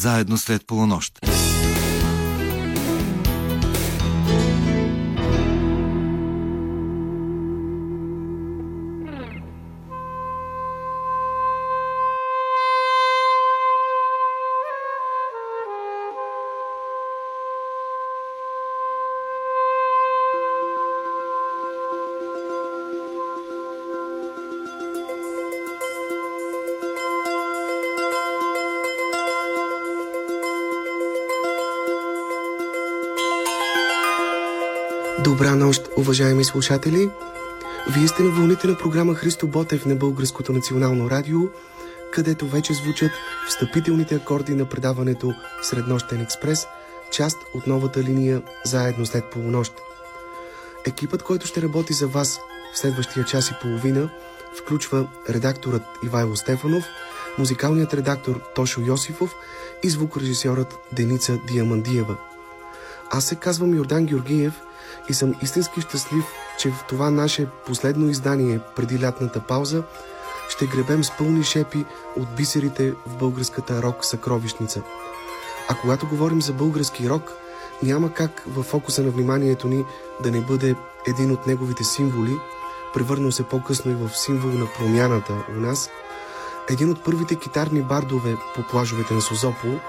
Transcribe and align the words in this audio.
заедно 0.00 0.36
след 0.36 0.66
полунощ. 0.66 1.10
Добра 35.41 35.55
нощ, 35.55 35.89
уважаеми 35.97 36.43
слушатели! 36.43 37.09
Вие 37.89 38.07
сте 38.07 38.23
на 38.23 38.29
вълните 38.29 38.67
на 38.67 38.77
програма 38.77 39.13
Христо 39.13 39.47
Ботев 39.47 39.85
на 39.85 39.95
Българското 39.95 40.53
национално 40.53 41.09
радио, 41.09 41.39
където 42.11 42.47
вече 42.47 42.73
звучат 42.73 43.11
встъпителните 43.49 44.15
акорди 44.15 44.55
на 44.55 44.65
предаването 44.65 45.33
Среднощен 45.61 46.21
експрес, 46.21 46.67
част 47.11 47.37
от 47.53 47.67
новата 47.67 48.03
линия 48.03 48.41
Заедно 48.65 49.05
след 49.05 49.25
полунощ. 49.25 49.73
Екипът, 50.85 51.23
който 51.23 51.47
ще 51.47 51.61
работи 51.61 51.93
за 51.93 52.07
вас 52.07 52.39
в 52.73 52.79
следващия 52.79 53.25
час 53.25 53.49
и 53.49 53.55
половина, 53.61 54.09
включва 54.55 55.07
редакторът 55.29 55.83
Ивайло 56.05 56.35
Стефанов, 56.35 56.83
музикалният 57.37 57.93
редактор 57.93 58.41
Тошо 58.55 58.81
Йосифов 58.81 59.35
и 59.83 59.89
звукорежисьорът 59.89 60.77
Деница 60.91 61.39
Диамандиева. 61.47 62.17
Аз 63.11 63.25
се 63.25 63.35
казвам 63.35 63.75
Йордан 63.75 64.05
Георгиев– 64.05 64.53
и 65.09 65.13
съм 65.13 65.35
истински 65.41 65.81
щастлив, 65.81 66.25
че 66.59 66.69
в 66.69 66.85
това 66.89 67.09
наше 67.09 67.47
последно 67.65 68.09
издание 68.09 68.59
преди 68.75 69.01
лятната 69.01 69.39
пауза 69.39 69.83
ще 70.49 70.65
гребем 70.65 71.03
с 71.03 71.11
пълни 71.17 71.43
шепи 71.43 71.85
от 72.17 72.35
бисерите 72.35 72.93
в 73.07 73.17
българската 73.17 73.81
рок 73.81 74.05
съкровищница. 74.05 74.81
А 75.69 75.75
когато 75.75 76.07
говорим 76.07 76.41
за 76.41 76.53
български 76.53 77.09
рок, 77.09 77.33
няма 77.83 78.13
как 78.13 78.43
в 78.47 78.63
фокуса 78.63 79.03
на 79.03 79.09
вниманието 79.09 79.67
ни 79.67 79.85
да 80.23 80.31
не 80.31 80.41
бъде 80.41 80.75
един 81.07 81.31
от 81.31 81.47
неговите 81.47 81.83
символи, 81.83 82.39
превърнал 82.93 83.31
се 83.31 83.43
по-късно 83.43 83.91
и 83.91 83.95
в 83.95 84.17
символ 84.17 84.51
на 84.51 84.67
промяната 84.77 85.33
у 85.57 85.59
нас, 85.59 85.89
един 86.69 86.89
от 86.89 87.03
първите 87.03 87.35
китарни 87.35 87.81
бардове 87.81 88.37
по 88.55 88.63
плажовете 88.63 89.13
на 89.13 89.21
Созопол, 89.21 89.79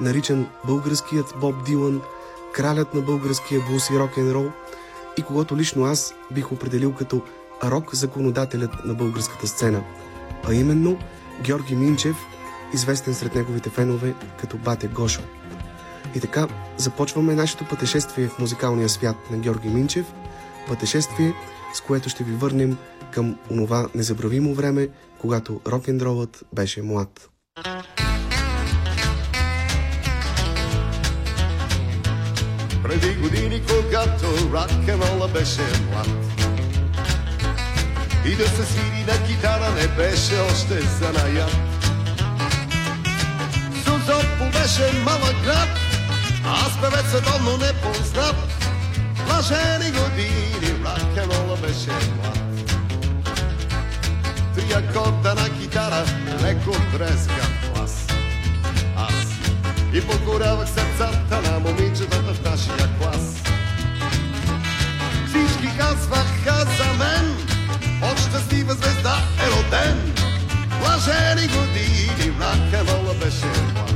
наричан 0.00 0.46
българският 0.64 1.34
Боб 1.40 1.64
Дилан– 1.64 2.02
кралят 2.54 2.94
на 2.94 3.00
българския 3.00 3.60
блус 3.60 3.90
и 3.90 3.98
рок-н-рол 3.98 4.50
и 5.16 5.22
когато 5.22 5.56
лично 5.56 5.84
аз 5.84 6.14
бих 6.30 6.52
определил 6.52 6.94
като 6.94 7.22
рок-законодателят 7.64 8.84
на 8.84 8.94
българската 8.94 9.46
сцена, 9.46 9.84
а 10.48 10.54
именно 10.54 10.98
Георги 11.42 11.76
Минчев, 11.76 12.16
известен 12.74 13.14
сред 13.14 13.34
неговите 13.34 13.70
фенове 13.70 14.14
като 14.40 14.56
Бате 14.56 14.88
Гошо. 14.88 15.22
И 16.14 16.20
така 16.20 16.48
започваме 16.76 17.34
нашето 17.34 17.64
пътешествие 17.64 18.28
в 18.28 18.38
музикалния 18.38 18.88
свят 18.88 19.16
на 19.30 19.38
Георги 19.38 19.68
Минчев, 19.68 20.06
пътешествие, 20.68 21.34
с 21.74 21.80
което 21.80 22.08
ще 22.08 22.24
ви 22.24 22.32
върнем 22.32 22.76
към 23.10 23.38
онова 23.50 23.88
незабравимо 23.94 24.54
време, 24.54 24.88
когато 25.20 25.60
рок-н-ролът 25.66 26.42
беше 26.52 26.82
млад. 26.82 27.30
Преди 32.84 33.14
години, 33.14 33.62
когато 33.62 34.26
рок-н-рола 34.52 35.28
беше 35.28 35.60
млад. 35.60 36.08
И 38.26 38.36
да 38.36 38.48
се 38.48 38.64
свири 38.64 39.04
на 39.08 39.26
китара 39.26 39.70
не 39.70 39.88
беше 39.88 40.38
още 40.52 40.80
занаят. 40.80 41.56
Сузопол 43.84 44.46
беше 44.52 44.92
малък 45.04 45.42
град, 45.44 45.68
аз 46.44 46.80
певец 46.80 47.10
световно 47.10 47.56
не 47.56 47.72
познат. 47.72 48.36
Блажени 49.26 49.90
години, 49.90 50.84
рок-н-рола 50.84 51.60
беше 51.60 51.90
млад. 51.90 52.38
Три 54.54 54.72
акорда 54.72 55.34
на 55.34 55.60
китара, 55.60 56.04
леко 56.42 56.76
трескан 56.92 57.52
глас. 57.74 58.03
И 59.94 60.00
покорявах 60.00 60.68
сърцата 60.68 61.50
на 61.50 61.58
момичетата 61.58 62.34
в 62.34 62.44
нашия 62.44 62.88
клас. 62.98 63.42
Всички 65.28 65.78
казваха 65.78 66.66
за 66.76 66.92
мен, 66.98 67.36
от 68.02 68.18
щастлива 68.18 68.74
звезда 68.74 69.16
е 69.46 69.50
роден. 69.50 70.12
Блажени 70.80 71.48
години, 71.48 71.94
рак 72.40 72.84
беше 73.24 73.46
млад. 73.46 73.94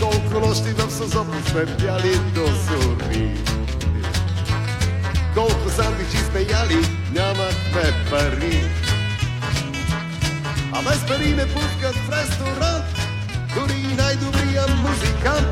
Колко 0.00 0.46
нощи 0.46 0.72
в 0.72 0.90
Созопо 0.90 1.50
сме 1.50 1.66
пяли 1.76 2.18
до 2.34 2.46
зори. 2.46 3.30
Колко 5.34 5.70
сандвичи 5.76 6.16
сме 6.16 6.40
яли, 6.40 6.86
нямахме 7.12 8.10
пари. 8.10 8.64
А 10.72 10.82
без 10.82 11.06
пари 11.08 11.34
не 11.34 11.46
пускат 11.46 11.94
в 11.94 12.10
ресторант, 12.10 13.01
дори 13.54 13.94
най-добрия 13.96 14.62
музикант. 14.68 15.48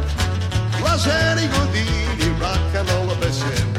Блажени 0.80 1.48
години, 1.48 2.34
рок-н-рола 2.40 3.14
беше 3.20 3.69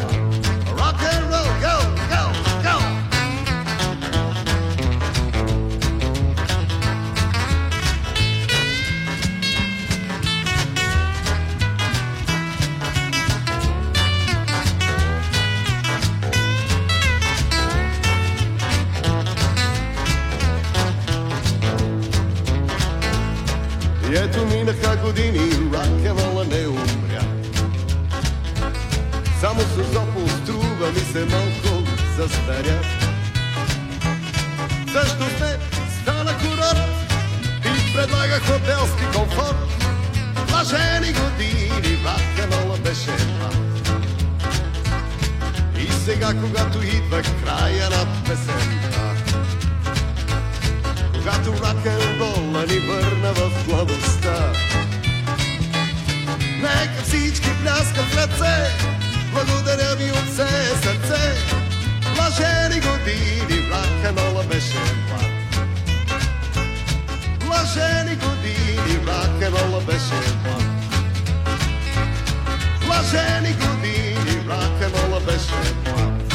години, 25.11 25.71
рок-н-рола 25.73 26.45
не 26.45 26.67
умря. 26.67 27.23
Само 29.41 29.61
Созопол 29.61 30.27
струва 30.27 30.87
ми 30.93 30.99
се 30.99 31.19
малко 31.19 31.83
застаря. 32.17 32.81
Също 34.91 35.23
сме 35.37 35.57
стана 36.01 36.37
курорт 36.37 36.89
и 37.65 37.93
предлага 37.93 38.39
хотелски 38.39 39.05
комфорт. 39.15 39.85
Блажени 40.49 41.13
години, 41.13 41.97
рок-н-рола 42.05 42.77
беше 42.77 43.11
млад. 43.11 43.57
И 45.77 45.91
сега, 46.05 46.33
когато 46.41 46.83
идва 46.83 47.21
края 47.21 47.89
на 47.89 48.23
песента, 48.23 49.15
когато 51.13 51.51
рок-н-рола 51.51 52.65
ни 52.65 52.79
върна 52.79 53.33
в 53.33 53.67
младостта. 53.67 54.51
Нека 56.61 57.03
всички 57.03 57.49
пляскат 57.63 58.15
ръце, 58.15 58.55
благодаря 59.33 59.95
ви 59.95 60.11
от 60.11 60.27
все 60.33 60.47
сърце. 60.83 61.33
Блажени 62.15 62.81
години, 62.81 63.69
рок-н-рола 63.69 64.43
беше 64.47 64.77
млад. 64.77 65.31
Блажени 67.45 68.15
години, 68.15 68.99
рок-н-рола 69.07 69.85
беше 69.85 70.15
млад. 70.43 70.63
Блажени 72.85 73.53
години, 73.53 74.47
рок-н-рола 74.49 75.19
беше 75.25 75.73
млад. 75.85 76.33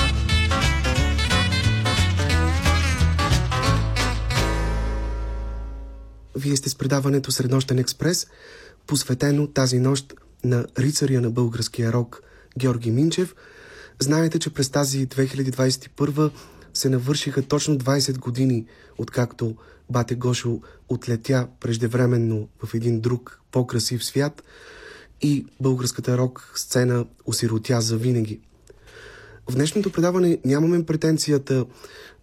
Вие 6.36 6.56
сте 6.56 6.68
с 6.70 6.74
предаването 6.74 7.32
Среднощен 7.32 7.78
експрес, 7.78 8.26
посветено 8.86 9.46
тази 9.46 9.78
нощ 9.78 10.14
на 10.44 10.66
рицаря 10.78 11.20
на 11.20 11.30
българския 11.30 11.92
рок 11.92 12.22
Георги 12.58 12.90
Минчев. 12.90 13.34
Знаете, 14.00 14.38
че 14.38 14.50
през 14.50 14.70
тази 14.70 15.08
2021 15.08 16.30
се 16.74 16.88
навършиха 16.88 17.42
точно 17.42 17.78
20 17.78 18.18
години, 18.18 18.66
откакто 18.98 19.56
Бате 19.90 20.14
Гошо 20.14 20.60
отлетя 20.88 21.48
преждевременно 21.60 22.48
в 22.64 22.74
един 22.74 23.00
друг 23.00 23.40
по-красив 23.52 24.04
свят 24.04 24.42
и 25.20 25.46
българската 25.60 26.18
рок 26.18 26.52
сцена 26.54 27.06
осиротя 27.26 27.80
за 27.80 27.96
винаги. 27.96 28.40
В 29.50 29.54
днешното 29.54 29.92
предаване 29.92 30.38
нямаме 30.44 30.86
претенцията 30.86 31.66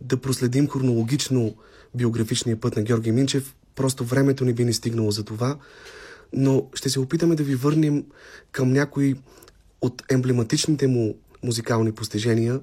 да 0.01 0.17
проследим 0.21 0.69
хронологично 0.69 1.55
биографичния 1.95 2.59
път 2.59 2.75
на 2.75 2.81
Георги 2.81 3.11
Минчев. 3.11 3.55
Просто 3.75 4.05
времето 4.05 4.45
ни 4.45 4.53
би 4.53 4.65
ни 4.65 4.73
стигнало 4.73 5.11
за 5.11 5.23
това, 5.23 5.57
но 6.33 6.67
ще 6.73 6.89
се 6.89 6.99
опитаме 6.99 7.35
да 7.35 7.43
ви 7.43 7.55
върнем 7.55 8.03
към 8.51 8.73
някои 8.73 9.15
от 9.81 10.03
емблематичните 10.09 10.87
му 10.87 11.15
музикални 11.43 11.91
постижения, 11.91 12.59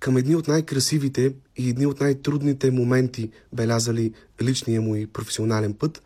към 0.00 0.16
едни 0.16 0.36
от 0.36 0.48
най-красивите 0.48 1.34
и 1.56 1.68
едни 1.68 1.86
от 1.86 2.00
най-трудните 2.00 2.70
моменти, 2.70 3.30
белязали 3.52 4.12
личния 4.42 4.80
му 4.80 4.96
и 4.96 5.06
професионален 5.06 5.74
път, 5.74 6.02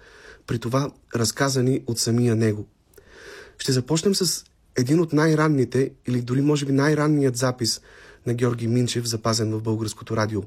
при 0.47 0.59
това 0.59 0.91
разказани 1.17 1.83
от 1.87 1.99
самия 1.99 2.37
него. 2.37 2.67
Ще 3.59 3.73
започнем 3.73 4.15
с 4.15 4.45
един 4.77 5.01
от 5.01 5.13
най-ранните, 5.13 5.91
или 6.07 6.23
дори 6.23 6.41
може 6.41 6.67
би 6.67 6.73
най-ранният 6.73 7.37
запис 7.37 7.81
на 8.27 8.35
Георги 8.35 8.67
Минчев, 8.67 9.05
запазен 9.05 9.51
в 9.51 9.63
българското 9.63 10.17
радио. 10.17 10.43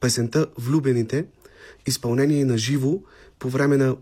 Песента 0.00 0.46
«Влюбените», 0.58 1.24
изпълнение 1.86 2.44
на 2.44 2.58
живо 2.58 2.98
по 3.38 3.48
време 3.48 3.76
на 3.76 3.96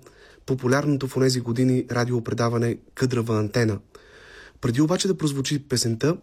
популярното 0.46 1.08
в 1.08 1.20
тези 1.20 1.40
години 1.40 1.86
радиопредаване 1.90 2.78
«Къдрава 2.94 3.38
антена». 3.38 3.78
Преди 4.60 4.80
обаче 4.80 5.08
да 5.08 5.16
прозвучи 5.16 5.68
песента, 5.68 6.16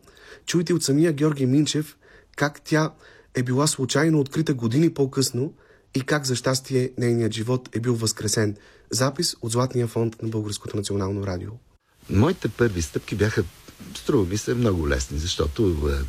чуйте 0.45 0.73
от 0.73 0.83
самия 0.83 1.13
Георги 1.13 1.45
Минчев 1.45 1.97
как 2.35 2.61
тя 2.63 2.91
е 3.35 3.43
била 3.43 3.67
случайно 3.67 4.19
открита 4.19 4.53
години 4.53 4.93
по-късно 4.93 5.53
и 5.95 6.01
как 6.01 6.25
за 6.25 6.35
щастие 6.35 6.91
нейният 6.97 7.33
живот 7.33 7.69
е 7.75 7.79
бил 7.79 7.95
възкресен. 7.95 8.55
Запис 8.89 9.35
от 9.41 9.51
Златния 9.51 9.87
фонд 9.87 10.21
на 10.21 10.29
Българското 10.29 10.77
национално 10.77 11.27
радио. 11.27 11.51
Моите 12.09 12.49
първи 12.49 12.81
стъпки 12.81 13.15
бяха, 13.15 13.43
струва 13.95 14.25
ми 14.25 14.37
се, 14.37 14.53
много 14.53 14.89
лесни, 14.89 15.17
защото 15.19 15.89
е, 15.89 16.05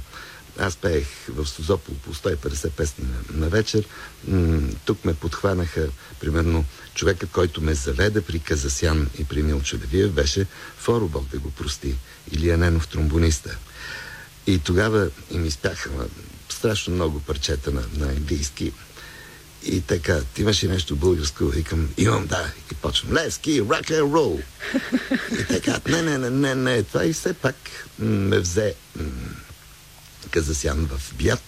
аз 0.59 0.77
пеех 0.77 1.07
в 1.29 1.47
Созопол 1.47 1.95
по 1.95 2.15
150 2.15 2.71
песни 2.71 3.05
на, 3.05 3.41
на 3.41 3.49
вечер. 3.49 3.85
М- 4.29 4.61
тук 4.85 5.05
ме 5.05 5.15
подхванаха, 5.15 5.89
примерно, 6.21 6.65
човекът, 6.95 7.31
който 7.31 7.61
ме 7.61 7.75
заведе 7.75 8.21
при 8.21 8.39
Казасян 8.39 9.11
и 9.19 9.25
при 9.25 9.43
Мил 9.43 9.61
Чудевиев, 9.61 10.13
беше 10.13 10.47
Форобок, 10.79 11.29
да 11.29 11.39
го 11.39 11.51
прости, 11.51 11.95
или 12.33 12.51
Аненов 12.51 12.89
тромбониста. 12.89 13.59
И 14.47 14.59
тогава 14.59 15.11
им 15.31 15.45
изпяха 15.45 15.91
страшно 16.49 16.95
много 16.95 17.21
парчета 17.21 17.71
на, 17.71 17.83
на 17.97 18.07
английски. 18.07 18.73
И 19.65 19.81
така, 19.81 20.21
ти 20.35 20.43
имаш 20.43 20.63
и 20.63 20.69
нещо 20.69 20.97
българско, 20.97 21.45
викам, 21.45 21.89
имам, 21.97 22.27
да. 22.27 22.53
И 22.73 22.75
почвам, 22.75 23.13
лески, 23.13 23.61
рок 23.61 23.91
н 23.91 23.97
рол. 23.97 24.41
И 25.41 25.45
така, 25.45 25.81
не, 25.89 26.03
не, 26.03 26.19
не, 26.19 26.31
не, 26.31 26.55
не, 26.55 26.83
това 26.83 27.05
и 27.05 27.13
все 27.13 27.35
пак 27.35 27.57
ме 27.99 28.39
взе 28.39 28.75
Казасян 30.31 30.89
в 30.93 31.15
Бят 31.15 31.43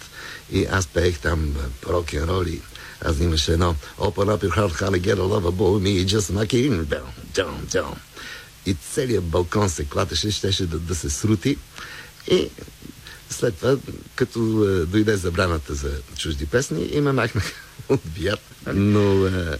и 0.53 0.65
аз 0.65 0.87
пеех 0.87 1.19
там 1.19 1.55
рок 1.87 2.13
н 2.13 2.27
рол 2.27 2.45
и 2.47 2.61
аз 3.05 3.21
имаше 3.21 3.53
едно 3.53 3.75
Open 3.99 4.29
up 4.29 4.43
your 4.43 4.51
heart, 4.51 4.73
to 4.73 4.99
get 4.99 5.19
a 5.19 5.23
lover 5.23 5.51
boy, 5.51 5.79
me 5.79 6.05
just 6.05 6.31
like 6.31 6.55
in 6.55 6.85
down, 7.35 7.67
down. 7.73 7.97
И 8.67 8.75
целият 8.75 9.25
балкон 9.25 9.71
се 9.71 9.85
клатеше, 9.85 10.31
щеше 10.31 10.67
да, 10.67 10.79
да 10.79 10.95
се 10.95 11.11
срути. 11.11 11.57
И 12.31 12.49
след 13.31 13.57
това, 13.57 13.77
като 14.15 14.39
е, 14.69 14.87
дойде 14.87 15.17
забраната 15.17 15.75
за 15.75 15.91
чужди 16.19 16.47
песни, 16.47 16.83
и 16.93 17.01
ме 17.01 17.13
махнах 17.13 17.53
от 17.89 18.01
бият. 18.05 18.41
Но 18.75 19.27
е, 19.27 19.59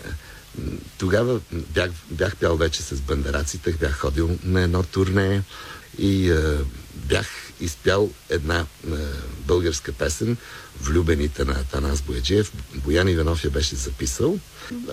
тогава 0.99 1.41
бях, 1.53 1.91
бях 2.11 2.37
пял 2.37 2.57
вече 2.57 2.83
с 2.83 3.01
бандераците, 3.01 3.73
бях 3.73 3.99
ходил 3.99 4.39
на 4.45 4.61
едно 4.61 4.83
турне 4.83 5.43
и 5.99 6.31
е, 6.31 6.59
бях 6.95 7.27
изпял 7.61 8.11
една 8.29 8.59
е, 8.59 8.95
българска 9.47 9.93
песен 9.93 10.37
Влюбените 10.81 11.45
на 11.45 11.65
Танас 11.65 12.03
Бояджиев. 12.03 12.53
Боян 12.75 13.09
Иванов 13.09 13.45
я 13.45 13.51
беше 13.51 13.77
записал. 13.77 14.39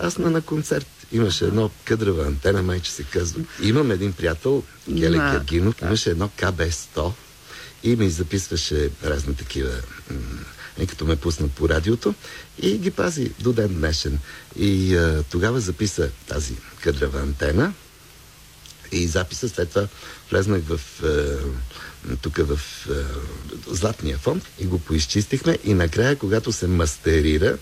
Аз 0.01 0.17
на, 0.17 0.29
на 0.29 0.41
концерт 0.41 0.87
имаше 1.11 1.45
едно 1.45 1.71
къдрава 1.85 2.25
антена, 2.25 2.63
майче 2.63 2.91
се 2.91 3.03
казва. 3.03 3.41
Имам 3.61 3.91
един 3.91 4.13
приятел, 4.13 4.63
Геле 4.89 5.17
Гергинов, 5.17 5.81
имаше 5.81 6.09
едно 6.09 6.29
КБ-100 6.39 7.11
и 7.83 7.95
ми 7.95 8.09
записваше 8.09 8.89
разни 9.03 9.35
такива 9.35 9.71
и 10.79 10.87
като 10.87 11.05
ме 11.05 11.15
пуснат 11.15 11.51
по 11.51 11.69
радиото 11.69 12.13
и 12.61 12.77
ги 12.77 12.91
пази 12.91 13.31
до 13.39 13.53
ден 13.53 13.73
днешен. 13.73 14.19
И 14.55 14.95
а, 14.95 15.23
тогава 15.31 15.59
записа 15.59 16.09
тази 16.27 16.53
къдрава 16.81 17.19
антена 17.19 17.73
и 18.91 19.07
записа 19.07 19.49
след 19.49 19.69
това 19.69 19.87
влезнах 20.31 20.61
в 20.67 20.79
тук 22.21 22.37
в 22.37 22.59
а, 22.89 22.93
Златния 23.67 24.17
фонд 24.17 24.43
и 24.59 24.65
го 24.65 24.79
поизчистихме 24.79 25.57
и 25.63 25.73
накрая, 25.73 26.15
когато 26.15 26.51
се 26.51 26.67
мастерира 26.67 27.57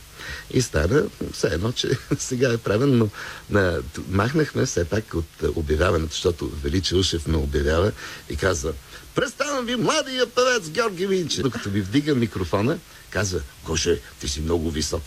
и 0.51 0.61
стана 0.61 1.03
все 1.33 1.47
едно, 1.47 1.71
че 1.71 1.89
сега 2.19 2.53
е 2.53 2.57
правен, 2.57 2.97
но 2.97 3.09
на, 3.49 3.79
махнахме 4.09 4.65
все 4.65 4.85
пак 4.85 5.13
от 5.13 5.43
обявяването, 5.55 6.11
защото 6.11 6.51
Величе 6.63 6.95
Ушев 6.95 7.27
ме 7.27 7.37
обявява 7.37 7.91
и 8.29 8.35
казва 8.35 8.73
Представям 9.17 9.65
ви 9.65 9.75
младия 9.75 10.27
певец 10.27 10.69
Георги 10.69 11.07
Минчев. 11.07 11.43
Докато 11.43 11.69
ви 11.69 11.81
вдига 11.81 12.15
микрофона, 12.15 12.77
казва, 13.09 13.41
Гоше, 13.65 13.99
ти 14.19 14.27
си 14.27 14.41
много 14.41 14.71
висок. 14.71 15.01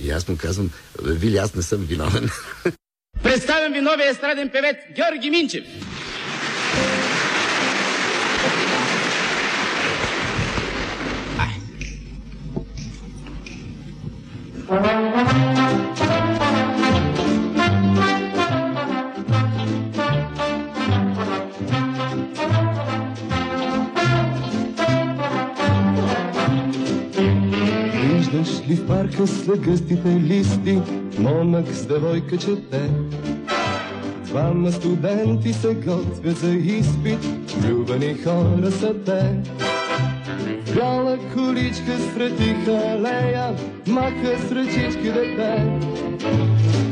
И 0.00 0.10
аз 0.10 0.28
му 0.28 0.36
казвам, 0.36 0.70
Вили, 1.02 1.36
аз 1.36 1.54
не 1.54 1.62
съм 1.62 1.86
виновен. 1.86 2.30
Представям 3.22 3.72
ви 3.72 3.80
новия 3.80 4.10
естраден 4.10 4.50
певец 4.50 4.76
Георги 4.96 5.30
Минчев. 5.30 5.64
Виждаш 14.66 14.78
ли 28.68 28.76
в 28.76 28.86
парка 28.86 29.26
след 29.26 29.60
гъстите 29.60 30.08
листи? 30.08 30.80
Момък 31.18 31.68
с 31.68 31.86
девойка 31.86 32.38
чете. 32.38 32.90
Двама 34.24 34.72
студенти 34.72 35.52
се 35.52 35.74
готвят 35.74 36.36
за 36.36 36.50
изпит. 36.50 37.24
Влюбени 37.58 38.14
хора 38.14 38.70
са 38.70 38.94
те 39.04 39.42
Бяла 40.76 41.18
количка 41.34 41.98
сред 42.14 42.36
тиха 42.36 42.72
алея 42.72 43.54
Маха 43.86 44.38
с 44.48 44.52
ръчички 44.52 45.12
дете. 45.12 45.64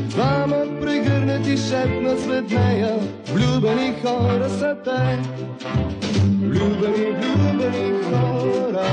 Двама 0.09 0.65
прегърнати 0.81 1.57
шепна 1.57 2.17
след 2.17 2.49
нея 2.49 2.99
Влюбени 3.33 3.93
хора 4.01 4.49
са 4.49 4.77
те. 4.83 5.19
Влюбени, 6.41 7.11
влюбени 7.11 8.03
хора 8.03 8.85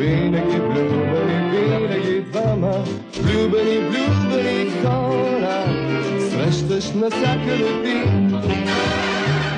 винаги 0.00 0.60
влюбени, 0.60 1.50
винаги 1.50 2.20
двама, 2.32 2.84
влюбени, 3.20 3.78
влюбени 3.78 4.70
хора, 4.82 5.64
срещаш 6.30 6.92
навсякъде 6.92 7.82
ти. 7.84 7.96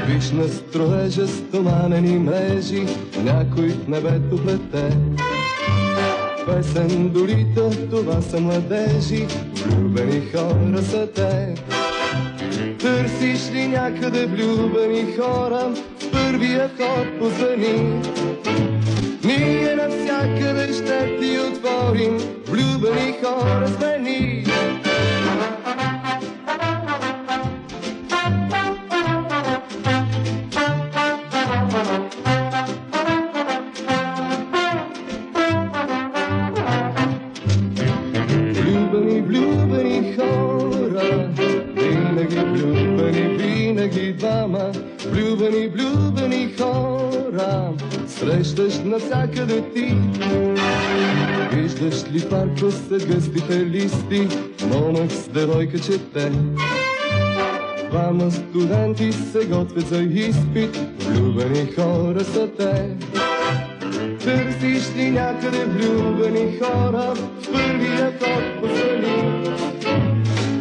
Виж 0.07 0.31
на 0.31 0.49
строежа 0.49 1.29
стоманени 1.29 2.19
мрежи, 2.19 2.87
някой 3.25 3.69
в 3.69 3.89
небето 3.89 4.37
плете. 4.37 4.97
Песен 6.47 7.09
долита, 7.09 7.71
това 7.91 8.23
са 8.23 8.41
младежи, 8.41 9.27
влюбени 9.67 10.23
хора 10.33 10.83
са 10.83 11.07
те. 11.07 11.55
Търсиш 12.79 13.53
ли 13.53 13.69
някъде 13.69 14.27
влюбени 14.27 15.17
хора, 15.17 15.75
първия 16.13 16.71
ход 16.77 17.19
позвани. 17.19 18.03
Ние 19.25 19.75
навсякъде 19.77 20.73
ще 20.73 21.19
ти 21.21 21.39
отворим, 21.39 22.19
влюбени 22.47 23.15
хора 23.25 23.69
сме 23.69 23.99
ни. 23.99 24.52
срещаш 48.45 48.79
навсякъде 48.85 49.63
ти. 49.75 49.95
Виждаш 51.53 52.05
ли 52.13 52.29
парка 52.31 52.71
са 52.71 53.07
гъстите 53.07 53.67
листи, 53.67 54.29
монах 54.69 55.13
с 55.13 55.29
девойка 55.29 55.79
чете. 55.79 56.33
Двама 57.91 58.31
студенти 58.31 59.13
се 59.13 59.47
готвят 59.47 59.89
за 59.89 59.99
изпит, 59.99 60.77
влюбени 61.01 61.73
хора 61.73 62.25
са 62.25 62.49
те. 62.59 62.97
Търсиш 64.25 64.97
ли 64.97 65.11
някъде 65.11 65.65
влюбени 65.65 66.59
хора 66.59 67.15
в 67.15 67.53
първия 67.53 68.19
корпус 68.19 68.79
ни? 69.03 69.45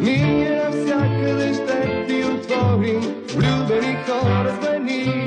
Ние 0.02 0.62
навсякъде 0.64 1.54
ще 1.54 2.06
ти 2.08 2.24
отворим, 2.24 3.00
влюбени 3.34 3.96
хора 4.06 4.58
за 4.62 4.78
ни. 4.78 5.21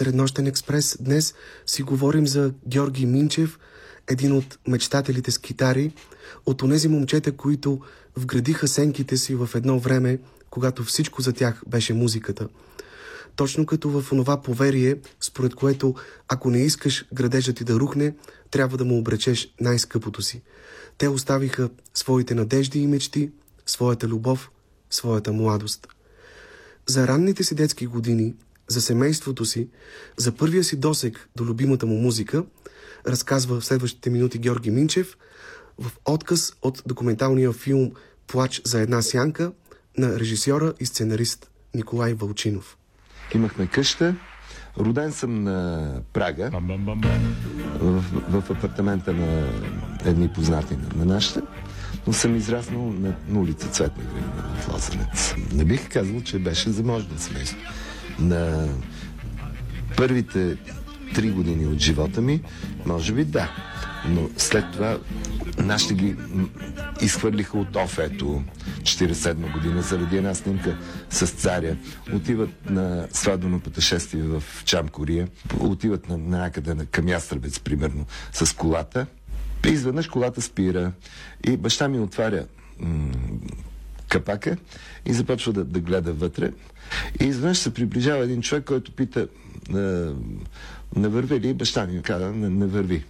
Среднощен 0.00 0.46
експрес 0.46 0.98
днес 1.00 1.34
си 1.66 1.82
говорим 1.82 2.26
за 2.26 2.52
Георги 2.68 3.06
Минчев, 3.06 3.58
един 4.08 4.32
от 4.32 4.58
мечтателите 4.68 5.30
с 5.30 5.38
китари, 5.38 5.92
от 6.46 6.62
онези 6.62 6.88
момчета, 6.88 7.32
които 7.32 7.80
вградиха 8.16 8.68
сенките 8.68 9.16
си 9.16 9.34
в 9.34 9.50
едно 9.54 9.78
време, 9.78 10.18
когато 10.50 10.84
всичко 10.84 11.22
за 11.22 11.32
тях 11.32 11.62
беше 11.66 11.94
музиката. 11.94 12.48
Точно 13.36 13.66
като 13.66 14.00
в 14.00 14.12
онова 14.12 14.42
поверие, 14.42 14.96
според 15.20 15.54
което 15.54 15.94
ако 16.28 16.50
не 16.50 16.58
искаш 16.58 17.06
градежът 17.14 17.56
ти 17.56 17.64
да 17.64 17.74
рухне, 17.74 18.14
трябва 18.50 18.76
да 18.76 18.84
му 18.84 18.98
обречеш 18.98 19.54
най-скъпото 19.60 20.22
си. 20.22 20.42
Те 20.98 21.08
оставиха 21.08 21.70
своите 21.94 22.34
надежди 22.34 22.80
и 22.80 22.86
мечти, 22.86 23.30
своята 23.66 24.08
любов, 24.08 24.50
своята 24.90 25.32
младост. 25.32 25.88
За 26.86 27.08
ранните 27.08 27.44
си 27.44 27.54
детски 27.54 27.86
години, 27.86 28.34
за 28.70 28.80
семейството 28.80 29.44
си, 29.44 29.68
за 30.16 30.32
първия 30.32 30.64
си 30.64 30.76
досек 30.76 31.28
до 31.36 31.44
любимата 31.44 31.86
му 31.86 31.96
музика, 31.96 32.44
разказва 33.06 33.60
в 33.60 33.64
следващите 33.64 34.10
минути 34.10 34.38
Георги 34.38 34.70
Минчев 34.70 35.16
в 35.78 35.90
отказ 36.04 36.52
от 36.62 36.82
документалния 36.86 37.52
филм 37.52 37.92
Плач 38.26 38.62
за 38.64 38.80
една 38.80 39.02
сянка 39.02 39.52
на 39.98 40.20
режисьора 40.20 40.74
и 40.80 40.86
сценарист 40.86 41.50
Николай 41.74 42.14
Вълчинов. 42.14 42.76
Имахме 43.34 43.66
къща. 43.66 44.14
Роден 44.78 45.12
съм 45.12 45.44
на 45.44 45.92
Прага, 46.12 46.50
в, 47.80 48.04
в 48.28 48.50
апартамента 48.50 49.12
на 49.12 49.48
едни 50.04 50.28
познати 50.28 50.76
на, 50.76 50.88
на 50.96 51.14
нашите, 51.14 51.40
но 52.06 52.12
съм 52.12 52.36
израснал 52.36 52.92
на, 52.92 53.16
на 53.28 53.40
улица 53.40 53.68
Цветна 53.68 54.04
градина 54.04 54.56
в 54.60 54.68
Лозенец. 54.68 55.34
Не 55.52 55.64
бих 55.64 55.88
казал, 55.88 56.20
че 56.20 56.38
беше 56.38 56.70
заможно 56.70 57.18
семейство. 57.18 57.58
На 58.18 58.68
първите 59.96 60.56
три 61.14 61.30
години 61.30 61.66
от 61.66 61.78
живота 61.78 62.20
ми, 62.20 62.40
може 62.86 63.12
би 63.12 63.24
да. 63.24 63.50
Но 64.08 64.28
след 64.36 64.64
това 64.72 64.98
нашите 65.58 65.94
ги 65.94 66.16
изхвърлиха 67.00 67.58
от 67.58 67.76
Офето 67.76 68.42
47 68.82 69.52
година 69.52 69.82
заради 69.82 70.16
една 70.16 70.34
снимка 70.34 70.78
с 71.10 71.26
царя. 71.26 71.76
Отиват 72.12 72.70
на 72.70 73.06
сватбено 73.12 73.60
пътешествие 73.60 74.22
в 74.22 74.42
Чамкория. 74.64 75.28
Отиват 75.60 76.08
на, 76.08 76.18
на 76.18 76.38
някъде 76.38 76.74
на, 76.74 76.86
към 76.86 77.06
примерно, 77.64 78.06
с 78.32 78.56
колата. 78.56 79.06
И 79.66 79.68
изведнъж 79.68 80.08
колата 80.08 80.42
спира 80.42 80.92
и 81.46 81.56
баща 81.56 81.88
ми 81.88 81.98
отваря 81.98 82.46
капака 84.08 84.56
и 85.06 85.12
започва 85.12 85.52
да, 85.52 85.64
да 85.64 85.80
гледа 85.80 86.12
вътре. 86.12 86.50
И 87.20 87.24
изведнъж 87.24 87.58
се 87.58 87.74
приближава 87.74 88.24
един 88.24 88.42
човек, 88.42 88.64
който 88.64 88.92
пита 88.92 89.20
е, 89.20 89.74
не 90.96 91.08
върви 91.08 91.40
ли? 91.40 91.54
Баща 91.54 91.86
ми 91.86 92.02
каза, 92.02 92.32
не, 92.32 92.48
не 92.48 92.66
върви. 92.66 93.04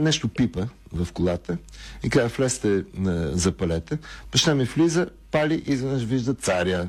Нещо 0.00 0.28
пипа 0.28 0.66
в 0.92 1.12
колата 1.12 1.58
и 2.04 2.10
казва, 2.10 2.28
влезте 2.28 2.84
на 2.94 3.36
запалете. 3.36 3.98
Баща 4.32 4.54
ми 4.54 4.64
влиза, 4.64 5.06
пали 5.30 5.54
и 5.66 5.72
изведнъж 5.72 6.02
вижда 6.02 6.34
царя. 6.34 6.88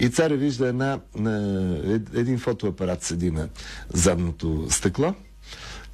И 0.00 0.08
царя 0.08 0.36
вижда 0.36 0.66
една, 0.66 1.00
на, 1.14 1.38
един 2.14 2.38
фотоапарат 2.38 3.02
седи 3.02 3.30
на 3.30 3.48
задното 3.94 4.66
стъкло 4.70 5.14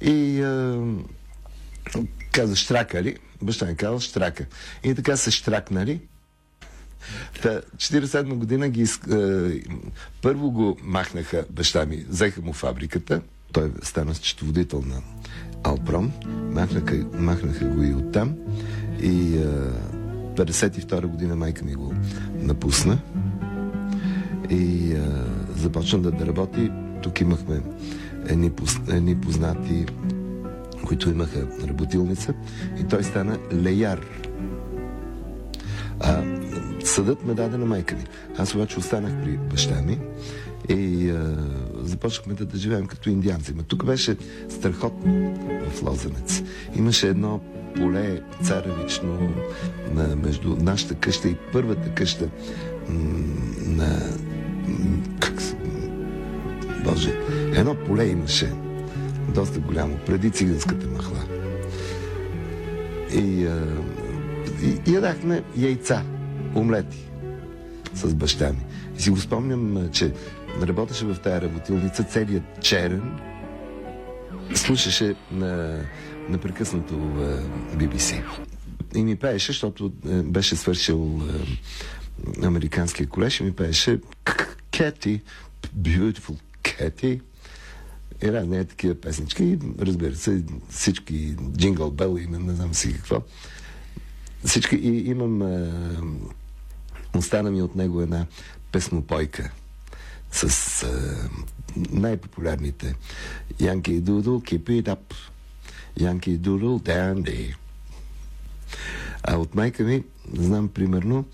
и 0.01 0.41
е, 0.41 0.77
каза, 2.31 2.55
штрака 2.55 3.03
ли? 3.03 3.17
Баща 3.41 3.65
ми 3.65 3.75
казва, 3.75 4.01
штрака. 4.01 4.45
И 4.83 4.95
така 4.95 5.17
се 5.17 5.31
штракнали. 5.31 6.01
Та, 7.41 7.61
47 7.75 8.33
година 8.33 8.69
ги, 8.69 8.83
е, 8.83 9.61
първо 10.21 10.51
го 10.51 10.77
махнаха 10.83 11.45
баща 11.49 11.85
ми, 11.85 12.05
взеха 12.09 12.41
му 12.41 12.53
фабриката, 12.53 13.21
той 13.51 13.71
стана 13.83 14.15
счетоводител 14.15 14.83
на 14.87 15.01
Алпром, 15.63 16.11
махнаха, 16.51 17.05
махнаха 17.13 17.65
го 17.65 17.83
и 17.83 17.93
оттам 17.93 18.35
и 19.01 19.37
е, 19.37 19.45
52 20.35 21.05
година 21.05 21.35
майка 21.35 21.65
ми 21.65 21.73
го 21.73 21.93
напусна 22.41 22.99
и 24.49 24.93
е, 24.93 25.01
започна 25.55 25.99
да, 25.99 26.11
да 26.11 26.25
работи. 26.25 26.71
Тук 27.03 27.21
имахме 27.21 27.61
едни, 28.27 28.51
едни 28.89 29.21
познати, 29.21 29.85
които 30.85 31.09
имаха 31.09 31.47
работилница 31.67 32.33
и 32.79 32.83
той 32.83 33.03
стана 33.03 33.37
леяр. 33.53 34.01
А, 35.99 36.23
съдът 36.87 37.25
ме 37.25 37.33
даде 37.33 37.57
на 37.57 37.65
майка 37.65 37.95
ми. 37.95 38.03
Аз 38.37 38.55
обаче 38.55 38.79
останах 38.79 39.23
при 39.23 39.37
баща 39.37 39.81
ми 39.81 39.99
и 40.69 41.09
а, 41.09 41.35
започнахме 41.83 42.33
да, 42.33 42.45
да 42.45 42.57
живеем 42.57 42.85
като 42.85 43.09
индианци. 43.09 43.53
Но 43.55 43.63
тук 43.63 43.85
беше 43.85 44.17
страхотно 44.49 45.35
в 45.71 45.83
Лозенец. 45.83 46.43
Имаше 46.75 47.07
едно 47.07 47.41
поле 47.75 48.21
царевично 48.43 49.29
на, 49.93 50.15
между 50.15 50.55
нашата 50.55 50.95
къща 50.95 51.29
и 51.29 51.35
първата 51.53 51.93
къща 51.93 52.29
на... 53.65 53.99
Как 55.19 55.41
се... 55.41 55.55
Боже, 56.83 57.19
едно 57.55 57.75
поле 57.75 58.05
имаше 58.05 58.53
доста 59.33 59.59
голямо, 59.59 59.97
преди 60.05 60.31
циганската 60.31 60.87
махла. 60.87 61.23
И, 63.13 63.45
а, 63.45 63.65
и 64.63 64.93
ядахме 64.93 65.43
яйца 65.57 66.03
омлети 66.55 66.97
с 67.93 68.15
баща 68.15 68.49
ми. 68.49 68.65
И 68.97 69.01
си 69.01 69.09
го 69.09 69.17
спомням, 69.17 69.89
че 69.91 70.13
работеше 70.61 71.05
в 71.05 71.15
тая 71.23 71.41
работилница 71.41 72.03
целият 72.03 72.43
черен, 72.61 73.19
слушаше 74.55 75.15
на 75.31 75.81
непрекъснато 76.29 76.93
BBC. 77.75 78.23
И 78.95 79.03
ми 79.03 79.15
пееше, 79.15 79.51
защото 79.51 79.91
беше 80.23 80.55
свършил 80.55 81.21
американския 82.43 83.07
колеж 83.07 83.39
и 83.39 83.43
ми 83.43 83.51
пееше 83.51 83.99
Кети, 84.71 85.21
Beautiful 85.77 86.35
Кети 86.63 87.21
и 88.23 88.31
разни 88.31 88.65
такива 88.65 88.95
песнички. 88.95 89.43
И 89.43 89.59
разбира 89.79 90.15
се, 90.15 90.43
всички 90.69 91.35
Джингъл 91.57 91.91
Бел 91.91 92.17
и 92.19 92.27
не 92.27 92.53
знам 92.53 92.73
си 92.73 92.93
какво. 92.93 93.21
Всички 94.45 94.75
и 94.75 95.09
имам 95.09 95.39
Остана 97.17 97.51
ми 97.51 97.61
от 97.61 97.75
него 97.75 98.01
една 98.01 98.25
песнопойка 98.71 99.51
с 100.31 100.83
а, 100.83 101.29
най-популярните 101.89 102.95
Янки 103.59 104.01
Дудл, 104.01 104.29
Keep 104.29 104.63
It 104.63 104.83
Up, 104.83 105.13
Янки 105.99 106.37
Дудл, 106.37 106.65
Dandy. 106.65 107.55
А 109.23 109.37
от 109.37 109.55
майка 109.55 109.83
ми, 109.83 110.03
знам 110.33 110.67
примерно, 110.67 111.25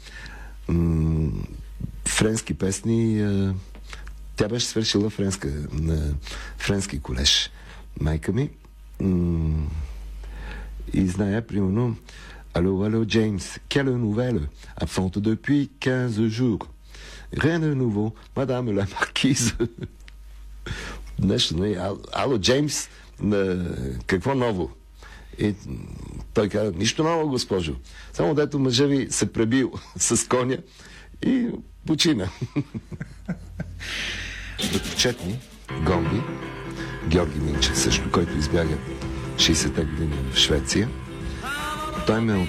френски 2.05 2.53
песни, 2.53 3.21
а, 3.21 3.53
тя 4.35 4.47
беше 4.47 4.65
свършила 4.65 5.09
френска, 5.09 5.67
на 5.71 6.13
френски 6.57 6.99
колеж. 6.99 7.51
Майка 8.01 8.31
ми. 8.31 8.49
М- 9.01 9.67
и 10.93 11.07
зная, 11.07 11.47
примерно, 11.47 11.95
Allô, 12.55 12.83
allô, 12.83 13.03
James, 13.07 13.39
quelle 13.67 13.89
nouvelle 13.89 14.47
Absente 14.75 15.17
depuis 15.17 15.71
15 15.79 16.27
jours. 16.27 16.59
Rien 17.31 17.59
de 17.59 17.73
nouveau, 17.73 18.13
madame 18.35 18.71
la 18.71 18.85
marquise. 18.85 19.55
Нещо, 21.19 21.57
не, 21.57 21.75
ало, 22.11 22.37
Джеймс, 22.37 22.89
какво 24.05 24.35
ново? 24.35 24.71
И 25.39 25.55
той 26.33 26.49
каза, 26.49 26.71
нищо 26.71 27.03
ново, 27.03 27.29
госпожо. 27.29 27.75
Само 28.13 28.35
дето 28.35 28.59
мъжа 28.59 28.85
ви 28.85 29.07
се 29.09 29.33
пребил 29.33 29.71
с 29.97 30.27
коня 30.27 30.57
и 31.25 31.47
почина. 31.87 32.29
Четни, 34.97 35.39
Гомби, 35.85 36.21
Георги 37.07 37.39
Минчев 37.39 37.79
също, 37.79 38.11
който 38.11 38.37
избяга 38.37 38.77
60-те 39.35 39.85
години 39.85 40.15
в 40.31 40.37
Швеция– 40.37 40.89
той 42.07 42.21
ме 42.21 42.47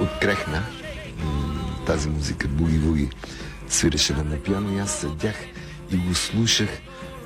открехна 0.00 0.62
тази 1.86 2.08
музика, 2.08 2.48
буги-буги, 2.48 3.10
свиреше 3.68 4.12
на 4.12 4.42
пиано 4.42 4.76
и 4.76 4.78
аз 4.78 5.00
седях 5.00 5.36
и 5.92 5.96
го 5.96 6.14
слушах, 6.14 6.68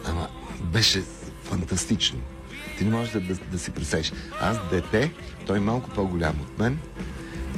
ама 0.05 0.29
беше 0.63 1.03
фантастично. 1.45 2.19
Ти 2.79 2.85
не 2.85 2.91
можеш 2.91 3.13
да, 3.13 3.21
да, 3.21 3.35
да 3.35 3.59
си 3.59 3.71
представиш. 3.71 4.13
Аз 4.41 4.59
дете, 4.71 5.13
той 5.47 5.61
малко 5.61 5.91
по-голям 5.91 6.35
от 6.41 6.59
мен 6.59 6.79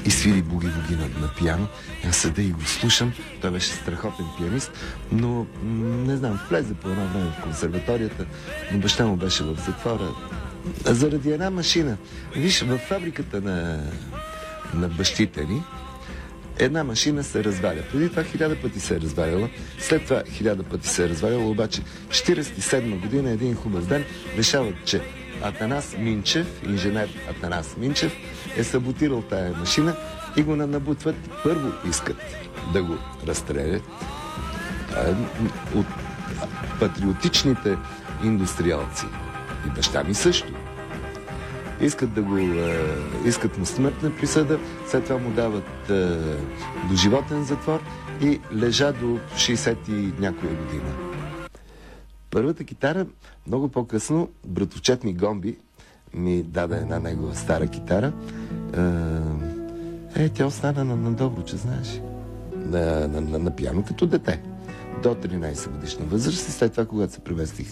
и 0.05 0.11
свири 0.11 0.43
буги-буги 0.43 0.97
на, 0.97 1.21
на 1.21 1.35
пиано. 1.39 1.67
И 2.05 2.09
аз 2.09 2.17
седя 2.17 2.43
и 2.43 2.51
го 2.51 2.65
слушам. 2.65 3.13
Той 3.41 3.51
беше 3.51 3.71
страхотен 3.71 4.27
пианист, 4.39 4.73
но 5.13 5.47
не 6.07 6.17
знам, 6.17 6.41
влезе 6.51 6.75
по 6.75 6.89
едно 6.89 7.07
време 7.07 7.31
в 7.31 7.43
консерваторията, 7.43 8.27
но 8.73 8.79
баща 8.79 9.07
му 9.07 9.17
беше 9.17 9.45
в 9.45 9.57
затвора 9.67 10.09
заради 10.85 11.31
една 11.31 11.51
машина. 11.51 11.97
Виж, 12.37 12.61
в 12.63 12.79
фабриката 12.79 13.41
на, 13.41 13.85
на 14.75 14.89
бащите 14.89 15.45
ни 15.45 15.63
една 16.61 16.85
машина 16.85 17.25
се 17.25 17.45
разваля. 17.45 17.83
Преди 17.93 18.09
това 18.09 18.25
хиляда 18.25 18.57
пъти 18.57 18.81
се 18.81 18.95
е 18.95 19.01
разваляла, 19.01 19.49
след 19.79 20.05
това 20.05 20.23
хиляда 20.33 20.63
пъти 20.63 20.89
се 20.89 21.05
е 21.05 21.09
разваляла, 21.09 21.51
обаче 21.51 21.83
47 22.09 23.01
година, 23.01 23.31
един 23.31 23.55
хубав 23.55 23.87
ден, 23.87 24.05
решават, 24.37 24.75
че 24.85 25.03
Атанас 25.43 25.97
Минчев, 25.99 26.63
инженер 26.67 27.09
Атанас 27.31 27.77
Минчев, 27.77 28.17
е 28.57 28.65
саботирал 28.65 29.23
тая 29.23 29.53
машина 29.53 29.97
и 30.37 30.43
го 30.43 30.57
набутват. 30.57 31.17
Първо 31.43 31.73
искат 31.89 32.17
да 32.73 32.83
го 32.83 32.97
разстрелят 33.27 33.83
от 35.75 35.87
патриотичните 36.81 37.77
индустриалци. 38.25 39.07
И 39.67 39.71
баща 39.71 40.05
ми 40.05 40.15
също. 40.15 40.53
Искат 41.81 42.13
да 42.13 42.23
го... 42.23 42.37
Е, 42.37 42.85
искат 43.25 43.59
му 43.59 43.67
смъртна 43.67 44.17
присъда, 44.17 44.59
след 44.87 45.05
това 45.05 45.19
му 45.19 45.31
дават 45.31 45.91
е, 45.91 46.17
до 46.89 46.97
животен 46.97 47.45
затвор 47.45 47.81
и 48.23 48.41
лежа 48.55 48.93
до 48.93 49.07
60 49.07 49.77
и 49.89 50.13
някоя 50.21 50.55
година. 50.55 50.93
Първата 52.31 52.65
китара, 52.65 53.07
много 53.47 53.69
по-късно, 53.69 54.29
братовчет 54.47 55.05
ми 55.05 55.13
Гомби 55.13 55.57
ми 56.15 56.43
даде 56.43 56.77
една 56.77 56.99
негова 56.99 57.35
стара 57.35 57.67
китара. 57.67 58.13
Е, 60.17 60.29
тя 60.29 60.47
остана 60.47 60.85
на, 60.85 60.97
на 60.97 61.13
добро, 61.13 61.43
че 61.43 61.57
знаеш. 61.57 62.01
На, 62.57 63.09
на, 63.09 63.21
на, 63.21 63.39
на 63.39 63.57
пиано 63.57 63.85
като 63.85 64.07
дете 64.07 64.43
до 65.03 65.15
13 65.15 65.71
годишна 65.71 66.05
възраст 66.05 66.49
и 66.49 66.53
след 66.53 66.73
това, 66.73 66.87
когато 66.87 67.13
се 67.13 67.21
преместих 67.21 67.69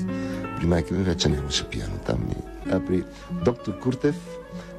при 0.56 0.66
майка 0.66 0.94
ми, 0.94 1.04
вече 1.04 1.28
нямаше 1.28 1.68
пиано 1.68 1.98
там. 2.06 2.28
А 2.70 2.84
при 2.86 3.04
доктор 3.44 3.78
Куртев 3.78 4.16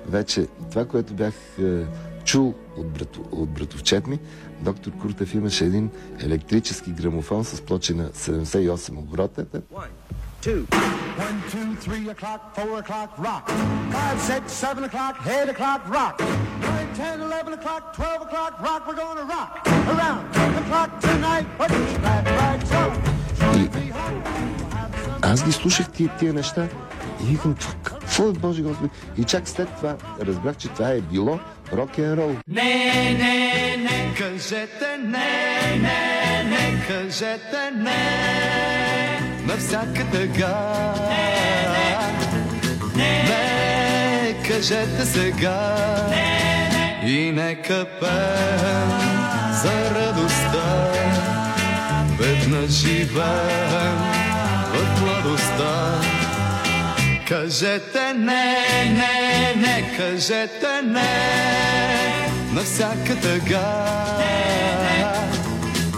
вече 0.07 0.47
това, 0.69 0.85
което 0.85 1.13
бях 1.13 1.33
е, 1.59 1.85
чул 2.25 2.53
от, 2.77 2.87
брато, 2.87 3.21
от 3.31 3.49
братовчет 3.49 4.07
ми, 4.07 4.19
доктор 4.61 4.91
Куртев 4.91 5.33
имаше 5.33 5.65
един 5.65 5.89
електрически 6.19 6.91
грамофон 6.91 7.45
с 7.45 7.61
плочи 7.61 7.93
на 7.93 8.09
78 8.09 8.97
оборота 8.97 9.45
two. 10.41 10.65
One, 11.17 11.41
two, 11.49 11.75
three 11.75 12.09
o'clock, 12.09 12.55
four 12.55 12.79
o'clock, 12.79 13.19
rock. 13.19 13.47
Five, 13.91 14.19
six, 14.21 14.51
seven 14.51 14.83
o'clock, 14.85 15.15
eight 15.27 15.49
o'clock, 15.49 15.87
rock. 15.89 16.19
Nine, 16.61 16.93
ten, 16.95 17.21
eleven 17.21 17.53
o'clock, 17.53 17.93
twelve 17.93 18.21
o'clock, 18.21 18.61
rock. 18.61 18.87
We're 18.87 18.95
gonna 18.95 19.23
rock 19.23 19.67
around 19.67 20.33
the 20.33 20.61
clock 20.69 20.99
tonight. 21.01 21.45
Put 21.57 21.71
your 21.71 22.28
аз 25.29 25.43
ги 25.45 25.51
слушах 25.51 25.89
тия, 25.89 26.09
тия 26.19 26.33
неща 26.33 26.67
и 27.23 27.25
викам, 27.25 27.55
какво 27.83 28.29
е 28.29 28.31
Боже 28.31 28.61
Господи? 28.61 28.89
И 29.17 29.23
чак 29.23 29.49
след 29.49 29.75
това 29.75 29.95
разбрах, 30.21 30.57
че 30.57 30.67
това 30.67 30.89
е 30.89 31.01
било 31.01 31.39
рок 31.73 31.97
н 31.97 32.17
рол. 32.17 32.35
Не, 32.47 33.15
не, 33.19 33.77
не, 33.77 34.13
кажете 34.17 34.97
не, 35.05 35.77
не, 35.81 36.43
не, 36.49 36.85
кажете 36.87 37.71
не 37.75 38.39
на 39.45 39.57
всяка 39.57 40.05
тъга. 40.11 40.93
Не, 41.09 41.63
не, 42.95 43.23
не, 43.23 44.21
не, 44.21 44.47
кажете 44.47 45.05
сега 45.05 45.75
не, 46.09 47.01
не. 47.03 47.11
и 47.11 47.31
нека 47.31 47.85
пеем 47.99 48.89
за 49.63 49.95
радостта. 49.95 50.91
Веднъж 52.19 52.69
живеем 52.71 54.28
младостта. 55.19 56.01
Кажете 57.27 58.13
не, 58.13 58.55
не, 58.85 59.55
не, 59.55 59.97
кажете 59.97 60.81
не 60.83 61.15
на 62.53 62.61
всяка 62.61 63.15
тъга. 63.21 64.17
Не, 64.17 64.75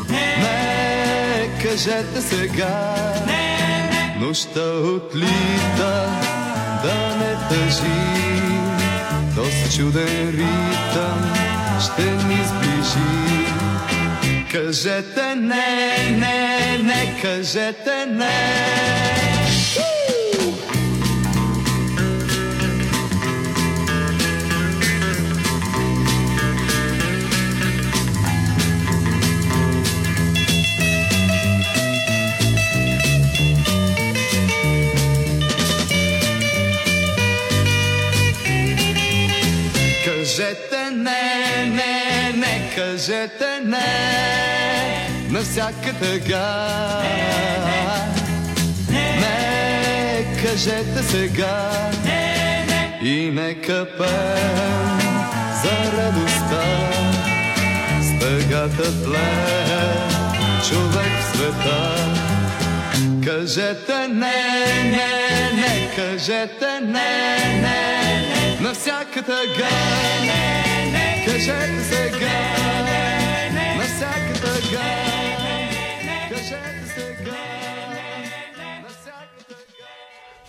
не, 0.09 0.37
не, 0.41 1.63
кажете 1.63 2.21
сега. 2.21 2.95
Не, 3.27 3.57
не. 3.91 4.25
Нощта 4.25 4.69
отлита 4.95 6.09
да 6.83 7.15
не 7.19 7.35
тъжи. 7.49 8.01
Този 9.35 9.77
чуден 9.77 10.29
ритъм 10.29 11.33
ще 11.79 12.25
ни 12.27 12.39
сближи. 12.45 13.41
Кажете 14.51 15.35
не, 15.35 16.09
не, 16.11 16.50
не, 16.77 17.21
кажете 17.21 18.05
не. 18.05 18.61
Кажете 40.05 40.89
не, 40.91 41.69
не, 41.69 42.33
не, 42.33 42.75
кажете 42.75 43.59
не 43.63 44.40
на 45.41 45.45
всяка 45.45 45.93
тъга. 45.99 47.01
Не, 48.89 50.25
кажете 50.43 51.03
сега 51.03 51.71
и 53.03 53.31
нека 53.33 53.85
пеем 53.97 54.99
за 55.63 55.97
радостта. 55.97 56.63
С 58.01 58.19
тъгата 58.19 59.03
тле 59.03 59.31
човек 60.69 61.11
в 61.19 61.37
света. 61.37 61.95
Кажете 63.25 64.07
не, 64.07 64.83
не, 64.83 65.51
не, 65.53 65.89
кажете 65.95 66.79
не, 66.81 67.37
не, 67.45 67.61
не 67.61 68.57
на 68.61 68.73
всяка 68.73 69.21
тъга. 69.21 69.69
Кажете 71.25 71.83
сега, 71.89 72.39
на 73.77 73.83
всяка 73.83 74.33
тъга. 74.41 75.10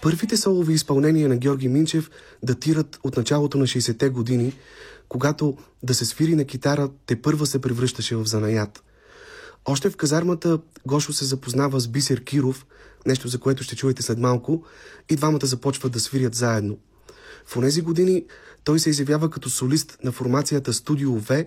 Първите 0.03 0.37
солови 0.37 0.73
изпълнения 0.73 1.29
на 1.29 1.37
Георги 1.37 1.69
Минчев 1.69 2.11
датират 2.43 2.99
от 3.05 3.17
началото 3.17 3.59
на 3.59 3.65
60-те 3.65 4.09
години, 4.09 4.53
когато 5.09 5.57
да 5.83 5.95
се 5.95 6.05
свири 6.05 6.35
на 6.35 6.45
китара 6.45 6.91
те 7.07 7.23
първа 7.23 7.47
се 7.47 7.61
превръщаше 7.61 8.17
в 8.17 8.25
занаят. 8.25 8.85
Още 9.65 9.91
в 9.91 9.97
казармата 9.97 10.59
Гошо 10.87 11.13
се 11.13 11.25
запознава 11.25 11.81
с 11.81 11.89
Бисер 11.89 12.25
Киров, 12.25 12.67
нещо 13.07 13.29
за 13.29 13.39
което 13.39 13.63
ще 13.63 13.77
чуете 13.77 14.03
след 14.03 14.19
малко, 14.19 14.65
и 15.09 15.17
двамата 15.17 15.47
започват 15.47 15.93
да 15.93 16.01
свирят 16.01 16.35
заедно– 16.35 16.79
в 17.47 17.61
тези 17.61 17.81
години 17.81 18.25
той 18.65 18.81
се 18.81 18.91
изявява 18.91 19.31
като 19.31 19.51
солист 19.51 19.99
на 20.05 20.13
формацията 20.13 20.73
Студио 20.73 21.19
В, 21.19 21.45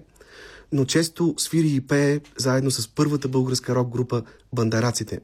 но 0.72 0.86
често 0.86 1.36
свири 1.38 1.76
и 1.76 1.82
пее 1.82 2.20
заедно 2.38 2.72
с 2.72 2.88
първата 2.88 3.28
българска 3.28 3.76
рок 3.76 3.90
група 3.90 4.24
Бандараците. 4.54 5.20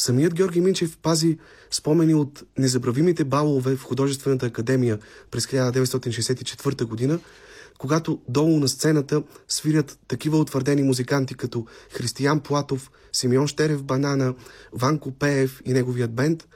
Самият 0.00 0.34
Георги 0.34 0.60
Минчев 0.60 0.98
пази 1.02 1.38
спомени 1.70 2.14
от 2.14 2.42
незабравимите 2.58 3.24
балове 3.24 3.76
в 3.76 3.82
художествената 3.82 4.46
академия 4.46 4.98
през 5.30 5.46
1964 5.46 6.84
година, 6.84 7.18
когато 7.78 8.20
долу 8.28 8.60
на 8.60 8.68
сцената 8.68 9.22
свирят 9.48 9.98
такива 10.08 10.38
утвърдени 10.38 10.82
музиканти 10.82 11.34
като 11.34 11.66
Християн 11.92 12.40
Платов, 12.40 12.90
Симеон 13.12 13.46
Штерев 13.46 13.82
Банана, 13.82 14.34
Ванко 14.72 15.10
Пеев 15.10 15.62
и 15.64 15.72
неговият 15.72 16.14
бенд, 16.14 16.48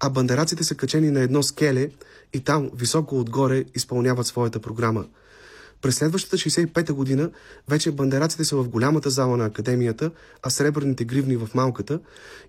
а 0.00 0.10
бандераците 0.10 0.64
са 0.64 0.74
качени 0.74 1.10
на 1.10 1.20
едно 1.20 1.42
скеле 1.42 1.90
и 2.32 2.40
там, 2.40 2.70
високо 2.74 3.20
отгоре, 3.20 3.64
изпълняват 3.74 4.26
своята 4.26 4.60
програма. 4.60 5.04
През 5.82 5.96
следващата 5.96 6.36
65-та 6.36 6.92
година 6.92 7.30
вече 7.68 7.92
бандераците 7.92 8.44
са 8.44 8.56
в 8.56 8.68
голямата 8.68 9.10
зала 9.10 9.36
на 9.36 9.46
академията, 9.46 10.10
а 10.42 10.50
сребърните 10.50 11.04
гривни 11.04 11.36
в 11.36 11.48
малката 11.54 12.00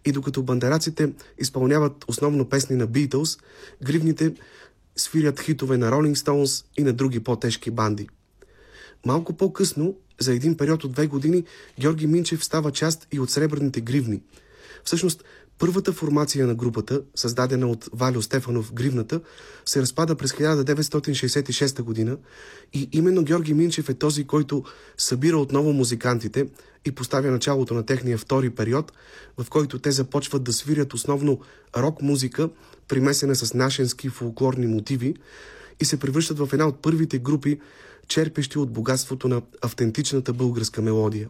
и 0.06 0.12
докато 0.12 0.44
бандераците 0.44 1.14
изпълняват 1.40 2.06
основно 2.08 2.50
песни 2.50 2.76
на 2.76 2.88
Beatles, 2.88 3.40
гривните 3.84 4.34
свирят 4.96 5.40
хитове 5.40 5.78
на 5.78 5.92
Rolling 5.92 6.16
Stones 6.16 6.66
и 6.78 6.84
на 6.84 6.94
други 6.94 7.20
по-тежки 7.20 7.72
банди. 7.72 8.10
Малко 9.06 9.34
по-късно, 9.34 9.96
за 10.20 10.34
един 10.34 10.58
период 10.58 10.84
от 10.84 10.92
две 10.92 11.08
години, 11.08 11.44
Георги 11.80 12.08
Минчев 12.08 12.46
става 12.46 12.72
част 12.72 13.08
и 13.12 13.20
от 13.20 13.30
сребърните 13.30 13.82
гривни. 13.82 14.22
Всъщност, 14.84 15.24
Първата 15.64 15.94
формация 15.94 16.48
на 16.48 16.56
групата, 16.56 17.02
създадена 17.16 17.68
от 17.68 17.90
Валио 17.94 18.22
Стефанов 18.22 18.74
Гривната, 18.74 19.22
се 19.66 19.82
разпада 19.82 20.16
през 20.16 20.32
1966 20.32 21.82
година 21.82 22.18
и 22.74 22.90
именно 22.92 23.24
Георги 23.24 23.54
Минчев 23.54 23.90
е 23.90 23.94
този, 23.94 24.24
който 24.24 24.64
събира 24.98 25.38
отново 25.38 25.74
музикантите 25.74 26.48
и 26.86 26.92
поставя 26.92 27.32
началото 27.32 27.74
на 27.74 27.86
техния 27.86 28.18
втори 28.18 28.50
период, 28.50 28.92
в 29.38 29.50
който 29.50 29.80
те 29.80 29.92
започват 29.92 30.44
да 30.44 30.54
свирят 30.54 30.94
основно 30.94 31.40
рок-музика, 31.78 32.50
примесена 32.88 33.36
с 33.36 33.54
нашенски 33.54 34.10
фолклорни 34.10 34.68
мотиви 34.68 35.16
и 35.80 35.86
се 35.86 36.00
превръщат 36.00 36.40
в 36.40 36.50
една 36.54 36.68
от 36.68 36.82
първите 36.82 37.20
групи, 37.20 37.60
черпещи 38.08 38.60
от 38.60 38.72
богатството 38.72 39.28
на 39.28 39.42
автентичната 39.62 40.34
българска 40.34 40.82
мелодия. 40.82 41.30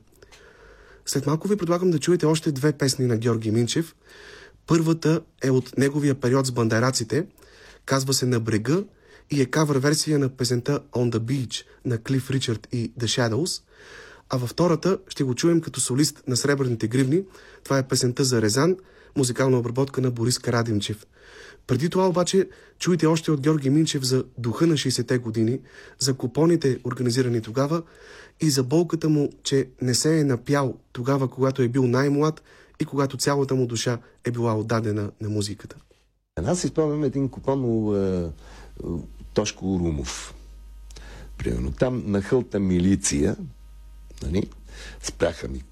След 1.05 1.25
малко 1.25 1.47
ви 1.47 1.55
предлагам 1.55 1.91
да 1.91 1.99
чуете 1.99 2.25
още 2.25 2.51
две 2.51 2.73
песни 2.73 3.05
на 3.05 3.17
Георги 3.17 3.51
Минчев. 3.51 3.95
Първата 4.67 5.21
е 5.43 5.49
от 5.51 5.77
неговия 5.77 6.15
период 6.15 6.47
с 6.47 6.51
бандараците, 6.51 7.25
казва 7.85 8.13
се 8.13 8.25
На 8.25 8.39
брега 8.39 8.83
и 9.31 9.41
е 9.41 9.45
кавър 9.45 9.77
версия 9.77 10.19
на 10.19 10.29
песента 10.29 10.79
On 10.91 11.11
the 11.11 11.19
Beach 11.19 11.65
на 11.85 11.97
Клиф 11.97 12.31
Ричард 12.31 12.67
и 12.71 12.91
The 12.99 13.05
Shadows, 13.05 13.61
а 14.29 14.37
във 14.37 14.49
втората 14.49 14.97
ще 15.07 15.23
го 15.23 15.35
чуем 15.35 15.61
като 15.61 15.79
солист 15.79 16.23
на 16.27 16.37
Сребърните 16.37 16.87
гривни. 16.87 17.23
Това 17.63 17.77
е 17.77 17.87
песента 17.87 18.23
за 18.23 18.41
Резан, 18.41 18.77
музикална 19.17 19.57
обработка 19.57 20.01
на 20.01 20.11
Борис 20.11 20.39
Карадимчев. 20.39 21.05
Преди 21.67 21.89
това 21.89 22.07
обаче 22.07 22.49
чуйте 22.79 23.05
още 23.05 23.31
от 23.31 23.41
Георги 23.41 23.69
Минчев 23.69 24.03
за 24.03 24.23
духа 24.37 24.67
на 24.67 24.73
60-те 24.73 25.17
години, 25.17 25.59
за 25.99 26.13
купоните, 26.13 26.79
организирани 26.85 27.41
тогава, 27.41 27.81
и 28.41 28.49
за 28.49 28.63
болката 28.63 29.09
му, 29.09 29.29
че 29.43 29.67
не 29.81 29.93
се 29.93 30.19
е 30.19 30.23
напял 30.23 30.77
тогава, 30.91 31.27
когато 31.27 31.61
е 31.61 31.67
бил 31.67 31.87
най-млад 31.87 32.43
и 32.79 32.85
когато 32.85 33.17
цялата 33.17 33.55
му 33.55 33.67
душа 33.67 33.99
е 34.25 34.31
била 34.31 34.55
отдадена 34.55 35.11
на 35.21 35.29
музиката. 35.29 35.75
Аз 36.45 36.61
си 36.61 36.67
спомням 36.67 37.03
един 37.03 37.29
купон 37.29 37.65
у 37.65 37.95
е, 37.95 38.29
Тошко 39.33 39.79
Румов. 39.79 40.33
Примерно 41.37 41.71
там 41.71 42.03
на 42.05 42.21
хълта 42.21 42.59
милиция 42.59 43.35
нали, 44.23 44.49
спряха 45.01 45.47
ми 45.47 45.63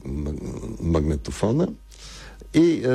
магнетофона 0.82 1.68
и, 2.54 2.86
е, 2.86 2.92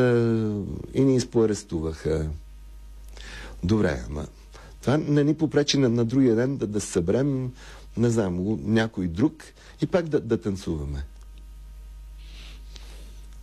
и 0.94 1.04
ни 1.04 1.16
изпоарестуваха. 1.16 2.30
Добре, 3.64 4.04
ама 4.10 4.26
това 4.80 4.96
не 4.96 5.24
ни 5.24 5.34
попречи 5.34 5.78
на, 5.78 5.88
на 5.88 6.04
другия 6.04 6.36
ден 6.36 6.56
да, 6.56 6.66
да 6.66 6.80
съберем, 6.80 7.52
не 7.96 8.10
знам, 8.10 8.58
някой 8.72 9.08
друг 9.08 9.44
и 9.80 9.86
пак 9.86 10.08
да, 10.08 10.20
да 10.20 10.40
танцуваме. 10.40 11.04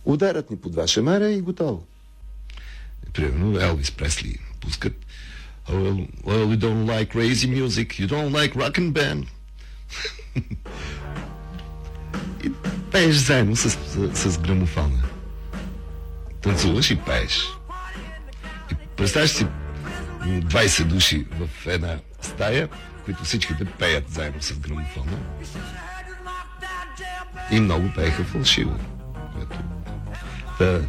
Ударят 0.04 0.50
ни 0.50 0.56
по 0.56 0.68
два 0.68 0.86
шамара 0.86 1.30
и 1.30 1.40
готово. 1.40 1.84
Примерно 3.12 3.60
Елвис 3.60 3.90
Пресли 3.90 4.38
пускат 4.60 4.94
well, 5.68 6.06
well, 6.24 6.50
you 6.50 6.56
don't 6.56 6.86
like 6.86 7.10
crazy 7.10 7.48
music, 7.48 7.98
you 7.98 8.06
don't 8.06 8.32
like 8.32 8.54
rock 8.54 8.78
and 8.78 8.92
band. 8.92 9.26
и 12.44 12.52
пееш 12.92 13.16
заедно 13.16 13.56
с, 13.56 13.70
с, 14.14 14.32
с 14.32 14.38
грамофона. 14.38 15.04
Танцуваш 16.42 16.90
и 16.90 16.96
пееш. 16.96 17.48
И 18.72 18.74
представяш 18.96 19.30
си 19.30 19.46
20 20.24 20.84
души 20.84 21.26
в 21.30 21.66
една 21.66 21.98
стая, 22.20 22.68
които 23.04 23.24
всичките 23.24 23.64
пеят 23.64 24.10
заедно 24.10 24.42
с 24.42 24.58
грамофона. 24.58 25.18
И 27.50 27.60
много 27.60 27.92
пееха 27.94 28.24
фалшиво. 28.24 28.78
Та, 30.58 30.80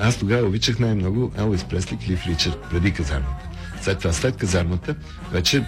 аз 0.00 0.18
тогава 0.18 0.46
обичах 0.46 0.78
най-много 0.78 1.32
Елвис 1.38 1.64
Пресли, 1.64 1.98
Клиф 1.98 2.26
Ричард, 2.26 2.62
преди 2.70 2.92
казармата. 2.92 3.48
След 3.82 3.98
това, 3.98 4.12
след 4.12 4.36
казармата, 4.36 4.94
вече 5.32 5.64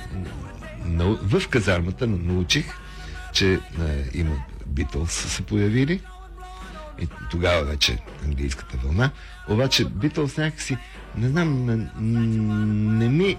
в 1.23 1.49
казармата 1.51 2.07
научих, 2.07 2.67
че 3.33 3.53
е, 3.53 3.59
има 4.15 4.45
Битълс 4.67 5.13
се 5.13 5.43
появили 5.43 6.01
и 7.03 7.09
тогава 7.31 7.65
вече 7.65 7.99
английската 8.25 8.77
вълна. 8.77 9.11
Обаче 9.49 9.85
Битълс 9.85 10.37
някакси, 10.37 10.77
не 11.17 11.29
знам, 11.29 11.67
не, 11.67 11.89
не 12.99 13.09
ми 13.09 13.37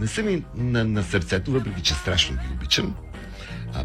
не 0.00 0.06
са 0.06 0.22
ми 0.22 0.44
на, 0.54 0.84
на 0.84 1.02
сърцето, 1.02 1.52
въпреки 1.52 1.82
че 1.82 1.94
страшно 1.94 2.36
ги 2.36 2.54
обичам, 2.54 2.94
а 3.74 3.84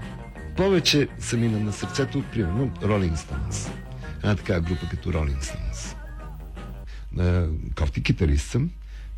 повече 0.57 1.07
са 1.19 1.37
ми 1.37 1.47
на, 1.47 1.59
на 1.59 1.73
сърцето, 1.73 2.23
примерно, 2.31 2.71
Rolling 2.81 3.15
Stones. 3.15 3.71
Една 4.17 4.35
такава 4.35 4.61
група 4.61 4.89
като 4.89 5.13
Rolling 5.13 5.41
Stones. 5.41 5.95
кофти 7.75 8.03
китарист 8.03 8.49
съм, 8.49 8.69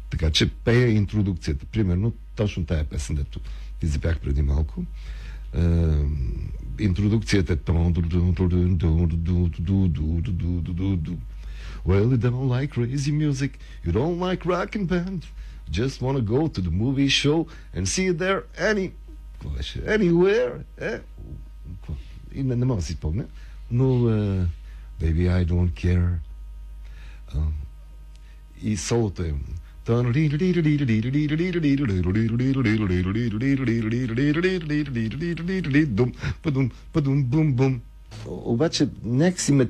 така 0.09 0.29
че 0.29 0.49
пея 0.49 0.89
интродукцията. 0.89 1.65
Примерно, 1.65 2.13
точно 2.35 2.65
тая 2.65 2.83
песен, 2.83 3.15
дето 3.15 3.39
ти 3.79 3.87
запях 3.87 4.19
преди 4.19 4.41
малко. 4.41 4.83
интродукцията 6.79 7.53
е 7.53 7.57
Well, 11.85 12.09
you 12.09 12.17
don't 12.17 12.49
like 12.57 12.71
crazy 12.71 13.11
music, 13.11 13.51
you 13.85 13.91
don't 13.91 14.19
like 14.27 14.41
rock 14.43 14.75
and 14.75 14.87
band, 14.87 15.21
just 15.71 16.01
want 16.01 16.17
to 16.17 16.21
go 16.21 16.47
to 16.47 16.61
the 16.61 16.71
movie 16.71 17.09
show 17.09 17.47
and 17.73 17.87
see 17.87 18.07
it 18.07 18.17
there 18.17 18.43
any... 18.57 18.91
Anywhere. 19.85 20.63
Е? 20.77 20.99
И 22.33 22.43
не, 22.43 22.55
мога 22.55 22.79
да 22.79 22.85
си 22.85 22.93
спомня. 22.93 23.25
Но 23.71 23.83
uh, 23.83 24.45
Baby, 25.01 25.29
I 25.29 25.45
don't 25.45 25.71
care. 25.71 26.19
Uh, 27.35 27.47
и 28.61 28.77
солото 28.77 29.23
е 29.23 29.33
обаче 38.25 38.87
някакси 39.03 39.51
ме 39.51 39.67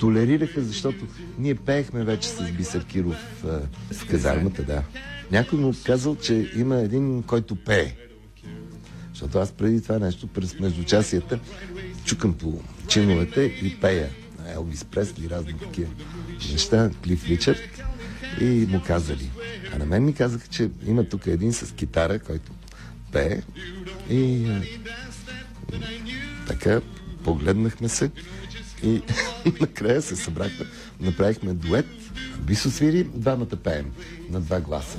толерираха, 0.00 0.62
защото 0.62 1.06
ние 1.38 1.54
пеехме 1.54 2.04
вече 2.04 2.28
с 2.28 2.52
Бисеркиров 2.52 3.42
в 3.92 4.08
казармата, 4.10 4.62
да. 4.62 4.82
Някой 5.32 5.58
му 5.58 5.74
казал, 5.84 6.16
че 6.16 6.52
има 6.56 6.76
един, 6.76 7.22
който 7.22 7.56
пее. 7.56 7.96
Защото 9.10 9.38
аз 9.38 9.52
преди 9.52 9.82
това 9.82 9.98
нещо, 9.98 10.26
през 10.26 10.58
междучасията, 10.58 11.38
чукам 12.04 12.34
по 12.34 12.60
чиновете 12.88 13.42
и 13.42 13.80
пея. 13.80 14.08
Елвис 14.54 14.84
Пресли, 14.84 15.30
разни 15.30 15.58
такива 15.58 15.90
неща, 16.52 16.90
Клиф 17.04 17.28
Ричард 17.28 17.82
и 18.40 18.44
му 18.44 18.82
казали. 18.86 19.30
А 19.74 19.78
на 19.78 19.86
мен 19.86 20.04
ми 20.04 20.14
казаха, 20.14 20.48
че 20.48 20.70
има 20.86 21.08
тук 21.08 21.26
един 21.26 21.52
с 21.52 21.74
китара, 21.74 22.18
който 22.18 22.52
пее 23.12 23.42
и 24.10 24.46
така 26.46 26.80
погледнахме 27.24 27.88
се 27.88 28.10
и 28.82 29.02
накрая 29.60 30.02
се 30.02 30.16
събрахме, 30.16 30.66
направихме 31.00 31.52
дует, 31.52 31.86
бисо 32.40 32.70
свири, 32.70 33.04
двамата 33.04 33.56
пеем 33.64 33.92
на 34.30 34.40
два 34.40 34.60
гласа. 34.60 34.98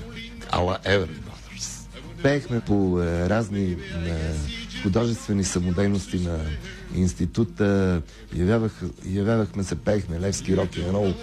Ала 0.52 0.80
Every 0.86 1.08
Brothers. 1.08 1.88
Пеехме 2.24 2.62
по 2.62 3.02
е, 3.02 3.30
разни 3.30 3.72
е, 3.72 3.78
художествени 4.84 5.44
самодейности 5.44 6.20
на 6.20 6.40
института, 6.96 8.02
явявах, 8.36 8.82
явявахме 9.06 9.64
се, 9.64 9.76
пеехме 9.76 10.20
Левски 10.20 10.58
рок 10.58 10.78
и 10.78 10.84
рол, 10.84 11.14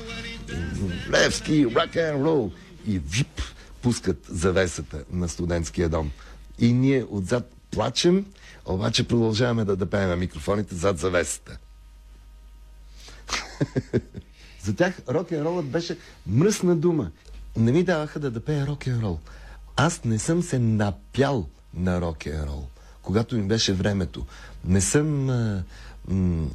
Левски 1.11 1.67
рок 1.67 1.95
н 1.95 2.25
рол 2.25 2.53
и 2.87 2.99
вип 2.99 3.43
пускат 3.83 4.27
завесата 4.29 5.05
на 5.13 5.29
студентския 5.29 5.89
дом. 5.89 6.11
И 6.59 6.73
ние 6.73 7.05
отзад 7.11 7.53
плачем, 7.71 8.27
обаче 8.67 9.09
продължаваме 9.09 9.65
да, 9.65 9.77
да 9.77 9.87
пеем 9.87 10.19
микрофоните 10.19 10.75
зад 10.75 10.99
завесата. 10.99 11.59
За 14.63 14.77
тях 14.77 14.95
рок 15.09 15.31
н 15.31 15.45
ролът 15.45 15.67
беше 15.67 15.97
мръсна 16.27 16.77
дума. 16.77 17.11
Не 17.57 17.73
ми 17.73 17.83
даваха 17.83 18.21
да, 18.21 18.31
да 18.31 18.40
пея 18.40 18.67
рок 18.67 18.87
н 18.87 19.03
рол. 19.03 19.19
Аз 19.77 20.05
не 20.05 20.19
съм 20.19 20.43
се 20.43 20.59
напял 20.59 21.47
на 21.75 22.01
рок 22.01 22.27
н 22.27 22.47
рол, 22.47 22.67
когато 23.03 23.37
ми 23.37 23.43
беше 23.43 23.73
времето. 23.73 24.27
Не 24.64 24.81
съм 24.81 25.31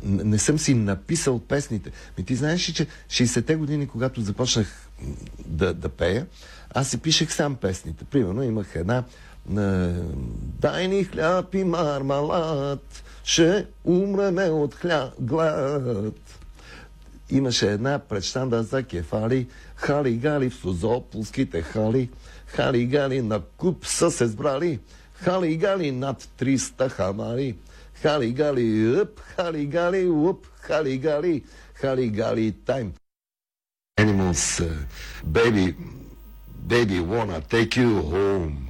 не 0.03 0.39
съм 0.39 0.59
си 0.59 0.73
написал 0.73 1.39
песните. 1.39 1.91
Ми 2.17 2.25
ти 2.25 2.35
знаеш 2.35 2.69
ли, 2.69 2.73
че 2.73 2.87
60-те 3.09 3.55
години, 3.55 3.87
когато 3.87 4.21
започнах 4.21 4.89
да, 5.45 5.73
да 5.73 5.89
пея, 5.89 6.27
аз 6.69 6.89
си 6.89 6.97
пишех 6.97 7.33
сам 7.33 7.55
песните. 7.55 8.05
Примерно 8.05 8.43
имах 8.43 8.75
една 8.75 9.03
Дай 10.59 10.87
ни 10.87 11.03
хляб 11.03 11.55
и 11.55 11.63
мармалат, 11.63 13.03
ще 13.23 13.65
умреме 13.83 14.43
от 14.43 14.75
хля... 14.75 15.11
глад. 15.19 16.13
Имаше 17.29 17.71
една 17.71 17.99
предщанда 17.99 18.63
за 18.63 18.83
кефали, 18.83 19.47
хали-гали 19.79 20.49
в 20.49 20.55
Созополските 20.55 21.61
хали, 21.61 22.09
хали-гали 22.45 23.21
на 23.21 23.41
куп 23.57 23.85
са 23.85 24.11
се 24.11 24.27
сбрали, 24.27 24.79
хали-гали 25.13 25.91
над 25.91 26.23
300 26.23 26.89
хамари. 26.89 27.55
Хали-гали, 28.03 28.95
up, 28.95 29.19
хали-гали, 29.35 30.07
up, 30.07 30.45
хали-гали, 30.61 31.43
хали-гали 31.81 32.53
time. 32.65 32.91
Animals, 33.97 34.61
uh, 34.61 34.71
baby, 35.25 35.75
baby 36.67 36.99
wanna 37.01 37.41
take 37.41 37.75
you 37.75 38.01
home. 38.13 38.69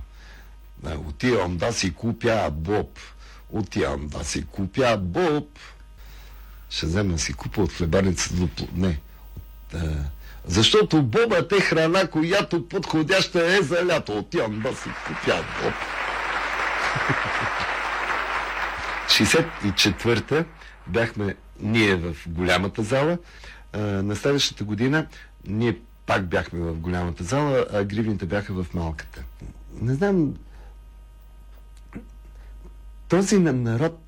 Отивам 1.08 1.58
да 1.58 1.74
си 1.74 1.94
купя 1.94 2.50
боб. 2.52 3.00
Отивам 3.52 4.08
да 4.08 4.24
си 4.24 4.46
купя 4.46 4.98
боб. 4.98 5.60
Ще 6.70 6.86
взема 6.86 7.20
си 7.20 7.34
купа 7.34 7.62
от 7.62 7.72
хлебарницата 7.72 8.36
до... 8.36 8.68
Не. 8.76 9.00
От, 9.38 9.74
а, 9.74 10.06
Защото 10.46 11.04
бобата 11.04 11.56
е 11.56 11.62
храна, 11.62 12.08
която 12.08 12.68
подходяща 12.68 13.54
е 13.54 13.62
за 13.62 13.86
лято. 13.86 14.18
Отивам 14.18 14.60
да 14.60 14.76
си 14.76 14.90
купя 15.08 15.36
боб. 15.64 15.74
64-та 19.10 20.46
бяхме 20.88 21.36
ние 21.60 21.96
в 21.96 22.16
голямата 22.28 22.84
зала. 22.84 23.18
На 23.78 24.16
следващата 24.16 24.64
година 24.64 25.08
ние 25.48 25.78
пак 26.06 26.28
бяхме 26.28 26.60
в 26.60 26.74
голямата 26.74 27.24
зала, 27.24 27.66
а 27.74 27.84
гривните 27.84 28.26
бяха 28.26 28.54
в 28.54 28.74
малката. 28.74 29.24
Не 29.74 29.94
знам, 29.94 30.34
този 33.08 33.40
на- 33.40 33.54
народ 33.54 34.00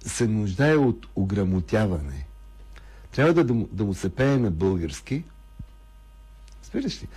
се 0.00 0.26
нуждае 0.26 0.76
от 0.76 1.06
ограмотяване. 1.16 2.26
Трябва 3.12 3.34
да, 3.34 3.44
да 3.72 3.84
му 3.84 3.94
се 3.94 4.14
пее 4.14 4.36
на 4.36 4.50
български. 4.50 5.24
Разбираш 6.74 7.02
ли? 7.02 7.08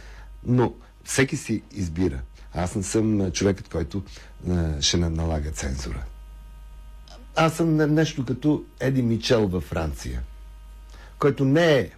Но 0.44 0.74
всеки 1.04 1.38
си 1.38 1.64
избира. 1.72 2.22
Аз 2.54 2.76
не 2.76 2.84
съм 2.84 3.32
човекът, 3.32 3.70
който 3.70 4.04
а, 4.50 4.82
ще 4.82 4.98
на- 4.98 5.10
налага 5.10 5.52
цензура. 5.52 6.04
Аз 7.36 7.56
съм 7.56 7.76
не- 7.76 7.88
нещо 7.88 8.26
като 8.26 8.64
Еди 8.80 9.02
Мичел 9.02 9.48
във 9.48 9.64
Франция, 9.64 10.24
който 11.20 11.46
не 11.46 11.80
е 11.80 11.90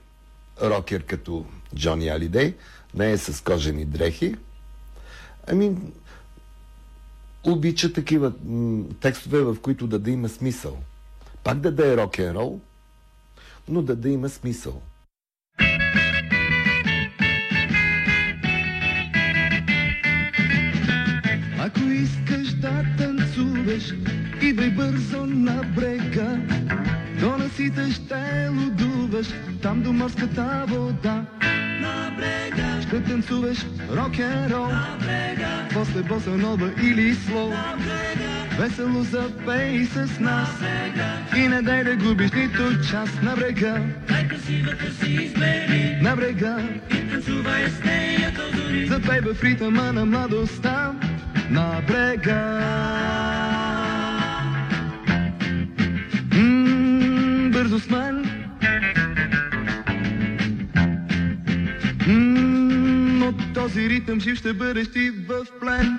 рокер 0.62 1.04
като 1.04 1.46
Джони 1.76 2.10
Алидей, 2.10 2.56
не 2.94 3.12
е 3.12 3.18
с 3.18 3.44
кожени 3.44 3.86
дрехи. 3.86 4.36
Ами, 5.48 5.76
обича 7.44 7.94
такива 7.94 8.34
текстове, 9.00 9.42
в 9.42 9.58
които 9.62 9.88
да, 9.88 10.00
да 10.00 10.12
има 10.12 10.30
смисъл. 10.30 10.78
Пак 11.44 11.60
да 11.60 11.72
да 11.72 11.94
е 11.94 11.98
рок-н-рол, 11.98 12.60
но 13.68 13.82
да 13.82 13.96
да 13.96 14.10
има 14.10 14.30
смисъл. 14.30 14.82
Танцуваш, 23.80 23.94
идвай 24.42 24.70
бързо 24.70 25.26
на 25.26 25.64
брега. 25.76 26.38
До 27.20 27.38
насите 27.38 27.92
ще 27.92 28.50
лудуваш, 28.50 29.28
там 29.62 29.82
до 29.82 29.94
морската 29.94 30.66
вода. 30.68 31.26
На 31.82 32.12
брега 32.18 32.82
ще 32.82 33.04
танцуваш 33.04 33.58
рок-н-рол. 33.92 34.68
На 34.68 34.98
брега 35.00 35.68
после 35.74 36.02
боса 36.02 36.30
нова 36.30 36.70
или 36.84 37.16
слоу. 37.16 37.50
На 37.50 37.76
брега 37.78 38.64
весело 38.64 39.04
запей 39.04 39.86
с 39.86 40.20
нас. 40.20 40.50
И 41.38 41.48
не 41.48 41.62
дай 41.62 41.84
да 41.84 41.96
губиш 41.96 42.32
нито 42.32 42.90
час 42.92 43.10
на 43.24 43.36
брега. 43.36 43.82
Най-красивата 44.10 44.94
си 44.94 45.12
избери 45.12 45.98
На 46.02 46.16
брега 46.16 46.58
и 46.90 47.10
танцувай 47.10 47.70
с 47.70 47.84
нея 47.84 48.32
до 48.36 48.58
зори. 48.58 48.88
Запей 48.88 49.20
в 49.20 49.44
ритъма 49.44 49.92
на 49.92 50.06
младостта 50.06 50.94
на 51.50 51.82
брега. 51.88 53.29
Този 63.60 63.90
ритъм 63.90 64.20
жив 64.20 64.38
ще 64.38 64.54
бъдеш 64.54 64.92
ти 64.92 65.10
в 65.10 65.46
плен. 65.60 65.98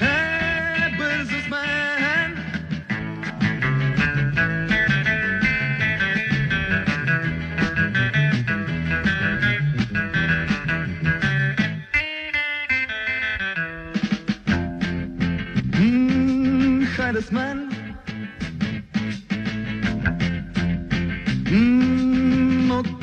Е, 0.00 0.32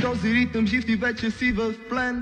този 0.09 0.33
ритъм 0.33 0.67
жив 0.67 0.85
ти 0.85 0.95
вече 0.95 1.31
си 1.31 1.51
в 1.51 1.73
плен. 1.89 2.21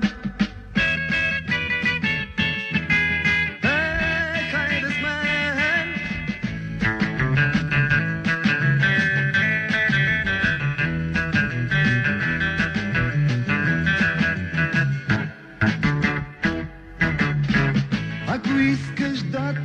Е, 3.62 3.98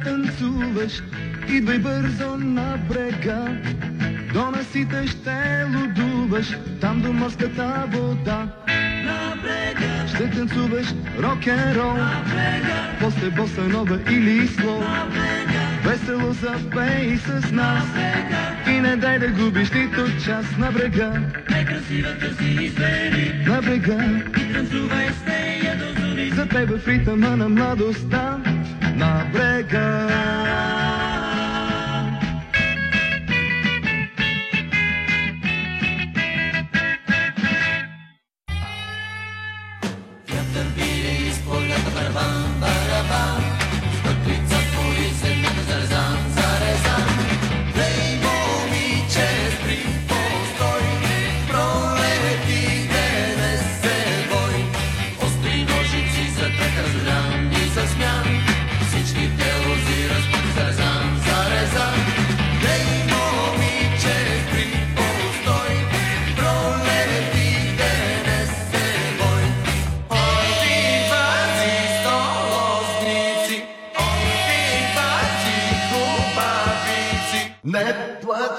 танцуваш, 0.03 1.03
идвай 1.49 1.79
бързо 1.79 2.37
на 2.37 2.77
брега. 2.89 3.45
До 4.33 4.51
насите 4.51 5.07
ще 5.07 5.65
лудуваш, 6.33 6.57
там 6.81 7.01
до 7.01 7.13
морската 7.13 7.83
вода. 7.91 8.47
На 9.05 9.35
брега, 9.41 10.07
Ще 10.07 10.29
танцуваш 10.29 10.87
рок-н-рол, 11.19 11.97
после 12.99 13.29
боса 13.29 13.61
нова 13.61 13.99
или 14.11 14.47
слоу. 14.47 14.83
Весело 15.83 16.33
запей 16.33 17.17
с 17.17 17.51
нас 17.51 17.83
и 18.67 18.71
не 18.71 18.95
дай 18.95 19.19
да 19.19 19.27
губиш 19.27 19.71
нито 19.71 20.25
час 20.25 20.45
на 20.57 20.71
брега, 20.71 21.11
Най-красивата 21.49 22.35
си 22.35 22.57
избери 22.61 23.45
на 23.47 23.61
брега. 23.61 24.21
и 24.37 24.53
танцувай 24.53 25.07
с 25.09 25.27
нея 25.27 25.77
до 25.77 26.01
зори. 26.01 26.29
Запей 26.29 26.65
в 26.65 26.87
ритъма 26.87 27.35
на 27.35 27.49
младостта 27.49 28.37
на 28.95 29.25
брега. 29.33 30.42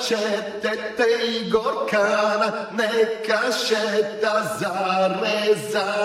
će 0.09 0.17
tete 0.63 1.07
i 1.27 1.51
gorkana, 1.51 2.53
neka 2.73 3.41
šeta 3.67 4.43
zarezana. 4.61 6.05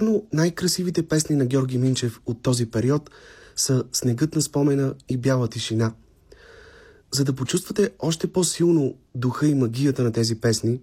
Безспорно, 0.00 0.26
най-красивите 0.32 1.02
песни 1.02 1.36
на 1.36 1.46
Георги 1.46 1.78
Минчев 1.78 2.20
от 2.26 2.42
този 2.42 2.66
период 2.66 3.10
са 3.56 3.84
Снегът 3.92 4.34
на 4.34 4.42
спомена 4.42 4.94
и 5.08 5.16
Бяла 5.16 5.48
тишина. 5.48 5.92
За 7.10 7.24
да 7.24 7.32
почувствате 7.32 7.90
още 7.98 8.32
по-силно 8.32 8.94
духа 9.14 9.46
и 9.46 9.54
магията 9.54 10.02
на 10.02 10.12
тези 10.12 10.40
песни, 10.40 10.80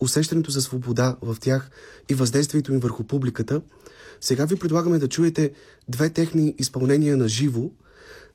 усещането 0.00 0.50
за 0.50 0.62
свобода 0.62 1.16
в 1.22 1.36
тях 1.40 1.70
и 2.08 2.14
въздействието 2.14 2.72
им 2.72 2.80
върху 2.80 3.04
публиката, 3.04 3.60
сега 4.20 4.44
ви 4.44 4.56
предлагаме 4.56 4.98
да 4.98 5.08
чуете 5.08 5.52
две 5.88 6.10
техни 6.10 6.54
изпълнения 6.58 7.16
на 7.16 7.28
живо. 7.28 7.70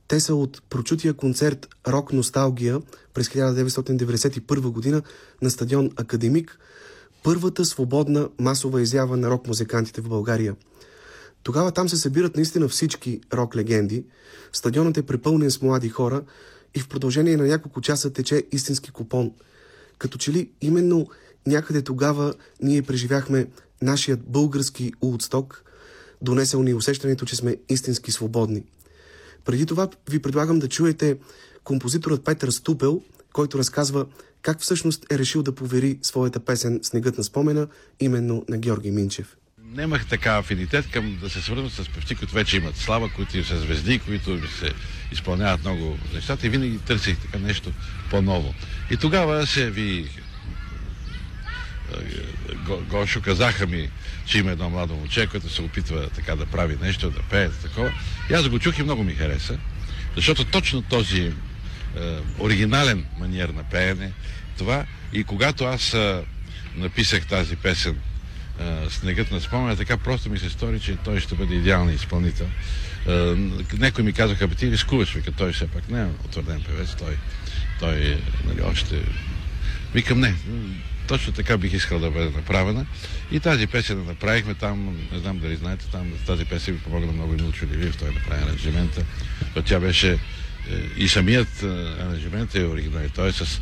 Те 0.08 0.20
са 0.20 0.36
от 0.36 0.62
прочутия 0.70 1.14
концерт 1.14 1.68
Рок 1.88 2.14
Носталгия 2.14 2.82
през 3.14 3.30
1991 3.30 4.60
година 4.60 5.02
на 5.42 5.50
стадион 5.50 5.92
Академик, 5.96 6.60
първата 7.24 7.66
свободна 7.66 8.30
масова 8.40 8.82
изява 8.82 9.18
на 9.18 9.30
рок-музикантите 9.30 10.02
в 10.02 10.10
България. 10.10 10.56
Тогава 11.44 11.72
там 11.72 11.90
се 11.90 11.98
събират 11.98 12.36
наистина 12.36 12.68
всички 12.68 13.22
рок-легенди, 13.34 14.06
стадионът 14.54 14.98
е 14.98 15.04
препълнен 15.04 15.52
с 15.52 15.62
млади 15.62 15.90
хора 15.90 16.24
и 16.76 16.80
в 16.80 16.88
продължение 16.88 17.38
на 17.38 17.44
няколко 17.44 17.82
часа 17.82 18.14
тече 18.14 18.44
истински 18.52 18.92
купон. 18.92 19.32
Като 19.98 20.18
че 20.18 20.32
ли 20.32 20.52
именно 20.62 21.08
някъде 21.48 21.82
тогава 21.82 22.34
ние 22.62 22.82
преживяхме 22.82 23.48
нашият 23.82 24.20
български 24.28 24.94
улдсток, 25.02 25.64
донесел 26.22 26.64
ни 26.64 26.74
усещането, 26.74 27.26
че 27.26 27.36
сме 27.36 27.58
истински 27.70 28.12
свободни. 28.12 28.64
Преди 29.46 29.66
това 29.66 29.90
ви 30.10 30.20
предлагам 30.20 30.60
да 30.60 30.68
чуете 30.70 31.18
композиторът 31.64 32.24
Петър 32.24 32.50
Ступел, 32.50 33.02
който 33.34 33.58
разказва 33.58 34.06
как 34.44 34.62
всъщност 34.62 35.06
е 35.12 35.18
решил 35.20 35.44
да 35.44 35.56
повери 35.56 35.98
своята 36.02 36.40
песен 36.40 36.80
«Снегът 36.84 37.18
на 37.18 37.24
спомена» 37.24 37.68
именно 38.00 38.46
на 38.50 38.58
Георги 38.58 38.92
Минчев. 38.92 39.36
Нямах 39.64 40.08
така 40.08 40.38
афинитет 40.38 40.92
към 40.92 41.18
да 41.22 41.30
се 41.30 41.42
свързвам 41.42 41.70
с 41.70 41.90
певци, 41.90 42.16
които 42.16 42.34
вече 42.34 42.58
имат 42.58 42.78
слава, 42.78 43.10
които 43.16 43.44
са 43.44 43.60
звезди, 43.60 44.00
които 44.00 44.48
се 44.60 44.74
изпълняват 45.12 45.62
много 45.62 45.98
нещата 46.14 46.48
и 46.48 46.50
винаги 46.50 46.78
търсих 46.78 47.18
така 47.18 47.40
нещо 47.40 47.72
по-ново. 48.10 48.54
И 48.92 48.98
тогава 48.98 49.48
се 49.48 49.72
ви 49.72 50.10
Го- 52.66 52.82
Гошо 52.90 53.22
казаха 53.22 53.68
ми, 53.68 53.90
че 54.26 54.38
има 54.38 54.52
едно 54.52 54.70
младо 54.70 54.94
момче, 54.94 55.28
което 55.28 55.50
се 55.50 55.62
опитва 55.62 56.10
така 56.10 56.36
да 56.36 56.46
прави 56.46 56.78
нещо, 56.82 57.12
да 57.12 57.20
пее, 57.30 57.50
такова. 57.50 57.94
И 58.30 58.34
аз 58.34 58.50
го 58.50 58.60
чух 58.60 58.80
и 58.80 58.84
много 58.84 59.04
ми 59.04 59.14
хареса, 59.14 59.60
защото 60.16 60.46
точно 60.46 60.82
този 60.82 61.34
е, 61.98 62.18
оригинален 62.40 63.06
маниер 63.20 63.50
на 63.50 63.64
пеене, 63.64 64.12
това 64.58 64.86
и 65.14 65.24
когато 65.24 65.66
аз 65.66 65.94
е, 65.94 66.24
написах 66.76 67.28
тази 67.28 67.56
песен 67.56 67.98
е, 68.60 68.90
Снегът 68.90 69.32
на 69.32 69.42
спомена, 69.42 69.76
така 69.76 69.98
просто 69.98 70.30
ми 70.30 70.40
се 70.40 70.50
стори, 70.50 70.80
че 70.80 70.96
той 70.96 71.20
ще 71.20 71.36
бъде 71.36 71.56
идеалният 71.56 72.02
изпълнител. 72.02 72.48
Е, 73.08 73.12
някой 73.74 74.04
ми 74.04 74.14
казаха, 74.14 74.48
ти 74.48 74.72
рискуваш, 74.72 75.14
вика, 75.14 75.32
той 75.32 75.54
все 75.54 75.68
пак 75.68 75.90
не 75.90 76.02
е 76.02 76.06
утвърден 76.26 76.64
певец, 76.64 76.96
той, 76.96 77.18
той 77.80 78.22
нали, 78.46 78.62
още... 78.62 79.02
Викам, 79.94 80.20
не, 80.20 80.36
точно 81.08 81.34
така 81.34 81.58
бих 81.58 81.74
искал 81.74 82.00
да 82.00 82.12
бъде 82.12 82.30
направена. 82.30 82.86
И 83.32 83.40
тази 83.40 83.68
песен 83.68 83.98
да 83.98 84.04
направихме 84.04 84.54
там, 84.54 84.98
не 85.12 85.20
знам 85.20 85.40
дали 85.40 85.56
знаете, 85.56 85.86
там 85.92 86.12
тази 86.26 86.46
песен 86.46 86.74
ми 86.74 86.80
помогна 86.80 87.12
много 87.12 87.34
Милчо 87.34 87.66
Ливиев, 87.66 87.98
той 87.98 88.14
направи 88.14 88.44
аранжимента. 88.44 89.06
Тя 89.66 89.80
беше 89.80 90.18
и 90.98 91.08
самият 91.08 91.64
аранжимент 91.64 92.56
е 92.56 92.66
оригинален. 92.66 93.10
Той 93.16 93.30
е 93.30 93.32
с 93.32 93.62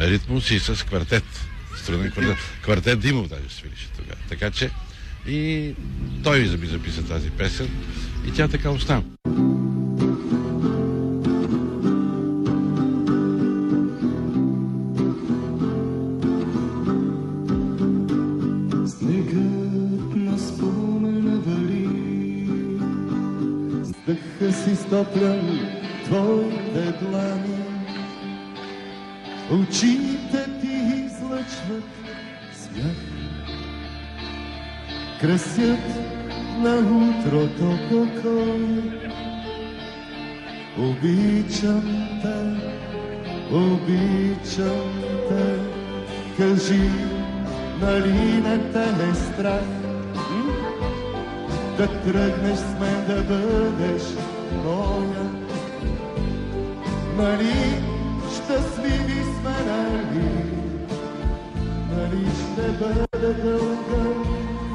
ритмус 0.00 0.50
и 0.50 0.58
с 0.58 0.86
квартет. 0.86 1.24
Струнен 1.76 2.10
квартет. 2.10 2.36
Квартет 2.62 3.00
Димов 3.00 3.28
даже 3.28 3.48
свирише 3.48 3.88
тогава. 3.96 4.20
Така 4.28 4.50
че 4.50 4.70
и 5.28 5.74
той 6.24 6.40
ми 6.40 6.66
записа 6.66 7.02
тази 7.02 7.30
песен 7.30 7.68
и 8.26 8.32
тя 8.32 8.48
така 8.48 8.70
остана. 8.70 9.02
Снегът 18.86 20.16
на 20.16 21.38
вали, 21.38 21.88
с 23.82 23.92
дъха 24.06 24.52
си 24.52 24.76
стоплям 24.76 25.85
твоите 26.06 26.92
длани. 27.00 27.58
Очите 29.50 30.60
ти 30.60 30.72
излъчват 31.06 31.84
смях, 32.52 32.96
красят 35.20 35.88
на 36.58 36.76
утрото 36.76 37.78
покой. 37.90 39.00
Обичам 40.78 42.08
те, 42.22 42.38
обичам 43.54 45.02
те, 45.28 45.58
кажи, 46.36 46.90
нали 47.80 48.42
не 48.42 48.72
те 48.72 49.04
е 49.10 49.14
страх 49.14 49.64
да 51.76 51.86
тръгнеш 51.86 52.58
с 52.58 52.80
мен 52.80 53.06
да 53.06 53.22
бъдеш 53.22 54.02
моя? 54.64 55.35
Нали 57.16 57.82
щастливи 58.34 59.22
сме, 59.22 59.56
нали? 59.66 60.28
Нали 61.90 62.26
ще 62.26 62.62
бъде 62.62 63.34
дълга 63.42 64.04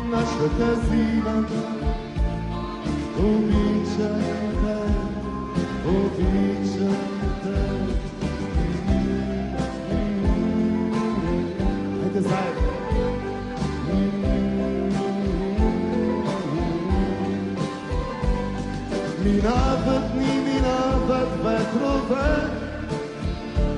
нашата 0.06 0.76
зима? 0.76 1.48
Обичам 3.20 4.22
те, 4.62 4.78
обичам 5.90 6.98
те. 7.44 7.60
Хайде 12.02 12.22
заедно. 12.22 12.72
Минават 19.24 20.16
ни, 20.16 20.41
минават 20.62 21.30
ветрове, 21.44 22.50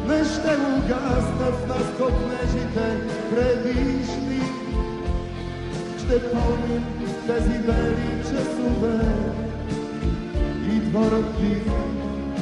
не 0.08 0.24
ще 0.24 0.58
угаснат 0.76 1.68
нас 1.68 1.88
копнежите 1.98 2.98
предишни. 3.30 4.42
Ще 5.98 6.32
помним 6.32 6.86
тези 7.28 7.60
бели 7.60 8.24
часове 8.24 9.00
и 10.72 10.80
дворът 10.80 11.38
ти 11.38 11.62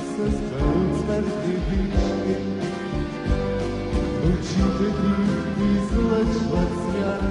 с 0.08 0.32
двуцветни 0.32 1.54
вишни. 1.70 2.36
Очите 4.26 4.92
ти 5.58 5.64
излъчват 5.64 6.70
смях, 6.84 7.22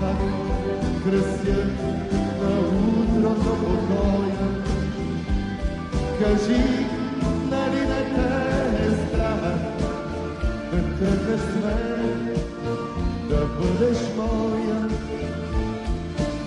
как 0.00 0.18
красят 1.04 1.82
на 2.40 2.58
утрото 2.58 3.56
покоя. 3.64 4.57
Кажи, 6.18 6.86
нали 7.50 7.80
не 7.80 8.02
те 8.14 8.28
е 8.84 8.90
страх 8.90 9.40
да 10.70 10.78
тръгнеш 10.98 11.40
с 11.40 11.54
мен, 11.64 12.34
да 13.28 13.46
бъдеш 13.46 13.98
моя. 14.16 14.88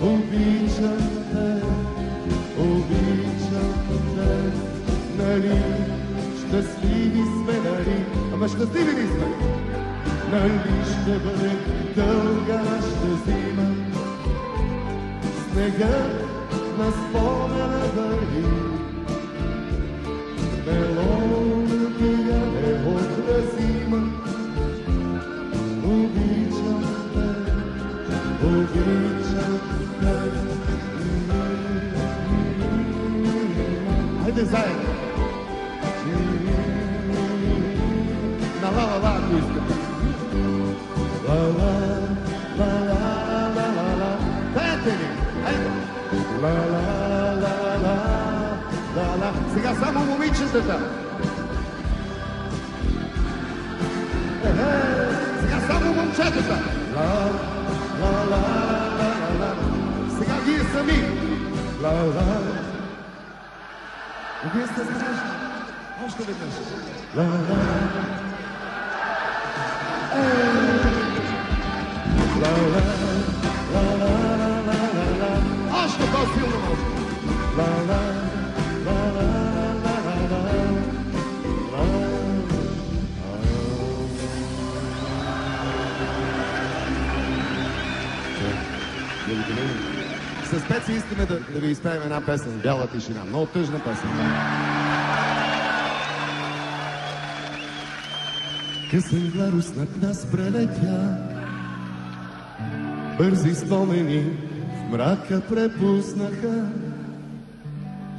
Обичам 0.02 0.98
те, 1.32 1.62
обичам 2.58 3.72
те, 4.16 4.32
нали 5.22 5.62
щастливи 6.38 7.22
сме, 7.22 7.70
нали, 7.70 8.04
ама 8.34 8.48
щастливи 8.48 9.02
ли 9.02 9.06
сме? 9.06 9.26
Нали 10.32 10.60
ще 10.84 11.18
бъде 11.18 11.50
дълга 11.96 12.62
нашата 12.62 13.16
зима, 13.26 13.74
снегът 15.52 16.24
на 16.78 16.90
спомена 16.90 17.86
върви. 17.96 18.81
Хайде 34.42 34.56
заедно! 34.56 34.94
На 38.62 38.68
ла-ла-ла, 38.70 39.18
ако 39.18 39.36
искате. 39.36 39.74
Ла-ла, 41.28 41.72
ла-ла, 42.58 43.50
ла-ла-ла. 43.56 44.18
Пеете 44.54 44.98
ли? 44.98 45.08
Хайде! 45.44 45.70
Ла-ла-ла-ла, 46.42 47.96
ла-ла. 48.96 49.32
Сега 49.54 49.74
само 49.74 50.04
момичетата. 50.04 50.78
Ехе, 54.44 54.72
сега 55.40 55.60
само 55.68 55.94
момчетата. 55.94 56.58
Ла, 56.96 57.02
ла, 58.00 58.10
ла, 58.30 58.42
ла, 58.98 59.10
ла, 59.40 59.50
ла. 60.28 60.36
вие 60.44 60.58
сами. 60.58 61.04
Ла-ла. 61.82 62.22
Вие 62.22 62.50
сте 62.62 62.71
страшни. 64.60 65.30
Още 66.06 66.22
веднъж. 66.22 66.54
Ла-ла. 67.16 67.30
Ла-ла. 67.30 68.21
С 90.82 90.86
Пеци 90.86 90.98
искаме 90.98 91.26
да, 91.26 91.40
да 91.52 91.60
ви 91.60 91.70
изпеем 91.70 92.02
една 92.02 92.26
песен, 92.26 92.60
Бяла 92.62 92.86
тишина. 92.86 93.24
Много 93.24 93.46
тъжна 93.46 93.78
песен. 93.84 94.10
Късен 98.90 99.30
гларус 99.34 99.76
над 99.76 100.02
нас 100.02 100.26
прелетя, 100.32 101.16
бързи 103.18 103.54
спомени 103.54 104.22
в 104.22 104.90
мрака 104.90 105.40
препуснаха 105.48 106.66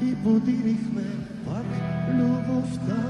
и 0.01 0.15
подирихме 0.23 1.03
пак 1.45 1.65
любовта 2.13 3.03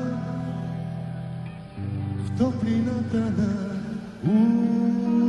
в 2.18 2.38
топлината 2.38 3.32
на 3.38 3.72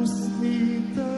устните 0.03 1.14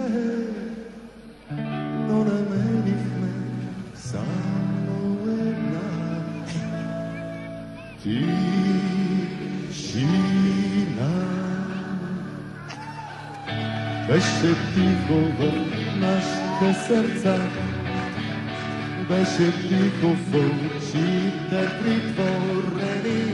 Беше 14.16 14.52
тихо 14.74 15.18
в 15.38 15.40
нашите 16.00 16.68
сърца, 16.86 17.36
беше 19.08 19.48
тихо 19.68 20.08
в 20.14 20.34
очите 20.34 21.60
притворени 21.82 23.24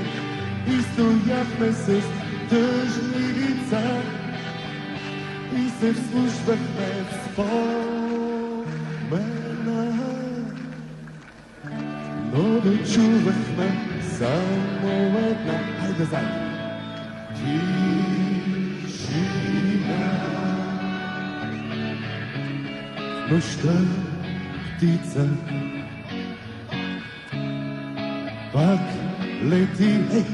и 0.68 0.82
стояхме 0.82 1.72
с 1.72 1.86
тъжни 2.48 3.26
лица 3.32 3.84
и 5.56 5.70
се 5.80 5.92
вслушвахме 5.92 6.90
в 7.10 7.12
спомена, 7.32 8.72
но 12.34 12.42
да 12.60 12.72
чувахме 12.92 13.68
само 14.18 15.18
една. 15.18 15.58
Хайде 15.80 16.04
заедно! 16.04 16.51
Нощта 23.32 23.72
птица 24.76 25.26
пак 28.52 28.80
лети. 29.44 29.92
Ей! 30.12 30.24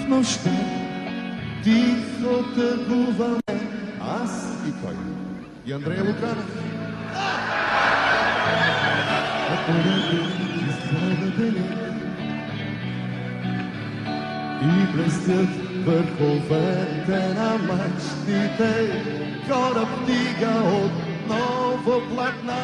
В 0.00 0.08
нощта 0.08 0.50
тихо 1.62 2.44
тъгуваме. 2.54 3.40
Аз 4.00 4.56
и 4.68 4.72
кой? 4.82 4.96
И 5.66 5.72
Андрей 5.72 6.00
Луканов. 6.00 6.62
А 9.50 9.56
полето 9.66 10.20
изгледа 10.68 11.30
дели 11.36 11.64
и 14.62 14.92
блестят 14.92 15.48
върховете 15.86 17.34
на 17.34 17.58
мачтите. 17.58 19.27
Кораб 19.48 19.88
дига 20.06 20.54
отново 20.84 22.00
платна, 22.08 22.62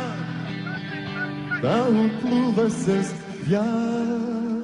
да 1.62 1.86
отплува 1.88 2.70
с 2.70 3.14
вятъра 3.48 4.54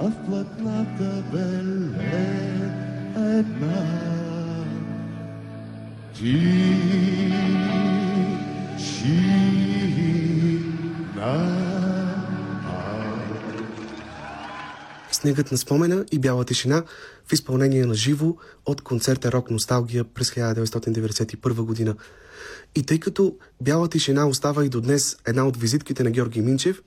а 0.00 0.04
в 0.04 0.12
платната 0.26 1.22
беле 1.32 2.18
една 3.16 3.84
тишина. 6.14 6.57
Снегът 15.18 15.52
на 15.52 15.58
спомена 15.58 16.04
и 16.12 16.18
бяла 16.18 16.44
тишина 16.44 16.84
в 17.26 17.32
изпълнение 17.32 17.86
на 17.86 17.94
живо 17.94 18.36
от 18.66 18.80
концерта 18.82 19.32
Рок 19.32 19.50
Носталгия 19.50 20.04
през 20.04 20.30
1991 20.30 21.60
година. 21.60 21.94
И 22.74 22.82
тъй 22.82 23.00
като 23.00 23.36
бяла 23.62 23.88
тишина 23.88 24.28
остава 24.28 24.64
и 24.64 24.68
до 24.68 24.80
днес 24.80 25.16
една 25.26 25.46
от 25.46 25.56
визитките 25.56 26.02
на 26.02 26.10
Георги 26.10 26.40
Минчев, 26.40 26.82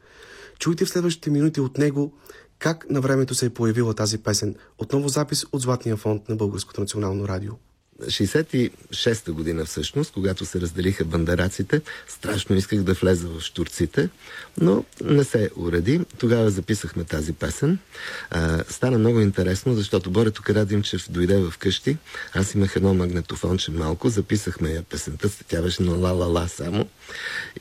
чуйте 0.60 0.86
в 0.86 0.90
следващите 0.90 1.30
минути 1.30 1.62
от 1.62 1.78
него 1.78 2.14
как 2.60 2.90
на 2.90 3.02
времето 3.02 3.36
се 3.36 3.46
е 3.46 3.50
появила 3.50 3.94
тази 3.94 4.18
песен. 4.18 4.56
Отново 4.78 5.08
запис 5.08 5.46
от 5.52 5.62
Златния 5.62 5.98
фонд 5.98 6.30
на 6.30 6.36
Българското 6.36 6.82
национално 6.82 7.28
радио. 7.28 7.54
66-та 8.00 9.32
година 9.32 9.66
всъщност, 9.66 10.12
когато 10.14 10.46
се 10.46 10.62
разделиха 10.62 11.06
бандараците, 11.06 11.82
страшно 12.08 12.56
исках 12.56 12.84
да 12.84 12.94
влеза 12.94 13.28
в 13.28 13.42
штурците, 13.42 14.10
но 14.62 14.84
не 15.04 15.24
се 15.24 15.50
уреди. 15.56 16.02
Тогава 16.18 16.50
записахме 16.50 17.04
тази 17.04 17.34
песен. 17.34 17.80
А, 18.30 18.64
стана 18.70 18.98
много 18.98 19.20
интересно, 19.20 19.74
защото 19.74 20.12
Борето 20.12 20.42
Карадимчев 20.42 21.12
дойде 21.12 21.38
в 21.38 21.54
къщи. 21.60 21.98
Аз 22.34 22.54
имах 22.54 22.76
едно 22.76 22.94
магнетофонче 22.94 23.72
малко, 23.72 24.10
записахме 24.10 24.70
я 24.70 24.84
песента, 24.84 25.30
тя 25.48 25.62
беше 25.62 25.84
на 25.84 25.92
ла-ла-ла 25.92 26.48
само. 26.48 26.88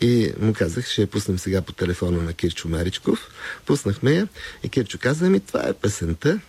И 0.01 0.33
му 0.41 0.55
казах, 0.55 0.87
ще 0.87 1.01
я 1.01 1.07
пуснем 1.07 1.39
сега 1.39 1.63
по 1.63 1.73
телефона 1.73 2.23
на 2.23 2.33
Кирчо 2.33 2.69
Маричков. 2.69 3.29
Пуснахме 3.67 4.13
я 4.13 4.29
и 4.63 4.69
Кирчо 4.69 4.99
каза 4.99 5.31
ми, 5.31 5.41
това 5.41 5.69
е 5.69 5.73
песента, 5.73 6.41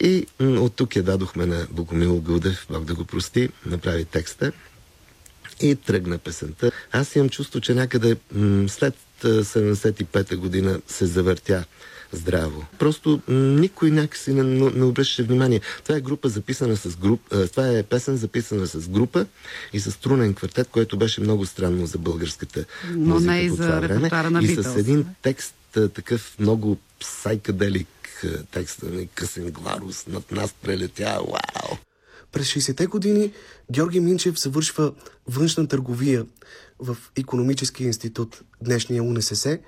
и 0.00 0.26
от 0.40 0.74
тук 0.76 0.96
я 0.96 1.02
дадохме 1.02 1.46
на 1.46 1.66
Богомил 1.70 2.16
Гудев, 2.20 2.66
Бог 2.70 2.84
да 2.84 2.94
го 2.94 3.04
прости, 3.04 3.48
направи 3.66 4.04
текста 4.04 4.52
и 5.60 5.74
тръгна 5.76 6.18
песента. 6.18 6.70
Аз 6.92 7.16
имам 7.16 7.28
чувство, 7.28 7.60
че 7.60 7.74
някъде 7.74 8.16
м- 8.32 8.68
след 8.68 8.94
а, 9.24 9.28
75-та 9.28 10.36
година 10.36 10.80
се 10.86 11.06
завъртя 11.06 11.64
здраво. 12.12 12.66
Просто 12.78 13.20
м- 13.28 13.34
никой 13.36 13.90
някакси 13.90 14.32
не, 14.32 14.42
не, 14.42 14.84
обръщаше 14.84 15.22
внимание. 15.22 15.60
Това 15.84 15.96
е 15.96 16.00
група 16.00 16.28
записана 16.28 16.76
с 16.76 16.96
груп, 16.96 17.20
а, 17.32 17.48
това 17.48 17.68
е 17.68 17.82
песен 17.82 18.16
записана 18.16 18.66
с 18.66 18.88
група 18.88 19.26
и 19.72 19.80
с 19.80 19.92
струнен 19.92 20.34
квартет, 20.34 20.68
което 20.68 20.96
беше 20.98 21.20
много 21.20 21.46
странно 21.46 21.86
за 21.86 21.98
българската 21.98 22.64
Но 22.90 23.14
музика 23.14 23.32
не 23.32 23.40
и 23.40 23.48
по 23.48 23.54
за 23.54 23.62
това 23.62 23.80
време. 23.80 24.30
на 24.30 24.42
И 24.42 24.56
с 24.62 24.76
един 24.76 25.06
текст 25.22 25.54
такъв 25.94 26.36
много 26.38 26.78
псайкаделик 27.00 27.88
а, 28.24 28.44
текста 28.44 28.86
на 28.86 29.06
късен 29.06 29.50
гларус 29.50 30.06
над 30.06 30.32
нас 30.32 30.54
прелетя. 30.62 31.18
Вау! 31.20 31.76
През 32.32 32.54
60-те 32.54 32.86
години 32.86 33.32
Георги 33.72 34.00
Минчев 34.00 34.40
завършва 34.40 34.92
външна 35.26 35.68
търговия 35.68 36.26
в 36.78 36.96
економическия 37.16 37.86
институт, 37.86 38.42
днешния 38.62 39.02
УНСС, 39.02 39.58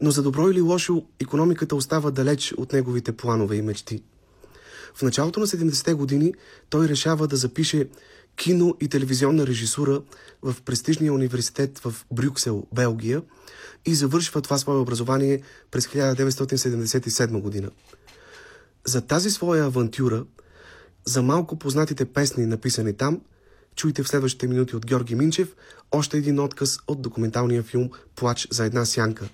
но 0.00 0.10
за 0.10 0.22
добро 0.22 0.50
или 0.50 0.60
лошо, 0.60 1.04
економиката 1.20 1.76
остава 1.76 2.10
далеч 2.10 2.54
от 2.56 2.72
неговите 2.72 3.16
планове 3.16 3.56
и 3.56 3.62
мечти. 3.62 4.02
В 4.94 5.02
началото 5.02 5.40
на 5.40 5.46
70-те 5.46 5.94
години 5.94 6.34
той 6.70 6.88
решава 6.88 7.28
да 7.28 7.36
запише 7.36 7.88
кино 8.36 8.76
и 8.80 8.88
телевизионна 8.88 9.46
режисура 9.46 10.02
в 10.42 10.56
престижния 10.64 11.12
университет 11.12 11.78
в 11.78 11.94
Брюксел, 12.10 12.66
Белгия 12.74 13.22
и 13.86 13.94
завършва 13.94 14.42
това 14.42 14.58
свое 14.58 14.78
образование 14.78 15.42
през 15.70 15.86
1977 15.86 17.40
година. 17.40 17.70
За 18.84 19.00
тази 19.00 19.30
своя 19.30 19.64
авантюра, 19.64 20.24
за 21.04 21.22
малко 21.22 21.58
познатите 21.58 22.04
песни, 22.04 22.46
написани 22.46 22.92
там, 22.92 23.20
чуйте 23.76 24.02
в 24.02 24.08
следващите 24.08 24.48
минути 24.48 24.76
от 24.76 24.86
Георги 24.86 25.14
Минчев 25.14 25.54
още 25.90 26.16
един 26.16 26.40
отказ 26.40 26.78
от 26.86 27.02
документалния 27.02 27.62
филм 27.62 27.90
Плач 28.16 28.48
за 28.50 28.64
една 28.64 28.84
сянка. 28.84 29.28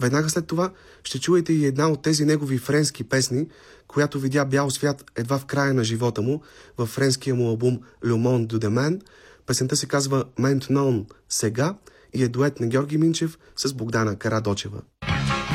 Веднага 0.00 0.30
след 0.30 0.46
това 0.46 0.70
ще 1.04 1.20
чуете 1.20 1.52
и 1.52 1.66
една 1.66 1.88
от 1.88 2.02
тези 2.02 2.24
негови 2.24 2.58
френски 2.58 3.04
песни, 3.04 3.46
която 3.88 4.20
видя 4.20 4.44
бял 4.44 4.70
свят 4.70 5.10
едва 5.16 5.38
в 5.38 5.46
края 5.46 5.74
на 5.74 5.84
живота 5.84 6.22
му 6.22 6.42
в 6.78 6.86
френския 6.86 7.34
му 7.34 7.48
албум 7.48 7.80
Le 8.04 8.12
Monde 8.12 8.46
du 8.46 8.68
Demain. 8.68 9.00
Песента 9.46 9.76
се 9.76 9.86
казва 9.86 10.24
Maintenant 10.40 11.12
сега 11.28 11.74
и 12.14 12.22
е 12.22 12.28
дует 12.28 12.60
на 12.60 12.66
Георги 12.66 12.98
Минчев 12.98 13.38
с 13.56 13.74
Богдана 13.74 14.16
Карадочева. 14.16 14.80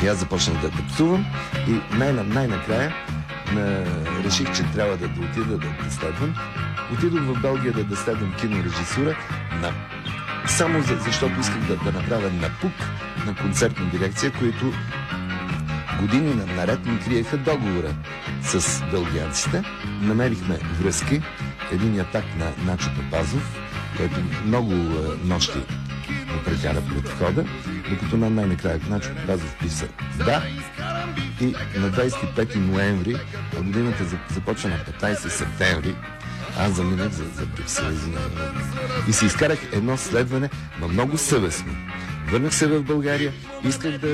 И 0.03 0.07
аз 0.07 0.19
започнах 0.19 0.61
да 0.61 0.69
тъпсувам 0.69 1.25
и 1.67 1.97
най- 1.97 2.13
най-накрая 2.13 2.93
на, 3.53 3.85
реших, 4.23 4.55
че 4.55 4.63
трябва 4.73 4.97
да, 4.97 5.07
да 5.07 5.21
отида 5.21 5.57
да, 5.57 5.85
да 5.85 5.91
следвам. 5.91 6.35
Отидох 6.93 7.21
в 7.21 7.41
Белгия 7.41 7.73
да, 7.73 7.83
да 7.83 7.95
следвам 7.95 8.35
кинорежисура 8.39 9.17
на 9.61 9.73
само 10.47 10.81
за, 10.81 10.95
защото 10.97 11.39
исках 11.39 11.59
да, 11.59 11.75
да 11.75 11.91
направя 11.91 12.31
напук 12.31 12.73
на 13.25 13.35
концертна 13.35 13.85
дирекция, 13.85 14.31
които 14.31 14.73
години 15.99 16.35
на- 16.35 16.45
наред 16.45 16.85
ми 16.85 16.99
криеха 16.99 17.37
договора 17.37 17.93
с 18.41 18.83
бългианците. 18.91 19.63
Намерихме 20.01 20.57
връзки. 20.81 21.21
Един 21.71 21.99
атак 21.99 22.23
на 22.39 22.71
Начо 22.71 22.89
Папазов, 22.95 23.59
който 23.97 24.15
много 24.45 24.73
е, 24.73 24.77
нощи 25.27 25.59
го 26.27 26.43
прекара 26.45 26.81
пред 26.81 27.07
входа, 27.09 27.45
докато 27.89 28.17
на 28.17 28.29
най-накрая 28.29 28.79
Начо 28.89 29.09
Папазов 29.15 29.55
писа 29.55 29.87
да. 30.17 30.43
И 31.41 31.45
на 31.75 31.91
25 31.91 32.55
ноември, 32.55 33.15
годината 33.57 34.03
за- 34.05 34.17
започва 34.29 34.69
на 34.69 34.77
15 34.77 35.29
септември, 35.29 35.95
аз 36.59 36.73
заминах 36.73 37.11
за, 37.11 37.23
за 37.23 37.45
Брюксел. 37.45 37.85
И 39.07 39.13
си 39.13 39.25
изкарах 39.25 39.59
едно 39.71 39.97
следване, 39.97 40.49
но 40.81 40.87
много 40.87 41.17
съвестно. 41.17 41.75
Върнах 42.31 42.55
се 42.55 42.67
в 42.67 42.83
България, 42.83 43.33
исках 43.63 43.97
да, 43.97 44.07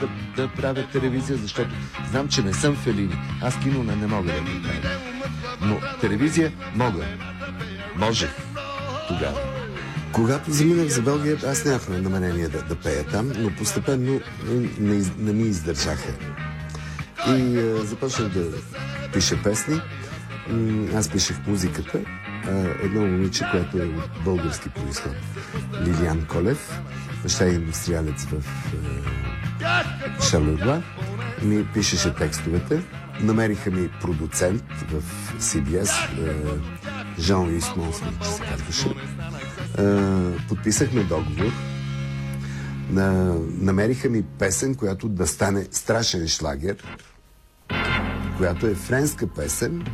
да, 0.00 0.08
да 0.36 0.48
правя 0.48 0.86
телевизия, 0.92 1.36
защото 1.36 1.70
знам, 2.10 2.28
че 2.28 2.42
не 2.42 2.52
съм 2.52 2.76
Фелини. 2.76 3.18
Аз 3.42 3.58
кино 3.58 3.82
не, 3.82 4.06
мога 4.06 4.32
да 4.32 4.40
го 4.40 4.62
правя. 4.62 4.96
Но 5.60 5.80
телевизия 6.00 6.52
мога. 6.74 7.04
Можех 7.96 8.30
тогава. 9.08 9.38
Когато 10.12 10.52
заминах 10.52 10.88
за 10.88 11.02
Белгия, 11.02 11.38
аз 11.46 11.64
нямах 11.64 11.88
намерение 11.88 12.48
да, 12.48 12.62
да 12.62 12.74
пея 12.74 13.04
там, 13.04 13.32
но 13.36 13.50
постепенно 13.50 14.20
не, 14.78 15.04
не 15.18 15.32
ми 15.32 15.42
издържаха. 15.42 16.12
И 17.28 17.58
а, 17.58 17.84
започнах 17.84 18.28
да 18.28 18.44
пиша 19.12 19.42
песни. 19.42 19.80
Аз 20.94 21.08
пишех 21.08 21.46
музиката. 21.46 22.00
Едно 22.82 23.00
момиче, 23.00 23.44
което 23.50 23.78
е 23.78 23.86
от 23.86 24.24
български 24.24 24.68
происход, 24.68 25.12
Лилиан 25.82 26.26
Колев, 26.26 26.80
баща 27.22 27.44
е 27.44 27.48
индустриалец 27.48 28.24
в 28.24 28.42
Шарлотла, 30.30 30.82
ми 31.42 31.66
пишеше 31.66 32.14
текстовете. 32.14 32.82
Намериха 33.20 33.70
ми 33.70 33.88
продуцент 34.00 34.64
в 34.90 35.02
CBS, 35.40 35.90
Жан 37.18 37.40
Луис 37.40 37.76
Монс, 37.76 37.96
че 38.22 38.28
се 38.28 38.42
казваше. 38.42 38.94
Подписахме 40.48 41.04
договор. 41.04 41.52
На, 42.90 43.34
намериха 43.60 44.10
ми 44.10 44.22
песен, 44.22 44.74
която 44.74 45.08
да 45.08 45.26
стане 45.26 45.66
страшен 45.70 46.28
шлагер, 46.28 46.76
която 48.36 48.66
е 48.66 48.74
френска 48.74 49.26
песен 49.26 49.84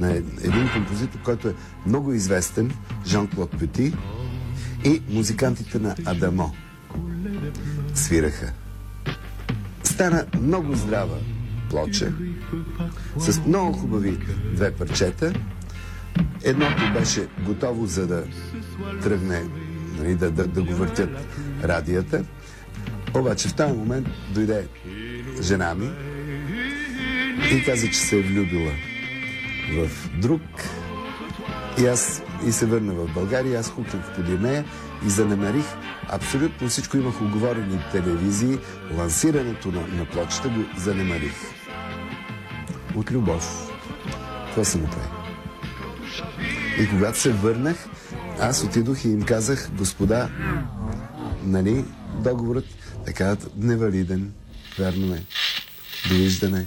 на 0.00 0.12
един 0.16 0.70
композитор, 0.72 1.18
който 1.24 1.48
е 1.48 1.54
много 1.86 2.12
известен, 2.12 2.72
Жан-Клод 3.06 3.58
Пети, 3.58 3.92
и 4.84 5.02
музикантите 5.08 5.78
на 5.78 5.94
Адамо 6.04 6.54
свираха. 7.94 8.52
Стана 9.82 10.26
много 10.40 10.74
здрава 10.74 11.18
плоча, 11.70 12.12
с 13.18 13.40
много 13.46 13.72
хубави 13.72 14.18
две 14.54 14.74
парчета. 14.74 15.32
Едното 16.44 16.92
беше 16.94 17.26
готово 17.46 17.86
за 17.86 18.06
да 18.06 18.24
тръгне, 19.02 19.42
нали, 19.98 20.14
да, 20.14 20.30
да, 20.30 20.46
да 20.46 20.62
го 20.62 20.74
въртят 20.74 21.10
радията. 21.64 22.24
Обаче 23.14 23.48
в 23.48 23.54
този 23.54 23.72
момент 23.72 24.08
дойде 24.34 24.66
жена 25.42 25.74
ми 25.74 25.90
и 27.52 27.64
каза, 27.64 27.86
че 27.86 27.98
се 27.98 28.18
е 28.18 28.22
влюбила 28.22 28.72
в 29.72 30.08
друг. 30.20 30.42
И 31.78 31.86
аз 31.86 32.22
и 32.46 32.52
се 32.52 32.66
върна 32.66 32.94
в 32.94 33.14
България, 33.14 33.60
аз 33.60 33.70
хукнах 33.70 34.14
поди 34.14 34.38
нея 34.38 34.64
и 35.06 35.10
занемарих 35.10 35.64
абсолютно 36.08 36.68
всичко. 36.68 36.96
Имах 36.96 37.22
оговорени 37.22 37.80
телевизии, 37.92 38.58
лансирането 38.96 39.68
на, 39.72 39.86
на 39.86 40.04
плочата 40.04 40.48
го 40.48 40.64
занемарих. 40.76 41.34
От 42.94 43.10
любов. 43.10 43.72
Това 44.50 44.64
се 44.64 44.78
направи. 44.78 45.08
И 46.80 46.88
когато 46.88 47.18
се 47.18 47.32
върнах, 47.32 47.88
аз 48.40 48.64
отидох 48.64 49.04
и 49.04 49.08
им 49.08 49.22
казах, 49.22 49.70
господа, 49.72 50.28
нали, 51.42 51.84
договорът 52.18 52.64
е 53.06 53.12
казват 53.12 53.52
невалиден. 53.56 54.32
Верно 54.78 55.14
е. 55.14 55.22
Довиждане. 56.08 56.66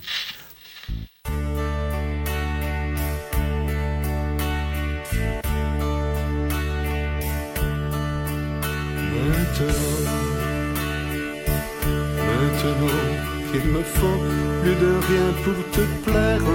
Faut 13.97 14.19
plus 14.61 14.75
de 14.83 14.91
rien 15.09 15.29
pour 15.43 15.59
te 15.75 15.83
plaire. 16.03 16.47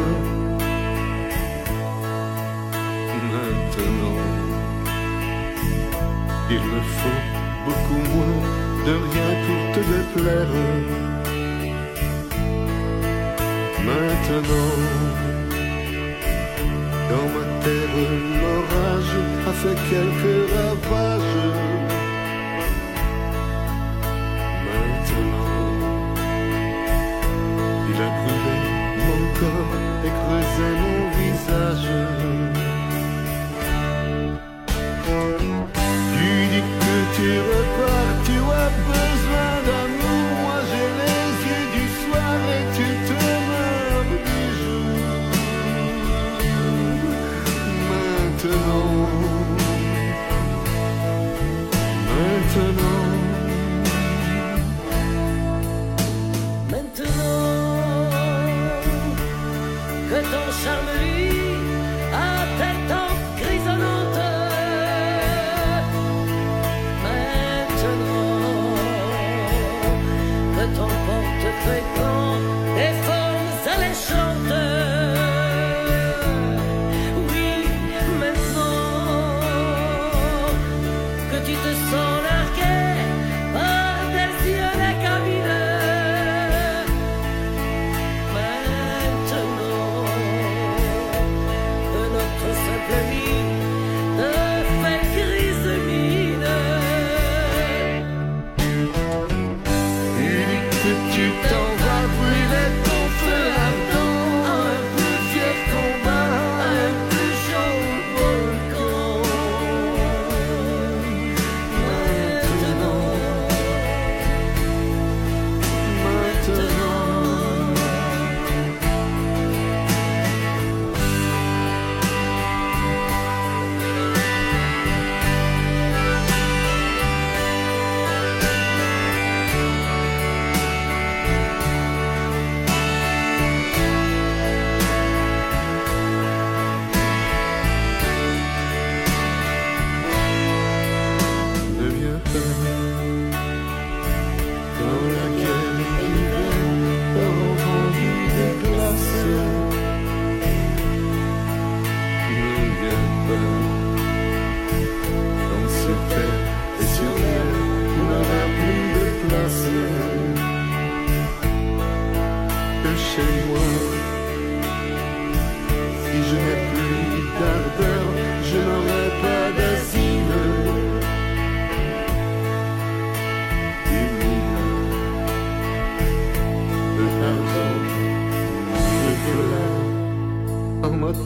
Maintenant, 3.33 4.19
il 6.51 6.63
me 6.73 6.81
faut 6.99 7.23
beaucoup 7.67 8.03
moins 8.15 8.41
de 8.87 8.95
rien 9.13 9.31
pour 9.47 9.63
te 9.75 9.81
déplaire. 9.93 10.55
Maintenant, 13.89 14.75
dans 17.11 17.27
ma 17.35 17.45
terre, 17.65 17.97
l'orage 18.41 19.15
a 19.49 19.53
fait 19.61 19.79
quelques 19.91 20.39
ravages. 20.55 21.24
Tu 31.75 31.91
dis 36.51 36.63
que 36.79 36.95
tu 37.17 37.29
repars, 37.41 38.04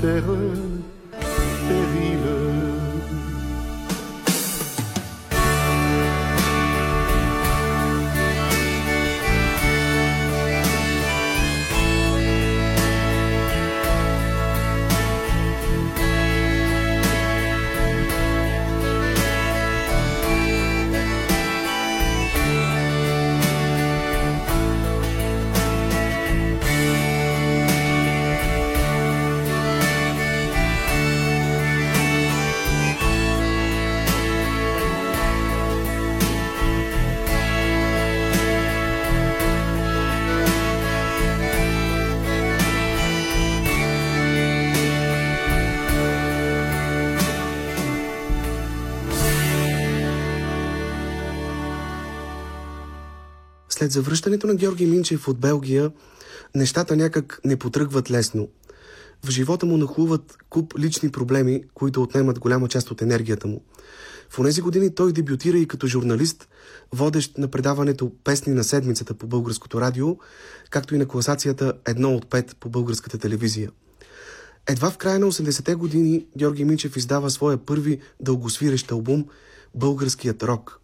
terre 0.09 0.48
След 53.79 53.93
завръщането 53.93 54.47
на 54.47 54.55
Георги 54.55 54.87
Минчев 54.87 55.29
от 55.29 55.39
Белгия, 55.39 55.91
нещата 56.55 56.97
някак 56.97 57.41
не 57.45 57.57
потръгват 57.57 58.11
лесно. 58.11 58.49
В 59.25 59.31
живота 59.31 59.67
му 59.67 59.77
нахлуват 59.77 60.39
куп 60.51 60.79
лични 60.79 61.11
проблеми, 61.11 61.63
които 61.75 62.03
отнемат 62.03 62.39
голяма 62.39 62.69
част 62.69 62.91
от 62.91 63.03
енергията 63.03 63.47
му. 63.47 63.63
В 64.31 64.43
тези 64.43 64.61
години 64.61 64.95
той 64.95 65.13
дебютира 65.13 65.59
и 65.59 65.69
като 65.69 65.87
журналист, 65.87 66.49
водещ 66.93 67.39
на 67.39 67.49
предаването 67.49 68.13
Песни 68.25 68.55
на 68.55 68.65
седмицата 68.65 69.15
по 69.15 69.27
българското 69.27 69.81
радио, 69.81 70.17
както 70.71 70.95
и 70.95 70.99
на 70.99 71.09
класацията 71.09 71.73
Едно 71.87 72.15
от 72.15 72.31
пет 72.31 72.57
по 72.61 72.69
българската 72.69 73.19
телевизия. 73.19 73.71
Едва 74.69 74.91
в 74.91 74.99
края 74.99 75.19
на 75.19 75.27
80-те 75.27 75.75
години 75.75 76.27
Георги 76.39 76.65
Минчев 76.65 76.97
издава 76.97 77.31
своя 77.31 77.57
първи 77.57 78.01
дългосвирещ 78.21 78.91
албум 78.91 79.27
Българският 79.75 80.43
рок. 80.43 80.78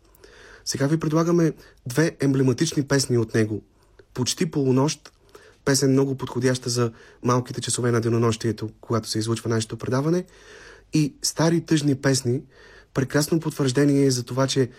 Сега 0.64 0.86
ви 0.86 1.00
предлагаме 1.00 1.52
две 1.86 2.16
емблематични 2.20 2.82
песни 2.82 3.18
от 3.18 3.34
него. 3.34 3.62
Почти 4.14 4.50
полунощ, 4.50 5.12
песен 5.64 5.90
много 5.90 6.14
подходяща 6.14 6.70
за 6.70 6.92
малките 7.22 7.60
часове 7.60 7.90
на 7.90 8.00
денонощието, 8.00 8.70
когато 8.80 9.08
се 9.08 9.18
излучва 9.18 9.50
нашето 9.50 9.76
предаване, 9.76 10.24
и 10.92 11.14
стари 11.22 11.60
тъжни 11.60 11.94
песни, 11.94 12.42
прекрасно 12.94 13.40
потвърждение 13.40 14.10
за 14.10 14.22
това, 14.22 14.46
че 14.46 14.70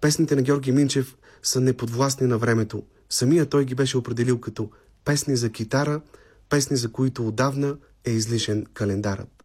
песните 0.00 0.36
на 0.36 0.42
Георги 0.42 0.72
Минчев 0.72 1.16
са 1.42 1.60
неподвластни 1.60 2.26
на 2.26 2.38
времето. 2.38 2.82
Самия 3.10 3.46
той 3.46 3.64
ги 3.64 3.74
беше 3.74 3.98
определил 3.98 4.40
като 4.40 4.70
песни 5.04 5.36
за 5.36 5.50
китара, 5.50 6.00
песни 6.48 6.76
за 6.76 6.92
които 6.92 7.28
отдавна 7.28 7.76
е 8.04 8.10
излишен 8.10 8.66
календарът. 8.74 9.35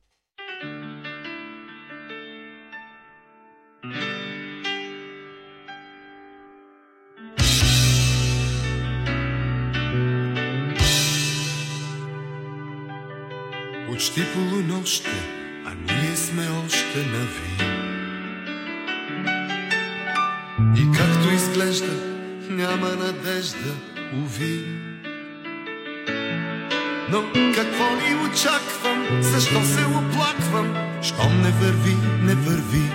Почти 14.12 14.28
полунощ 14.34 15.08
е, 15.08 15.10
а 15.66 15.70
ние 15.70 16.16
сме 16.16 16.48
още 16.66 16.98
на 16.98 17.26
ви. 17.34 17.52
И 20.82 20.98
както 20.98 21.34
изглежда, 21.34 21.94
няма 22.50 22.88
надежда, 22.88 23.74
уви. 24.14 24.66
Но 27.10 27.24
какво 27.56 27.84
ли 27.84 28.16
очаквам, 28.16 29.08
защо 29.22 29.62
се 29.62 29.86
оплаквам, 29.86 30.76
щом 31.02 31.42
не 31.42 31.50
върви, 31.50 31.96
не 32.22 32.36
върви. 32.36 32.92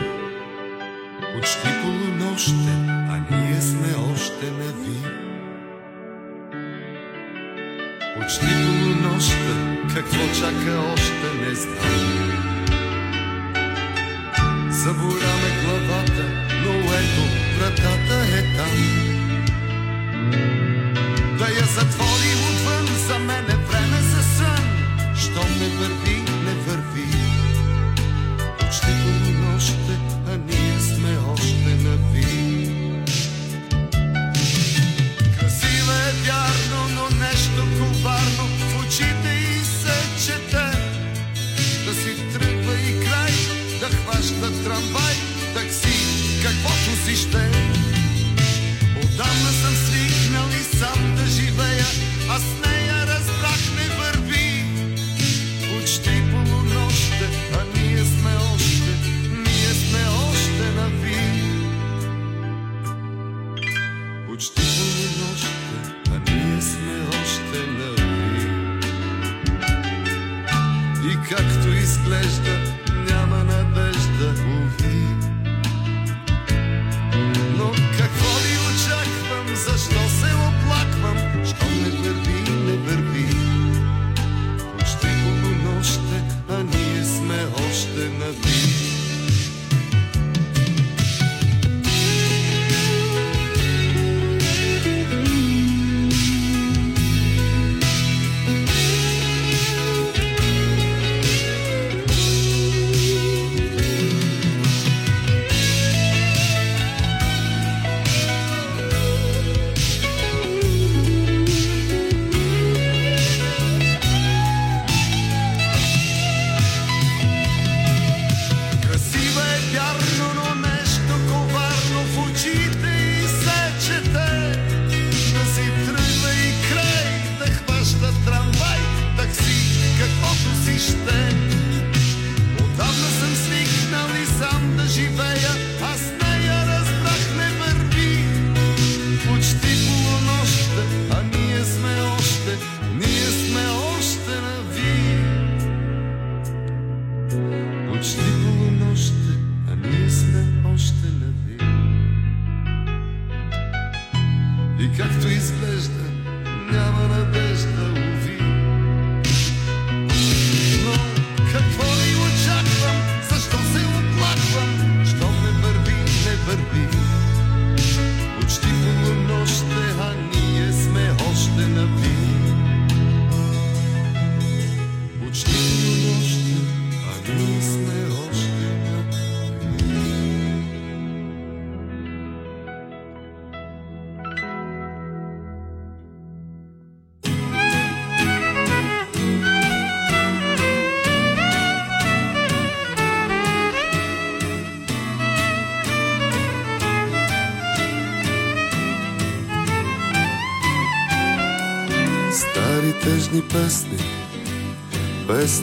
Почти 1.34 1.68
полунощ 1.82 2.48
е, 2.48 2.76
а 2.88 3.20
ние 3.30 3.60
сме 3.60 3.94
още 4.12 4.50
на 4.50 4.72
ви. 4.72 4.98
Почти 8.16 8.46
полунощта, 8.46 9.65
какво 9.96 10.40
чака 10.40 10.78
още 10.92 11.28
не 11.40 11.54
знам. 11.54 12.26
Заболя 14.70 15.32
ме 15.42 15.50
главата, 15.62 16.24
но 16.64 16.72
ето 16.72 17.22
вратата 17.58 18.18
е 18.38 18.42
там. 18.56 18.76
Да 21.38 21.44
я 21.44 21.64
затворим 21.64 22.40
отвън, 22.50 22.86
за 23.06 23.18
мен 23.18 23.44
е 23.44 23.56
време 23.68 24.00
за 24.00 24.22
сън. 24.22 24.64
Щом 25.16 25.50
не 25.58 25.68
върви, 25.68 26.22
не 26.44 26.54
върви. 26.54 27.06
Почти 28.58 28.86
полунощта, 29.02 29.95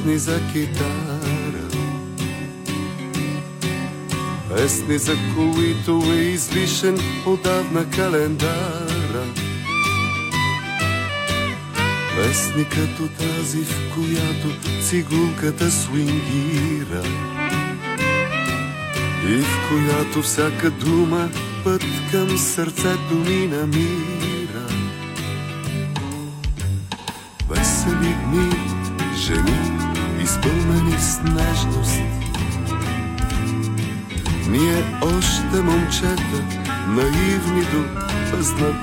песни 0.04 0.18
за 0.18 0.39
китара, 0.54 1.68
песни 4.49 4.97
за 4.97 5.16
които 5.36 6.04
е 6.14 6.16
излишен 6.16 6.97
отдавна 7.26 7.89
календара. 7.89 9.26
Песни 12.16 12.66
като 12.66 13.08
тази, 13.08 13.64
в 13.64 13.93
която 13.95 14.47
цигулката 14.89 15.72
свингира 15.72 17.04
и 19.30 19.38
в 19.38 19.70
която 19.70 20.22
всяка 20.22 20.72
дума 20.72 21.30
път 21.64 21.84
към 22.12 22.38
сърцето 22.38 23.14
ми 23.28 23.47
намира. 23.47 24.32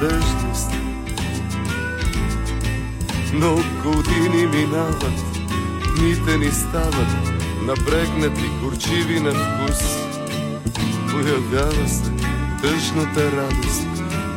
Безнадежност. 0.01 0.71
Но 3.33 3.55
години 3.83 4.47
минават, 4.47 5.25
дните 5.97 6.39
ни 6.39 6.51
стават 6.51 7.17
напрегнати, 7.63 8.51
горчиви 8.63 9.21
на 9.21 9.31
вкус. 9.31 9.79
Появява 11.11 11.89
се 11.89 12.13
тъжната 12.63 13.33
радост, 13.33 13.87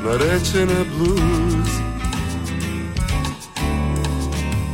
наречена 0.03 0.85
блуз. 0.85 1.69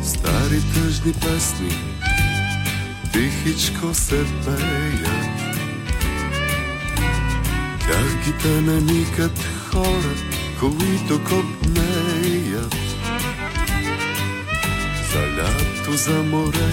Стари 0.03 0.61
тъжни 0.73 1.13
песни 1.13 1.99
тихичко 3.13 3.93
се 3.93 4.25
пеят. 4.45 5.30
Тях 7.80 8.43
ги 8.43 8.61
наникат 8.61 9.39
хора, 9.71 10.28
които 10.60 11.24
копнеят. 11.24 12.76
За 15.12 15.22
лято, 15.38 15.97
за 15.97 16.24
море, 16.24 16.72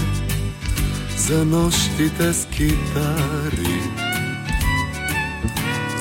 за 1.16 1.44
нощите 1.44 2.32
с 2.32 2.46
китари. 2.46 3.82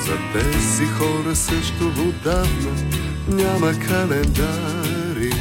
За 0.06 0.18
тези 0.32 0.86
хора 0.86 1.36
също 1.36 1.86
отдавна 1.86 2.72
няма 3.28 3.72
календари. 3.88 5.32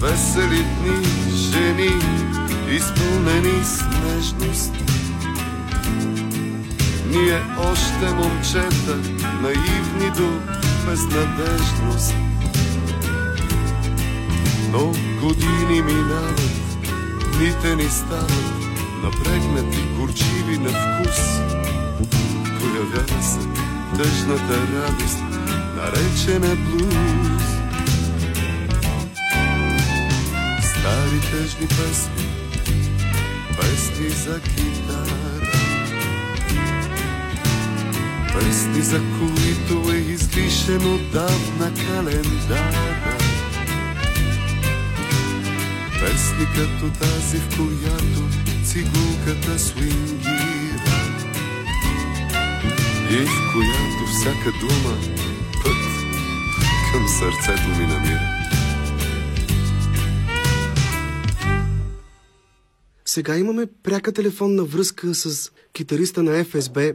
Весели 0.00 0.64
дни, 0.80 1.06
жени, 1.34 1.90
изпълнени 2.70 3.64
с 3.64 3.84
нежност. 4.04 4.72
Ние 7.10 7.42
още 7.58 8.14
момчета, 8.14 9.15
наивни 9.42 10.10
до 10.16 10.40
безнадежност. 10.86 12.14
Но 14.72 14.92
години 15.20 15.82
минават, 15.82 16.50
дните 17.32 17.76
ни 17.76 17.90
стават 17.90 18.56
напрегнати, 19.02 19.82
горчиви 19.98 20.58
на 20.58 20.68
вкус. 20.68 21.18
Появява 22.60 23.22
се 23.22 23.38
тъжната 23.96 24.58
радост, 24.74 25.18
наречена 25.76 26.56
блуз. 26.56 27.46
Стари 30.62 31.20
тъжни 31.30 31.66
песни, 31.68 32.26
песни 33.60 34.08
за 34.08 34.40
китара, 34.40 34.75
песни 38.38 38.82
за 38.82 39.00
които 39.18 39.92
е 39.92 39.96
излишен 39.96 40.94
отдавна 40.94 41.74
календара. 41.74 43.18
Песни 46.00 46.46
като 46.54 46.98
тази, 46.98 47.38
в 47.38 47.48
която 47.56 48.22
цигулката 48.64 49.58
свингира 49.58 50.66
и 53.10 53.16
в 53.16 53.52
която 53.52 54.12
всяка 54.12 54.52
дума 54.60 54.96
път 55.64 55.76
към 56.92 57.08
сърцето 57.08 57.68
ми 57.68 57.86
намира. 57.86 58.36
Сега 63.04 63.36
имаме 63.36 63.66
пряка 63.82 64.12
телефонна 64.12 64.64
връзка 64.64 65.14
с 65.14 65.52
китариста 65.72 66.22
на 66.22 66.44
ФСБ 66.44 66.92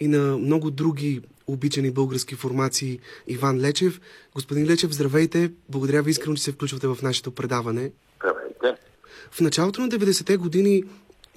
и 0.00 0.08
на 0.08 0.38
много 0.38 0.70
други 0.70 1.20
обичани 1.46 1.90
български 1.90 2.34
формации 2.34 2.98
Иван 3.26 3.60
Лечев. 3.60 4.00
Господин 4.34 4.66
Лечев, 4.66 4.92
здравейте! 4.92 5.52
Благодаря 5.68 6.02
ви 6.02 6.10
искрено, 6.10 6.36
че 6.36 6.42
се 6.42 6.52
включвате 6.52 6.86
в 6.86 6.98
нашето 7.02 7.30
предаване. 7.30 7.92
Здравейте. 8.16 8.82
В 9.30 9.40
началото 9.40 9.80
на 9.80 9.88
90-те 9.88 10.36
години 10.36 10.82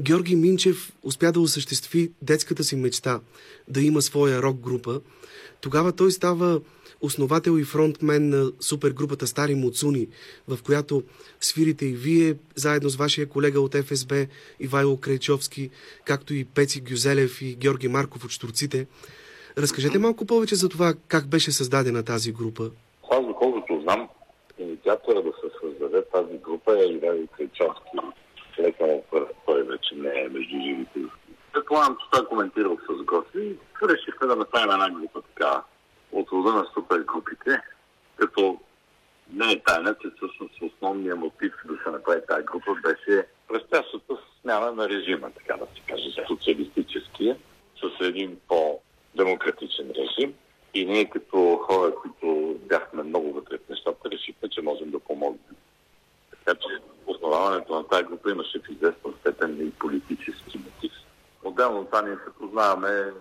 Георги 0.02 0.36
Минчев 0.36 0.94
успя 1.04 1.32
да 1.32 1.40
осъществи 1.40 2.12
детската 2.22 2.64
си 2.64 2.76
мечта 2.76 3.20
да 3.68 3.82
има 3.82 4.02
своя 4.02 4.42
рок 4.42 4.60
група. 4.60 5.02
Тогава 5.62 5.92
той 5.92 6.12
става 6.12 6.62
основател 7.04 7.58
и 7.58 7.64
фронтмен 7.64 8.30
на 8.30 8.52
супергрупата 8.60 9.28
Стари 9.28 9.56
Муцуни, 9.56 10.08
в 10.48 10.64
която 10.64 11.04
свирите 11.40 11.86
и 11.86 11.94
вие, 11.94 12.36
заедно 12.56 12.90
с 12.90 12.96
вашия 12.96 13.30
колега 13.30 13.62
от 13.62 13.76
ФСБ 13.76 14.26
Ивайло 14.60 14.98
Крайчовски, 14.98 15.70
както 16.06 16.34
и 16.34 16.46
Пеци 16.46 16.82
Гюзелев 16.82 17.42
и 17.42 17.56
Георги 17.56 17.88
Марков 17.88 18.26
от 18.26 18.32
Штурците. 18.32 18.88
Разкажете 19.58 20.00
малко 20.00 20.26
повече 20.26 20.56
за 20.56 20.70
това 20.70 20.94
как 21.08 21.28
беше 21.28 21.52
създадена 21.52 22.04
тази 22.04 22.32
група. 22.32 22.72
Аз, 23.12 23.26
доколкото 23.26 23.82
знам, 23.82 24.10
инициатора 24.60 25.22
да 25.22 25.32
се 25.32 25.48
създаде 25.62 26.04
тази 26.14 26.38
група 26.38 26.72
е 26.80 26.94
Ивайло 26.94 27.28
Крайчовски. 27.38 27.98
Лека 28.60 28.86
той 29.46 29.64
вече 29.64 29.96
не 29.96 30.10
е 30.10 30.30
между 30.30 30.56
живите. 30.66 31.00
Предполагам, 31.54 31.98
че 32.00 32.06
той 32.12 32.28
коментирал 32.28 32.78
с 32.90 33.04
гости 33.04 33.56
решихме 33.90 34.28
да 34.28 34.36
направим 34.36 34.72
една 34.72 34.90
група 34.90 35.22
така 35.22 35.64
от 36.14 36.32
рода 36.32 36.54
на 36.54 36.66
супергрупите, 36.74 37.62
като 38.16 38.60
не 39.34 39.52
е 39.52 39.64
тайна, 39.64 39.96
че 40.02 40.08
всъщност 40.18 40.62
основният 40.62 41.20
мотив 41.20 41.54
да 41.66 41.74
се 41.84 41.90
направи 41.90 42.22
тази 42.28 42.46
група 42.46 42.76
беше 42.84 43.28
предстоящата 43.48 44.18
смяна 44.42 44.72
на 44.72 44.90
режима, 44.90 45.32
така 45.32 45.58
да 45.58 45.66
се 45.66 45.82
каже, 45.88 46.26
социалистическия, 46.28 47.38
с 47.76 48.06
един 48.06 48.38
по-демократичен 48.48 49.92
режим. 49.96 50.34
И 50.74 50.86
ние 50.86 51.10
като 51.10 51.60
хора, 51.64 51.96
които 51.96 52.56
бяхме 52.70 53.04
много 53.04 53.34
вътре 53.34 53.58
в 53.58 53.70
нещата, 53.70 54.12
решихме, 54.12 54.50
че 54.50 54.62
можем 54.62 54.92
да 54.92 55.00
помогнем. 55.00 55.56
Така 56.32 56.60
че 56.60 56.68
основаването 57.08 57.76
на 57.76 57.88
тази 57.88 58.04
група 58.04 58.32
имаше 58.32 58.60
в 58.60 58.70
известна 58.70 59.12
степен 59.20 59.68
и 59.68 59.72
политически 59.72 60.58
мотив. 60.58 60.92
Отделно 61.44 61.80
от 61.80 61.86
това 61.86 62.02
ние 62.02 62.16
се 62.16 62.34
познаваме, 62.40 63.14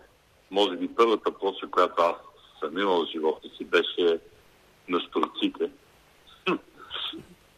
може 0.51 0.77
би 0.77 0.89
първата 0.89 1.39
плоча, 1.39 1.67
която 1.71 2.03
аз 2.03 2.17
съм 2.63 2.79
имал 2.79 3.07
в 3.07 3.11
живота 3.11 3.49
си, 3.57 3.65
беше 3.65 4.19
на 4.89 5.01
Штурците. 5.01 5.71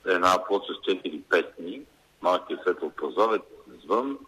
Една 0.07 0.45
плоча 0.47 0.73
с 0.75 0.91
четири 0.91 1.21
песни, 1.21 1.83
малкият 2.23 2.61
светъл 2.61 2.91
прозорец, 2.91 3.43
звън. 3.85 4.19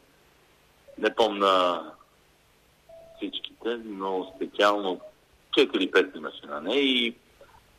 Не 0.98 1.14
помна 1.14 1.82
всичките, 3.16 3.76
но 3.84 4.32
специално 4.36 5.00
четири 5.56 5.90
песни 5.90 6.12
имаше 6.16 6.46
на 6.46 6.60
нея 6.60 6.82
и 6.82 7.16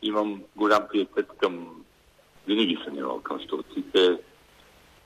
имам 0.02 0.44
голям 0.56 0.88
приятел 0.88 1.24
към... 1.42 1.84
Винаги 2.48 2.80
съм 2.84 2.98
имал 2.98 3.22
към 3.22 3.40
штурците 3.40 4.18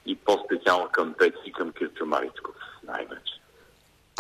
и 0.06 0.16
по-специално 0.16 0.90
към 0.92 1.14
Пеци 1.14 1.52
към 1.52 1.72
Кирчо 1.72 2.06
Маричков, 2.06 2.56
най-вече. 2.84 3.41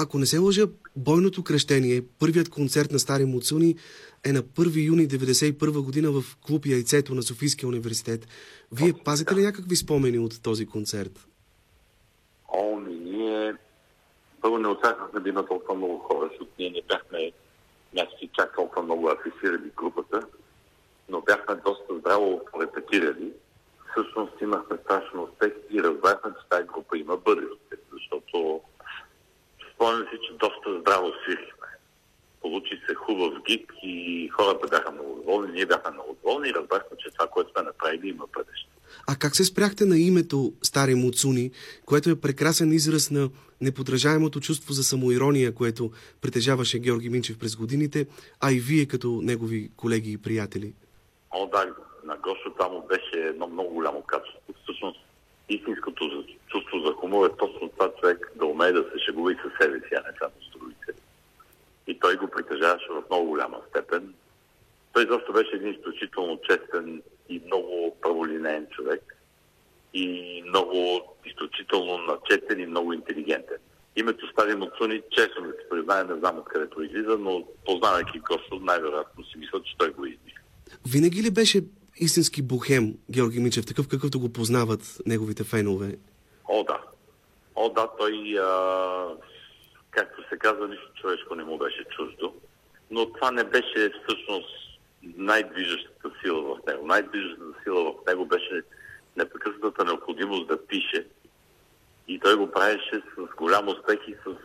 Ако 0.02 0.18
не 0.18 0.26
се 0.26 0.38
лъжа, 0.38 0.66
бойното 0.96 1.44
кръщение, 1.44 2.04
първият 2.20 2.50
концерт 2.50 2.92
на 2.92 3.00
Стари 3.00 3.26
Муцуни 3.26 3.76
е 4.26 4.32
на 4.34 4.44
1 4.44 4.86
юни 4.86 5.08
1991 5.08 5.84
година 5.84 6.12
в 6.12 6.24
клуб 6.48 6.66
Яйцето 6.66 7.16
на 7.16 7.24
Софийския 7.24 7.70
университет. 7.70 8.28
Вие 8.72 8.94
пазите 9.06 9.36
ли 9.36 9.42
някакви 9.42 9.76
спомени 9.76 10.20
от 10.20 10.44
този 10.44 10.66
концерт? 10.66 11.28
О, 12.48 12.76
ми, 12.76 12.94
ние 12.94 13.54
първо 14.42 14.58
не 14.58 14.68
очаквахме 14.68 15.20
да 15.20 15.30
има 15.30 15.46
толкова 15.46 15.76
много 15.76 15.98
хора, 15.98 16.30
защото 16.32 16.52
ние 16.60 16.70
не 16.70 16.82
бяхме 16.88 17.32
някакси 17.94 18.30
чак 18.34 18.56
толкова 18.56 18.84
много 18.84 19.10
афиширали 19.10 19.72
групата, 19.78 20.22
но 21.10 21.22
бяхме 21.22 21.56
доста 21.56 22.00
здраво 22.00 22.42
репетирали. 22.62 23.32
Всъщност 23.92 24.34
имахме 24.42 24.78
страшно 24.84 25.24
успех 25.24 25.54
и 25.72 25.84
разбрахме, 25.84 26.32
че 26.32 26.50
тази 26.50 26.68
група 26.68 26.98
има 26.98 27.18
бъдеще, 27.18 27.76
защото 27.94 28.62
спомням 29.82 30.08
си, 30.12 30.20
че 30.28 30.34
доста 30.34 30.80
здраво 30.80 31.12
свирихме. 31.24 31.68
Получи 32.42 32.82
се 32.88 32.96
хубав 32.96 33.34
гик 33.48 33.74
и 33.84 34.30
хората 34.30 34.68
бяха 34.68 34.92
много 34.92 35.16
доволни, 35.16 35.52
ние 35.52 35.66
бяхме 35.66 35.92
много 35.92 36.18
доволни 36.24 36.50
и 36.50 36.54
разбрахме, 36.54 36.98
че 36.98 37.10
това, 37.10 37.28
което 37.28 37.52
сме 37.52 37.62
направили, 37.62 38.10
има 38.10 38.26
бъдеще. 38.38 38.70
А 39.08 39.16
как 39.16 39.36
се 39.36 39.44
спряхте 39.44 39.86
на 39.86 39.98
името 40.00 40.54
Стари 40.62 40.96
Муцуни, 40.96 41.52
което 41.86 42.10
е 42.10 42.22
прекрасен 42.22 42.72
израз 42.72 43.12
на 43.12 43.30
неподражаемото 43.62 44.40
чувство 44.40 44.74
за 44.74 44.84
самоирония, 44.84 45.56
което 45.56 45.92
притежаваше 46.22 46.80
Георги 46.80 47.10
Минчев 47.10 47.40
през 47.40 47.56
годините, 47.56 48.08
а 48.42 48.52
и 48.52 48.60
вие 48.60 48.86
като 48.86 49.20
негови 49.22 49.72
колеги 49.78 50.12
и 50.12 50.18
приятели? 50.18 50.74
О, 51.32 51.48
да, 51.48 51.66
на 52.04 52.18
Гошо 52.18 52.50
там 52.60 52.72
беше 52.90 53.28
едно 53.28 53.48
много 53.48 53.74
голямо 53.74 54.02
качество. 54.02 54.54
Всъщност, 54.64 55.00
истинското 55.50 56.10
чувство 56.52 56.80
за 56.86 56.94
хумор 56.94 57.26
е 57.26 57.38
точно 57.38 57.70
това 57.70 57.92
човек 58.00 58.32
да 58.36 58.46
умее 58.46 58.72
да 58.72 58.84
се 58.84 59.06
шегува 59.06 59.32
и 59.32 59.36
със 59.44 59.52
себе 59.62 59.80
си, 59.80 59.94
а 59.96 60.02
не 60.08 60.18
само 60.20 60.34
с 60.42 60.58
другите. 60.58 60.92
И 61.88 62.00
той 62.00 62.16
го 62.16 62.28
притежаваше 62.28 62.88
в 62.90 63.04
много 63.10 63.26
голяма 63.26 63.58
степен. 63.70 64.14
Той 64.94 65.08
защо 65.12 65.34
беше 65.34 65.56
един 65.56 65.74
изключително 65.74 66.40
честен 66.50 67.02
и 67.30 67.42
много 67.46 67.98
праволинеен 68.02 68.68
човек. 68.72 69.16
И 69.94 70.44
много 70.48 71.02
изключително 71.26 71.98
начетен 71.98 72.60
и 72.60 72.66
много 72.66 72.94
интелигентен. 72.94 73.58
Името 73.96 74.28
Стари 74.32 74.56
Мацуни, 74.56 75.02
честно 75.12 75.42
да 75.42 75.52
се 75.52 75.70
призная, 75.70 76.04
не 76.04 76.20
знам 76.20 76.38
откъде 76.38 76.70
произлиза, 76.70 77.18
но 77.20 77.44
познавайки 77.66 78.20
Гошо, 78.20 78.60
най-вероятно 78.62 79.24
си 79.24 79.38
мисля, 79.38 79.62
че 79.64 79.78
той 79.78 79.90
го 79.90 80.06
измисли. 80.06 80.42
Винаги 80.88 81.24
ли 81.24 81.32
беше 81.32 81.62
истински 81.98 82.42
бухем 82.42 82.98
Георги 83.12 83.40
Минчев, 83.40 83.66
такъв 83.66 83.88
какъвто 83.88 84.20
го 84.20 84.34
познават 84.34 84.98
неговите 85.06 85.44
фенове? 85.44 85.96
О, 86.52 86.64
да. 86.64 86.82
О, 87.56 87.70
да, 87.70 87.88
той, 87.98 88.40
а, 88.40 89.08
както 89.92 90.30
се 90.30 90.38
казва, 90.38 90.68
нищо 90.68 90.94
човешко 91.02 91.36
не 91.36 91.44
му 91.44 91.58
беше 91.58 91.84
чуждо. 91.84 92.36
Но 92.90 93.14
това 93.14 93.32
не 93.32 93.44
беше 93.44 93.92
всъщност 93.92 94.80
най-движещата 95.04 96.12
сила 96.22 96.56
в 96.56 96.66
него. 96.68 96.88
Най-движещата 96.88 97.64
сила 97.64 97.94
в 97.94 97.96
него 98.08 98.26
беше 98.26 98.62
непрекъснатата 99.16 99.86
необходимост 99.86 100.48
да 100.48 100.68
пише. 100.68 101.08
И 102.08 102.20
той 102.20 102.36
го 102.36 102.52
правеше 102.52 103.02
с 103.18 103.36
голям 103.36 103.68
успех 103.68 104.00
и 104.08 104.14
с 104.14 104.36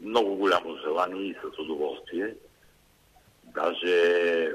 много 0.00 0.36
голямо 0.36 0.76
желание 0.76 1.22
и 1.22 1.34
с 1.34 1.58
удоволствие. 1.58 2.34
Даже 3.44 4.54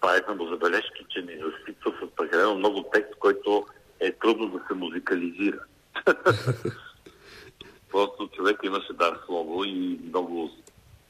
правихме 0.00 0.34
му 0.34 0.48
забележки, 0.48 1.06
че 1.08 1.22
ни 1.22 1.38
засипва 1.38 1.92
с 2.02 2.16
прекалено 2.16 2.54
много 2.54 2.82
текст, 2.92 3.14
който 3.18 3.66
е 4.00 4.12
трудно 4.12 4.48
да 4.48 4.64
се 4.68 4.74
музикализира. 4.74 5.60
Просто 7.90 8.28
човек 8.28 8.60
имаше 8.64 8.92
дар 8.92 9.20
слово 9.26 9.64
и 9.64 10.00
много 10.08 10.50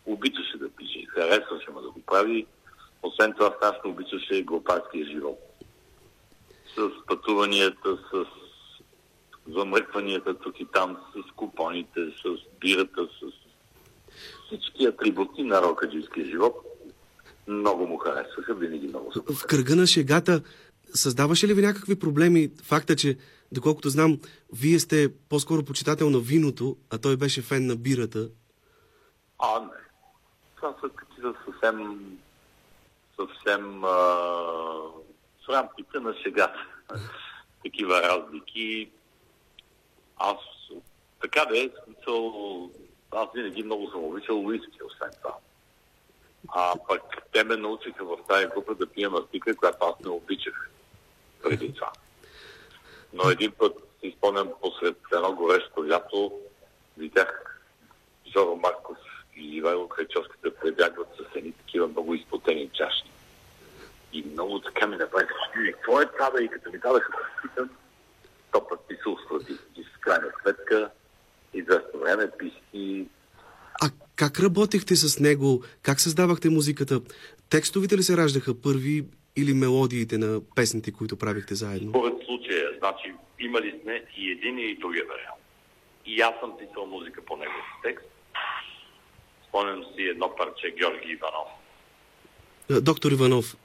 обичаше 0.06 0.58
да 0.58 0.68
пише. 0.68 1.06
Харесваше 1.08 1.70
му 1.70 1.80
да 1.80 1.90
го 1.90 2.02
прави. 2.06 2.46
Освен 3.02 3.32
това, 3.32 3.54
страшно 3.56 3.90
обичаше 3.90 4.42
глупарския 4.42 5.06
живот. 5.06 5.38
С 6.76 7.06
пътуванията, 7.06 7.98
с 8.12 8.24
замръкванията 9.52 10.34
тук 10.34 10.60
и 10.60 10.66
там, 10.72 10.96
с 11.12 11.32
купоните, 11.32 12.00
с 12.00 12.58
бирата, 12.60 13.08
с 13.20 13.46
всички 14.46 14.86
атрибути 14.86 15.42
на 15.42 15.62
рокаджийския 15.62 16.26
живот. 16.26 16.56
Много 17.46 17.86
му 17.86 17.96
харесваха, 17.96 18.54
винаги 18.54 18.88
много 18.88 19.12
се 19.12 19.20
В 19.34 19.46
кръга 19.46 19.76
на 19.76 19.86
шегата 19.86 20.42
създаваше 20.94 21.48
ли 21.48 21.54
ви 21.54 21.62
някакви 21.62 21.98
проблеми 21.98 22.50
факта, 22.62 22.96
че, 22.96 23.16
доколкото 23.52 23.88
знам, 23.88 24.20
вие 24.52 24.78
сте 24.78 25.12
по-скоро 25.28 25.64
почитател 25.64 26.10
на 26.10 26.18
виното, 26.18 26.76
а 26.90 26.98
той 26.98 27.16
беше 27.16 27.42
фен 27.42 27.66
на 27.66 27.76
бирата? 27.76 28.28
А, 29.38 29.60
не. 29.60 29.68
Това 30.56 30.74
са 30.80 30.88
такива 30.88 31.34
съвсем, 31.44 31.98
съвсем 33.16 33.84
а, 33.84 33.88
в 35.46 35.48
рамките 35.48 36.00
на 36.00 36.14
шегата. 36.22 36.66
Такива 37.64 38.02
разлики. 38.02 38.90
Аз 40.16 40.36
така 41.20 41.44
да 41.44 41.58
е, 41.58 41.70
смисъл, 41.84 42.70
аз 43.10 43.28
винаги 43.34 43.62
много 43.62 43.90
съм 43.90 44.04
обичал 44.04 44.46
уиски, 44.46 44.78
освен 44.86 45.10
това. 45.22 45.36
А 46.48 46.74
пък 46.88 47.02
те 47.32 47.44
ме 47.44 47.56
научиха 47.56 48.04
в 48.04 48.18
тази 48.28 48.46
група 48.46 48.74
да 48.74 48.86
пия 48.86 49.10
мастика, 49.10 49.56
която 49.56 49.78
аз 49.80 50.04
не 50.04 50.10
обичах 50.10 50.70
преди 51.48 51.74
това. 51.74 51.92
Но 53.12 53.30
един 53.30 53.52
път 53.52 53.76
си 54.00 54.14
спомням 54.18 54.48
посред 54.62 54.96
едно 55.14 55.32
горещо 55.32 55.88
лято, 55.88 56.32
видях 56.98 57.60
Жоро 58.32 58.56
Марков 58.56 58.96
и 59.36 59.56
Ивайло 59.56 59.88
Крайчовски 59.88 60.34
да 60.44 60.54
пребягват 60.54 61.08
с 61.18 61.36
едни 61.36 61.52
такива 61.52 61.88
много 61.88 62.14
изпотени 62.14 62.70
чаши. 62.74 63.04
И 64.12 64.24
много 64.32 64.60
така 64.60 64.86
ми 64.86 64.96
направиха, 64.96 65.34
«Ей, 65.66 65.72
какво 65.72 66.00
е 66.00 66.06
това, 66.06 66.30
бе?» 66.30 66.44
И 66.44 66.48
като 66.48 66.70
ми 66.70 66.78
дадаха 66.78 67.10
да 67.10 67.18
спитам, 67.38 67.70
то 68.52 68.68
пък 68.68 68.80
ти 68.88 68.94
се 69.02 69.08
услади. 69.08 69.58
И 69.76 69.84
в 69.84 70.00
крайна 70.00 70.28
сметка, 70.42 70.90
известно 71.54 72.00
време 72.00 72.30
писи 72.38 73.06
А 73.82 73.90
как 74.16 74.40
работехте 74.40 74.96
с 74.96 75.20
него? 75.20 75.62
Как 75.82 76.00
създавахте 76.00 76.50
музиката? 76.50 77.00
Текстовите 77.50 77.96
ли 77.96 78.02
се 78.02 78.16
раждаха 78.16 78.60
първи 78.60 79.04
или 79.36 79.54
мелодиите 79.54 80.18
на 80.18 80.40
песните, 80.54 80.92
които 80.92 81.18
правихте 81.18 81.54
заедно? 81.54 81.90
Според 81.90 82.26
случая, 82.26 82.70
значи 82.78 83.14
имали 83.40 83.80
сме 83.82 84.04
и 84.16 84.30
един 84.30 84.58
и 84.58 84.76
другия 84.76 85.04
вариант. 85.04 85.42
И 86.06 86.20
аз 86.20 86.34
съм 86.40 86.58
писал 86.58 86.86
музика 86.86 87.24
по 87.24 87.36
негов 87.36 87.64
текст. 87.82 88.06
Спомням 89.48 89.84
си 89.84 90.02
едно 90.02 90.36
парче 90.36 90.70
Георги 90.70 91.12
Иванов. 91.12 91.48
Доктор 92.82 93.12
Иванов, 93.12 93.56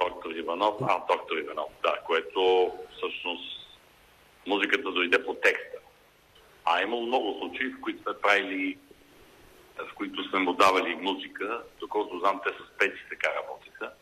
Доктор 0.00 0.30
Иванов, 0.30 0.74
а, 0.82 1.06
доктор 1.08 1.36
Иванов, 1.36 1.70
да, 1.82 1.94
което 2.06 2.72
всъщност 2.96 3.60
музиката 4.46 4.92
дойде 4.92 5.24
по 5.24 5.34
текста. 5.34 5.78
А 6.64 6.82
имало 6.82 7.06
много 7.06 7.38
случаи, 7.38 7.68
в 7.68 7.80
които 7.80 8.02
сме 8.02 8.12
правили, 8.22 8.78
в 9.78 9.94
които 9.94 10.28
сме 10.28 10.38
му 10.38 10.52
давали 10.52 10.94
музика, 10.94 11.62
доколкото 11.80 12.18
знам, 12.18 12.40
те 12.44 12.50
с 12.50 12.78
Пеци 12.78 13.04
така 13.10 13.28
работиха. 13.34 13.92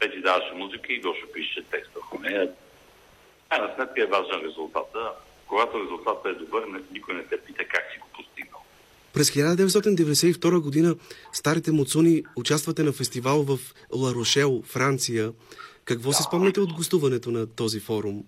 Пеци 0.00 0.20
даваше 0.20 0.54
музика 0.54 0.92
и 0.92 1.00
Гошо 1.00 1.26
пише 1.34 1.64
текст 1.70 1.90
върху 1.94 2.18
нея. 2.18 2.50
Крайна 3.48 3.74
сметка 3.74 4.02
е 4.02 4.06
важен 4.06 4.40
резултата. 4.44 5.12
Когато 5.46 5.82
резултатът 5.84 6.26
е 6.26 6.38
добър, 6.38 6.64
никой 6.92 7.14
не 7.14 7.22
те 7.22 7.40
пита 7.40 7.64
как 7.64 7.82
си 7.92 7.98
го 7.98 8.06
постигнал. 8.16 8.60
през 9.12 9.30
1992 9.30 10.60
година 10.60 10.96
старите 11.32 11.72
муцуни 11.72 12.22
участвате 12.36 12.82
на 12.82 12.92
фестивал 12.92 13.42
в 13.42 13.58
Ла 13.92 14.14
Рошел, 14.14 14.62
Франция. 14.62 15.32
Какво 15.84 16.12
си 16.12 16.22
спомняте 16.22 16.60
от 16.60 16.72
гостуването 16.72 17.30
на 17.30 17.54
този 17.54 17.80
форум? 17.80 18.24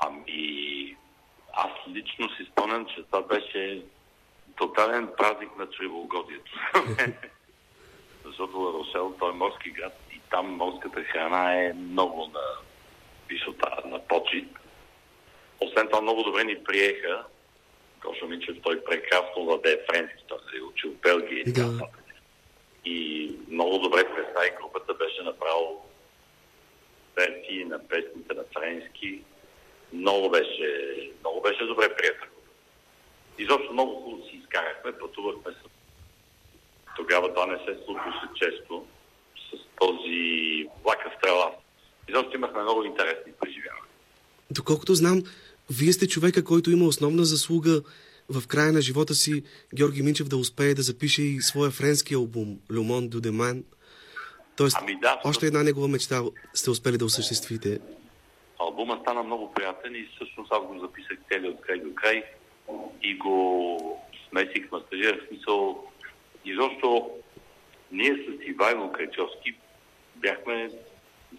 Ами, 0.00 0.96
аз 1.52 1.70
лично 1.88 2.28
си 2.28 2.44
спомням, 2.52 2.86
че 2.86 3.02
това 3.02 3.22
беше 3.22 3.82
тотален 4.56 5.08
празник 5.18 5.58
на 5.58 5.70
чревоугодието. 5.70 6.52
Защото 8.24 8.58
Ларосел, 8.58 9.14
той 9.18 9.30
е 9.30 9.34
морски 9.34 9.70
град 9.70 10.05
там 10.30 10.46
морската 10.46 11.04
храна 11.04 11.54
е 11.54 11.72
много 11.72 12.30
на 12.34 12.40
висота, 13.28 13.82
на 13.84 13.98
почет. 13.98 14.44
Освен 15.60 15.88
това 15.88 16.00
много 16.00 16.22
добре 16.22 16.44
ни 16.44 16.64
приеха. 16.64 17.24
Гошо 18.00 18.26
Минчев, 18.26 18.56
той 18.62 18.84
прекрасно 18.84 19.44
владее 19.44 19.78
френски, 19.90 20.24
той 20.28 20.38
се 20.38 20.56
е 20.56 20.62
учил 20.62 20.90
в 20.90 21.00
Белгия 21.00 21.40
и 21.40 21.44
така 21.44 21.66
Да. 21.66 21.86
И 22.84 23.30
много 23.48 23.78
добре 23.78 24.14
представи 24.14 24.50
групата, 24.60 24.94
беше 24.94 25.22
направил 25.22 25.80
версии 27.16 27.64
на 27.64 27.88
песните 27.88 28.34
на 28.34 28.44
френски. 28.54 29.22
Много 29.92 30.30
беше, 30.30 31.10
много 31.20 31.40
беше 31.40 31.64
добре 31.64 31.96
приятел. 31.96 32.28
Изобщо 33.38 33.72
много 33.72 33.94
хубаво 33.94 34.28
си 34.28 34.36
изкарахме, 34.36 34.98
пътувахме 34.98 35.52
с... 35.52 35.56
Тогава 36.96 37.34
това 37.34 37.46
не 37.46 37.58
се 37.58 37.84
случваше 37.84 38.28
често 38.34 38.86
този 39.80 40.26
много 42.66 42.84
интересни 42.84 43.32
преживявания. 43.40 43.92
Доколкото 44.50 44.94
знам, 44.94 45.22
вие 45.70 45.92
сте 45.92 46.08
човека, 46.08 46.44
който 46.44 46.70
има 46.70 46.84
основна 46.84 47.24
заслуга 47.24 47.82
в 48.28 48.46
края 48.48 48.72
на 48.72 48.80
живота 48.80 49.14
си 49.14 49.42
Георги 49.74 50.02
Минчев 50.02 50.28
да 50.28 50.36
успее 50.36 50.74
да 50.74 50.82
запише 50.82 51.22
и 51.22 51.40
своя 51.40 51.70
френски 51.70 52.14
албум 52.14 52.58
«Люмон 52.72 53.08
Дудеман». 53.08 53.64
Тоест, 54.56 54.76
Ами 54.80 55.00
да, 55.00 55.20
още 55.24 55.46
една 55.46 55.62
негова 55.62 55.88
мечта 55.88 56.22
сте 56.54 56.70
успели 56.70 56.98
да 56.98 57.04
осъществите. 57.04 57.80
Албума 58.58 58.98
стана 59.02 59.22
много 59.22 59.52
приятен 59.54 59.94
и 59.94 60.08
всъщност 60.14 60.52
аз 60.52 60.66
го 60.66 60.78
записах 60.80 61.18
цели 61.32 61.48
от 61.48 61.60
край 61.60 61.78
до 61.78 61.94
край 61.94 62.24
и 63.02 63.14
го 63.18 64.00
смесих, 64.28 64.72
мастажирах 64.72 65.24
в 65.24 65.28
смисъл. 65.28 65.84
Изобщо 66.44 67.10
ние 67.92 68.12
с 68.12 68.48
Ивайло 68.48 68.92
Кречовски 68.92 69.54
бяхме 70.20 70.70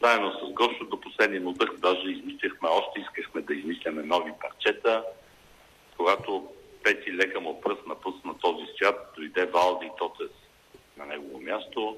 заедно 0.04 0.32
с 0.32 0.54
Гошо 0.54 0.86
до 0.86 1.02
последния 1.02 1.42
му 1.42 1.54
дъх, 1.54 1.70
даже 1.78 2.10
измисляхме 2.10 2.70
още, 2.70 3.00
искахме 3.00 3.42
да 3.42 3.54
измисляме 3.54 4.04
нови 4.04 4.32
парчета. 4.42 5.04
Когато 5.98 6.48
Пети 6.84 7.14
лека 7.14 7.40
му 7.40 7.62
пръст 7.62 7.88
напусна 7.88 8.38
този 8.42 8.66
свят, 8.76 9.14
дойде 9.16 9.46
Валди 9.46 9.90
Тотес 9.98 10.32
на 10.98 11.06
негово 11.06 11.42
място 11.42 11.98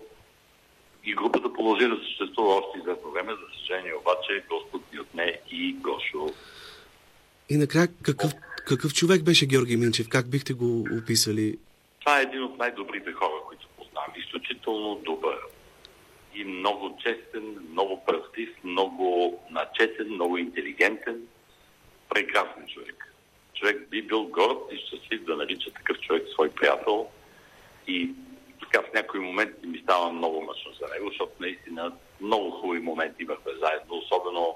и 1.06 1.14
групата 1.14 1.54
продължи 1.54 1.88
да 1.88 1.96
съществува 1.96 2.56
още 2.56 2.80
известно 2.80 3.12
време. 3.12 3.32
За 3.32 3.60
съжаление 3.60 3.94
обаче 3.94 4.44
Господ 4.50 4.82
ни 4.94 5.00
отне 5.00 5.40
и 5.52 5.74
Гошо. 5.74 6.34
И 7.50 7.58
накрая, 7.58 7.88
какъв, 8.02 8.32
какъв 8.68 8.94
човек 8.94 9.24
беше 9.24 9.46
Георги 9.46 9.78
Минчев? 9.78 10.10
Как 10.10 10.30
бихте 10.30 10.54
го 10.54 10.88
описали? 10.98 11.58
Това 12.00 12.20
е 12.20 12.24
един 12.24 12.44
от 12.44 12.58
най-добрите 12.58 13.12
хора, 13.12 13.34
които 13.48 13.68
познавам. 13.78 14.14
Изключително 14.18 15.02
добър. 15.06 15.38
И 16.40 16.44
много 16.44 16.98
честен, 17.04 17.68
много 17.72 18.06
правдив, 18.06 18.50
много 18.64 19.40
начетен, 19.50 20.08
много 20.08 20.38
интелигентен. 20.38 21.28
Прекрасен 22.10 22.68
човек. 22.74 23.14
Човек 23.54 23.90
би 23.90 24.02
бил 24.02 24.24
горд 24.24 24.58
и 24.72 24.78
щастлив 24.78 25.24
да 25.24 25.36
нарича 25.36 25.72
такъв 25.72 26.00
човек 26.00 26.28
свой 26.34 26.50
приятел. 26.50 27.08
И 27.88 28.10
така 28.60 28.82
в 28.82 28.94
някои 28.94 29.20
моменти 29.20 29.68
ми 29.68 29.78
става 29.78 30.12
много 30.12 30.42
мъчно 30.42 30.72
за 30.74 30.94
него, 30.94 31.10
защото 31.10 31.32
наистина 31.40 31.92
много 32.22 32.52
хубави 32.52 32.80
моменти 32.80 33.24
имахме 33.24 33.52
заедно, 33.62 33.96
особено 33.96 34.56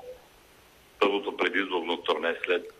първото 0.99 1.37
предизборно 1.37 1.97
турне 1.97 2.35
след 2.45 2.73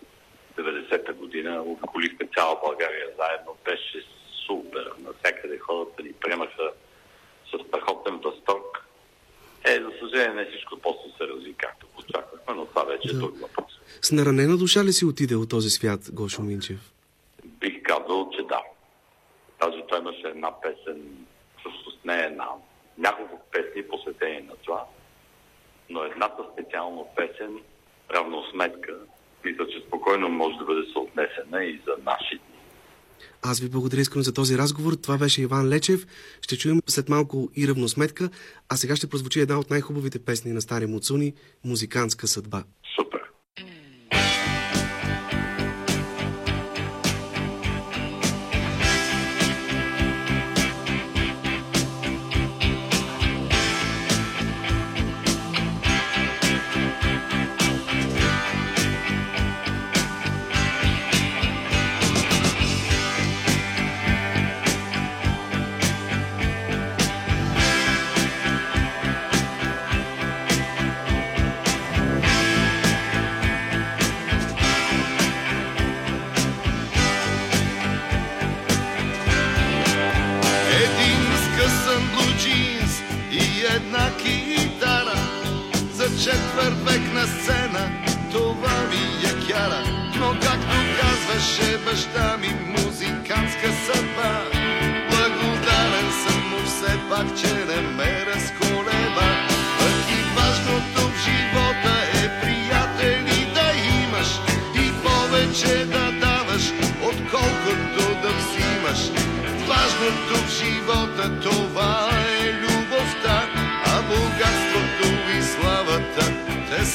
90-та 0.58 1.14
година. 1.14 1.62
Обиколихме 1.62 2.28
цяла 2.36 2.60
България 2.66 3.08
заедно. 3.20 3.58
Беше 3.66 4.06
супер. 4.48 4.92
Навсякъде 5.00 5.58
хората 5.58 6.04
ни 6.04 6.14
приемаха 6.14 6.72
с 7.52 7.68
страхотен 7.68 8.18
възторг. 8.18 8.83
Е, 9.66 9.80
за 9.82 9.92
съжаление, 10.00 10.34
не 10.44 10.50
всичко 10.52 10.80
после 10.80 11.18
се 11.18 11.28
разви 11.28 11.54
както 11.54 11.88
го 11.88 12.02
очаквахме, 12.02 12.54
но 12.56 12.66
това 12.66 12.84
вече 12.84 13.10
е 13.10 13.14
Да. 13.14 13.20
друг 13.20 13.40
въпрос. 13.40 13.72
С 14.02 14.12
наранена 14.12 14.58
душа 14.58 14.84
ли 14.84 14.94
си 14.94 15.06
отиде 15.06 15.36
от 15.36 15.50
този 15.50 15.70
свят, 15.70 16.00
Гошо 16.14 16.42
Минчев? 16.42 16.92
Бих 17.46 17.84
казал, 17.84 18.30
че 18.38 18.44
да. 18.44 18.62
Даже 19.62 19.84
той 19.90 20.00
имаше 20.00 20.28
една 20.28 20.62
песен, 20.62 21.26
всъщност 21.60 22.06
не 22.06 22.20
една, 22.20 22.48
няколко 22.98 23.40
песни 23.52 23.88
посветени 23.88 24.42
на 24.42 24.56
това, 24.56 24.86
но 25.90 26.04
едната 26.04 26.44
специално 26.54 27.08
песен, 27.16 27.60
равносметка, 28.12 28.96
мисля, 29.46 29.68
че 29.68 29.84
спокойно 29.88 30.30
може 30.30 30.58
да 30.58 30.66
бъде 30.66 30.92
съотнесена 30.94 31.66
и 31.66 31.82
за 31.88 31.96
наши 32.04 32.36
дни. 32.38 32.53
Аз 33.42 33.60
ви 33.60 33.70
благодаря 33.70 34.02
искрено 34.02 34.24
за 34.24 34.34
този 34.34 34.58
разговор. 34.58 34.94
Това 34.94 35.18
беше 35.18 35.42
Иван 35.42 35.68
Лечев. 35.68 36.08
Ще 36.42 36.58
чуем 36.58 36.82
след 36.88 37.10
малко 37.10 37.50
и 37.56 37.68
равносметка, 37.68 38.30
а 38.70 38.78
сега 38.78 38.96
ще 38.96 39.08
прозвучи 39.08 39.40
една 39.40 39.60
от 39.60 39.70
най-хубавите 39.70 40.20
песни 40.20 40.52
на 40.52 40.62
Стари 40.62 40.86
Муцуни– 40.86 41.34
«Музикантска 41.66 42.28
съдба». 42.28 42.64
Супер. 42.96 43.20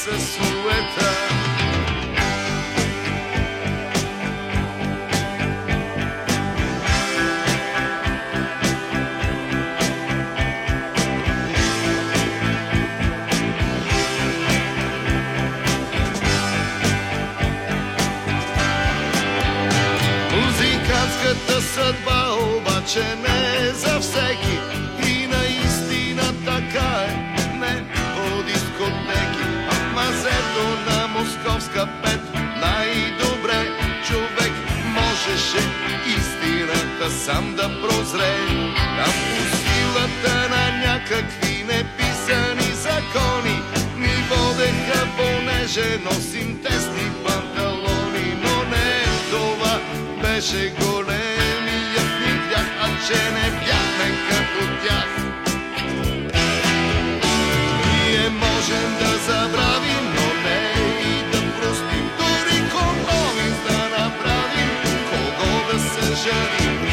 Са 0.09 0.21
суета. 0.21 1.11
Музикантската 20.37 21.61
съдба 21.63 22.35
обаче 22.57 23.17
не 23.17 23.69
е 23.69 23.73
за 23.73 24.01
всеки 24.01 24.78
пет 31.87 32.21
най-добре 32.61 33.67
човек 34.07 34.53
можеше 34.85 35.63
истината 36.07 37.11
сам 37.11 37.55
да 37.55 37.81
прозре. 37.81 38.35
Там 38.97 39.15
по 39.31 39.57
силата 39.57 40.49
на 40.49 40.65
някакви 40.87 41.65
неписани 41.65 42.73
закони 42.73 43.63
ни 43.97 44.15
водеха, 44.31 45.09
понеже 45.17 45.99
носим 46.05 46.63
тесни 46.63 47.11
панталони, 47.27 48.37
но 48.43 48.65
не 48.71 49.05
това 49.31 49.81
беше 50.23 50.73
големият 50.81 52.13
ни 52.21 52.33
грях, 52.49 52.69
а 52.81 52.89
че 53.07 53.21
не 53.33 53.51
бяхме 53.51 54.09
като 54.29 54.87
тях. 54.87 55.11
Ние 57.87 58.29
можем 58.29 58.91
да 59.01 59.19
забравим, 59.19 59.98
да 66.25 66.88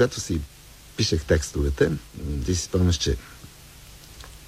когато 0.00 0.20
си 0.20 0.40
пишех 0.96 1.24
текстовете, 1.24 1.90
ти 2.46 2.54
си 2.54 2.62
спомняш, 2.62 2.96
че 2.96 3.16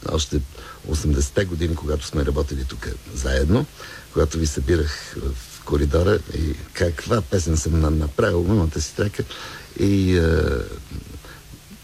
още 0.09 0.41
80-те 0.89 1.45
години, 1.45 1.77
когато 1.77 2.07
сме 2.07 2.25
работили 2.27 2.65
тук 2.65 2.87
заедно, 3.15 3.67
когато 4.13 4.39
ви 4.39 4.47
събирах 4.47 5.17
в 5.17 5.65
коридора 5.65 6.19
и 6.35 6.55
каква 6.73 7.21
песен 7.23 7.57
съм 7.57 7.81
на- 7.81 7.91
направил, 7.91 8.43
мамата 8.43 8.81
си 8.81 8.95
трека. 8.95 9.25
И 9.81 10.19
е, 10.19 10.33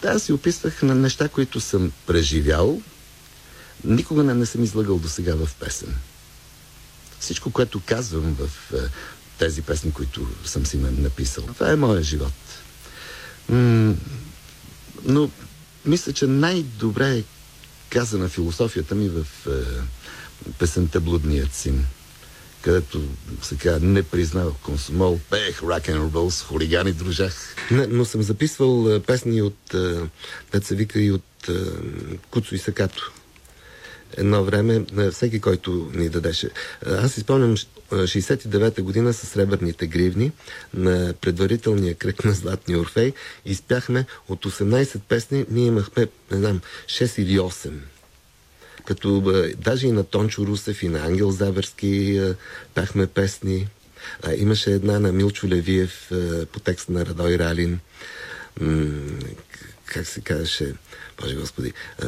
да, 0.02 0.20
си 0.20 0.32
описвах 0.32 0.82
на 0.82 0.94
неща, 0.94 1.28
които 1.28 1.60
съм 1.60 1.92
преживял. 2.06 2.82
Никога 3.84 4.22
не, 4.22 4.34
не 4.34 4.46
съм 4.46 4.64
излагал 4.64 4.98
до 4.98 5.08
сега 5.08 5.34
в 5.36 5.48
песен. 5.54 5.94
Всичко, 7.20 7.50
което 7.50 7.82
казвам 7.86 8.36
в 8.36 8.50
е, 8.72 8.76
тези 9.38 9.62
песни, 9.62 9.92
които 9.92 10.28
съм 10.44 10.66
си 10.66 10.76
на- 10.76 10.90
написал, 10.92 11.44
това 11.44 11.70
е 11.70 11.76
моят 11.76 12.04
живот. 12.04 12.32
Но 15.04 15.30
мисля, 15.84 16.12
че 16.12 16.26
най-добре 16.26 17.18
е 17.18 17.22
казана 17.90 18.28
философията 18.28 18.94
ми 18.94 19.08
в 19.08 19.26
е, 19.46 19.50
песента 20.58 21.00
Блудният 21.00 21.54
син, 21.54 21.84
където 22.62 23.02
сега 23.42 23.78
не 23.82 24.02
признавах 24.02 24.54
консумол, 24.62 25.20
пеех 25.30 25.62
рак 25.62 25.88
н 25.88 26.10
рол 26.14 26.30
с 26.30 26.42
хулигани 26.42 26.92
дружах. 26.92 27.56
Не, 27.70 27.86
но 27.86 28.04
съм 28.04 28.22
записвал 28.22 28.88
е, 28.88 29.00
песни 29.00 29.42
от, 29.42 29.74
е, 30.54 30.60
се 30.62 30.74
вика 30.74 31.00
и 31.00 31.12
от 31.12 31.48
е, 31.48 31.52
Куцо 32.30 32.54
и 32.54 32.58
Сакато. 32.58 33.12
Едно 34.16 34.44
време, 34.44 34.84
е, 34.98 35.10
всеки, 35.10 35.40
който 35.40 35.90
ни 35.94 36.08
дадеше. 36.08 36.46
Е, 36.46 36.50
Аз 36.90 37.12
спомням 37.12 37.56
ш- 37.56 37.66
е, 37.92 37.94
69-та 37.94 38.82
година 38.82 39.12
с 39.12 39.26
сребърните 39.26 39.86
гривни 39.86 40.32
на 40.74 41.14
предварителния 41.20 41.94
кръг 41.94 42.24
на 42.24 42.32
Златния 42.32 42.80
Орфей. 42.80 43.12
Изпяхме 43.44 44.06
от 44.28 44.44
18 44.44 44.98
песни, 44.98 45.46
ние 45.50 45.66
имахме, 45.66 46.06
не 46.30 46.36
знам, 46.38 46.60
6 46.86 47.22
или 47.22 47.38
8 47.38 47.70
като 48.86 49.20
даже 49.58 49.86
и 49.86 49.92
на 49.92 50.04
Тончо 50.04 50.46
Русев 50.46 50.82
и 50.82 50.88
на 50.88 50.98
Ангел 50.98 51.30
Забърски 51.30 51.88
е, 52.16 52.34
пяхме 52.74 53.06
песни. 53.06 53.68
А, 54.22 54.34
имаше 54.34 54.72
една 54.72 54.98
на 54.98 55.12
Милчо 55.12 55.48
Левиев 55.48 56.10
по 56.52 56.60
текст 56.60 56.88
на 56.88 57.06
Радой 57.06 57.38
Ралин. 57.38 57.80
Как 59.88 60.06
се 60.06 60.20
казваше? 60.20 60.74
Боже 61.20 61.34
Господи. 61.34 61.72
е, 62.02 62.06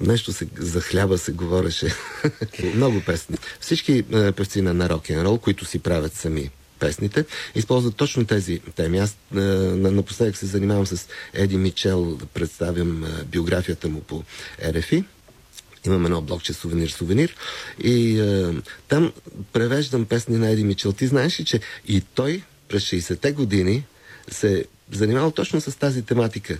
нещо 0.00 0.32
се, 0.32 0.46
за 0.58 0.80
хляба 0.80 1.18
се 1.18 1.32
говореше. 1.32 1.94
Много 2.74 3.00
песни. 3.00 3.36
Всички 3.60 4.04
е, 4.12 4.32
певци 4.32 4.62
на, 4.62 4.74
на 4.74 4.88
рок-н-рол, 4.88 5.38
които 5.38 5.64
си 5.64 5.78
правят 5.78 6.14
сами 6.14 6.50
песните, 6.78 7.24
използват 7.54 7.96
точно 7.96 8.24
тези 8.26 8.60
теми. 8.74 8.98
Аз 8.98 9.16
на- 9.32 9.90
напоследък 9.90 10.36
се 10.36 10.46
занимавам 10.46 10.86
с 10.86 11.06
Еди 11.34 11.56
Мичел, 11.56 12.04
да 12.14 12.26
представям 12.26 13.04
е, 13.04 13.24
биографията 13.24 13.88
му 13.88 14.00
по 14.00 14.22
РФИ. 14.66 15.04
Имам 15.86 16.04
едно 16.04 16.22
блокче 16.22 16.52
сувенир-сувенир 16.52 17.30
и 17.78 18.20
е, 18.20 18.54
там 18.88 19.12
превеждам 19.52 20.04
песни 20.04 20.36
на 20.36 20.50
Еди 20.50 20.64
Мичел. 20.64 20.92
Ти 20.92 21.06
знаеш 21.06 21.40
ли, 21.40 21.44
че 21.44 21.60
и 21.88 22.00
той 22.00 22.42
през 22.68 22.82
60-те 22.82 23.32
години 23.32 23.84
се 24.30 24.64
занимавал 24.92 25.30
точно 25.30 25.60
с 25.60 25.78
тази 25.78 26.02
тематика. 26.02 26.58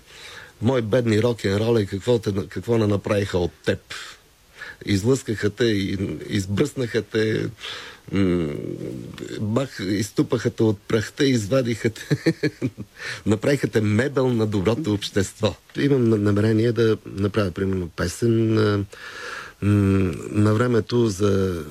Мой 0.63 0.83
бедни 0.83 1.23
рок-н-рол 1.23 1.79
и 1.79 1.87
какво, 1.87 2.19
те, 2.19 2.33
какво 2.49 2.79
не 2.79 2.87
направиха 2.87 3.39
от 3.39 3.53
теб. 3.65 3.79
Излъскаха 4.87 5.51
те, 5.51 5.65
избръснаха 6.29 7.03
те, 7.03 7.49
бах, 9.41 9.81
изтупаха 9.81 10.51
те 10.51 10.63
от 10.63 10.79
прахта, 10.81 11.25
извадиха 11.25 11.91
те, 11.91 12.35
направиха 13.27 13.69
те 13.69 13.81
мебел 13.81 14.29
на 14.29 14.47
доброто 14.47 14.95
общество. 14.95 15.55
Имам 15.77 16.09
на- 16.09 16.17
намерение 16.19 16.73
да 16.73 16.97
направя, 17.07 17.51
примерно, 17.51 17.89
песен. 17.89 18.55
На 19.63 20.55
времето 20.55 21.07
за, 21.07 21.65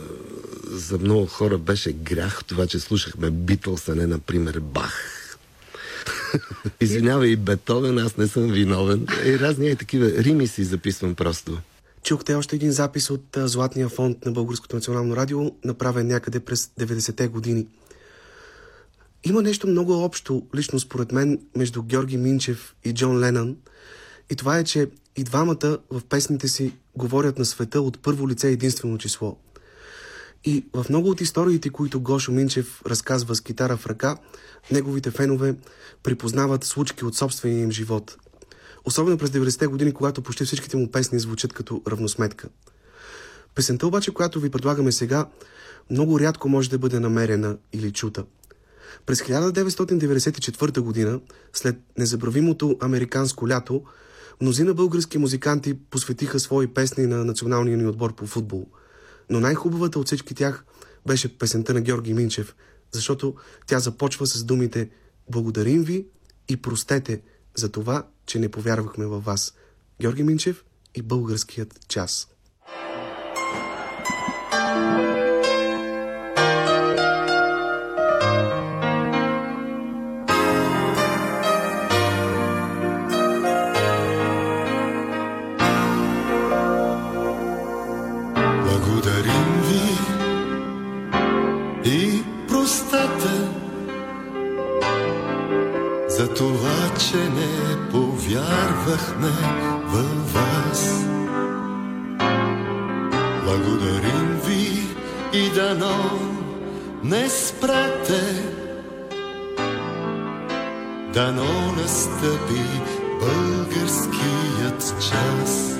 за 0.63 0.97
много 0.97 1.25
хора 1.25 1.57
беше 1.57 1.91
грях 1.91 2.43
това, 2.47 2.67
че 2.67 2.79
слушахме 2.79 3.29
Битлс, 3.29 3.89
а 3.89 3.95
не, 3.95 4.07
например, 4.07 4.59
Бах. 4.59 5.23
Извинявай, 6.81 7.29
и 7.29 7.35
Бетовен, 7.35 7.97
аз 7.97 8.17
не 8.17 8.27
съм 8.27 8.51
виновен. 8.51 9.07
И 9.25 9.39
разни 9.39 9.67
е 9.67 9.75
такива 9.75 10.11
рими 10.11 10.47
си 10.47 10.63
записвам 10.63 11.15
просто. 11.15 11.57
Чухте 12.03 12.35
още 12.35 12.55
един 12.55 12.71
запис 12.71 13.09
от 13.09 13.23
Златния 13.35 13.89
фонд 13.89 14.25
на 14.25 14.31
Българското 14.31 14.75
национално 14.75 15.15
радио, 15.15 15.51
направен 15.65 16.07
някъде 16.07 16.39
през 16.39 16.65
90-те 16.79 17.27
години. 17.27 17.67
Има 19.23 19.41
нещо 19.41 19.67
много 19.67 20.03
общо, 20.03 20.43
лично 20.55 20.79
според 20.79 21.11
мен, 21.11 21.39
между 21.55 21.83
Георги 21.83 22.17
Минчев 22.17 22.75
и 22.85 22.93
Джон 22.93 23.19
Ленън. 23.19 23.55
И 24.29 24.35
това 24.35 24.57
е, 24.57 24.63
че 24.63 24.87
и 25.17 25.23
двамата 25.23 25.77
в 25.89 26.01
песните 26.09 26.47
си 26.47 26.73
говорят 26.95 27.39
на 27.39 27.45
света 27.45 27.81
от 27.81 27.99
първо 27.99 28.29
лице 28.29 28.49
единствено 28.49 28.97
число. 28.97 29.37
И 30.45 30.65
в 30.73 30.85
много 30.89 31.09
от 31.09 31.21
историите, 31.21 31.69
които 31.69 31.99
Гошо 31.99 32.31
Минчев 32.31 32.81
разказва 32.85 33.35
с 33.35 33.41
китара 33.41 33.77
в 33.77 33.87
ръка, 33.87 34.17
неговите 34.71 35.11
фенове 35.11 35.55
припознават 36.03 36.63
случки 36.63 37.05
от 37.05 37.15
собствения 37.15 37.63
им 37.63 37.71
живот. 37.71 38.17
Особено 38.85 39.17
през 39.17 39.29
90-те 39.29 39.67
години, 39.67 39.93
когато 39.93 40.21
почти 40.21 40.45
всичките 40.45 40.77
му 40.77 40.91
песни 40.91 41.19
звучат 41.19 41.53
като 41.53 41.81
равносметка. 41.87 42.49
Песента 43.55 43.87
обаче, 43.87 44.13
която 44.13 44.39
ви 44.39 44.49
предлагаме 44.49 44.91
сега, 44.91 45.29
много 45.89 46.19
рядко 46.19 46.49
може 46.49 46.69
да 46.69 46.77
бъде 46.77 46.99
намерена 46.99 47.57
или 47.73 47.91
чута. 47.91 48.23
През 49.05 49.21
1994 49.21 50.79
година, 50.79 51.19
след 51.53 51.75
незабравимото 51.97 52.77
американско 52.81 53.47
лято, 53.47 53.83
мнозина 54.41 54.73
български 54.73 55.17
музиканти 55.17 55.79
посветиха 55.89 56.39
свои 56.39 56.67
песни 56.67 57.05
на 57.05 57.25
националния 57.25 57.77
ни 57.77 57.87
отбор 57.87 58.15
по 58.15 58.25
футбол. 58.25 58.67
Но 59.29 59.39
най-хубавата 59.39 59.99
от 59.99 60.05
всички 60.05 60.35
тях 60.35 60.65
беше 61.07 61.37
песента 61.37 61.73
на 61.73 61.81
Георги 61.81 62.13
Минчев, 62.13 62.55
защото 62.91 63.35
тя 63.67 63.79
започва 63.79 64.27
с 64.27 64.43
думите 64.43 64.89
«Благодарим 65.29 65.83
ви 65.83 66.07
и 66.49 66.57
простете 66.57 67.21
за 67.55 67.69
това, 67.71 68.07
че 68.25 68.39
не 68.39 68.49
повярвахме 68.49 69.05
във 69.05 69.25
вас». 69.25 69.53
Георги 70.01 70.23
Минчев 70.23 70.65
и 70.95 71.01
българският 71.01 71.87
час. 71.87 72.27
Благодарим 74.51 75.06
че 97.11 97.17
не 97.17 97.89
повярвахме 97.91 99.31
във 99.85 100.33
вас. 100.33 101.05
Благодарим 103.43 104.39
ви 104.45 104.81
и 105.33 105.49
дано 105.49 106.09
не 107.03 107.29
спрете, 107.29 108.43
дано 111.13 111.73
настъпи 111.77 112.65
българският 113.19 114.95
час. 115.01 115.79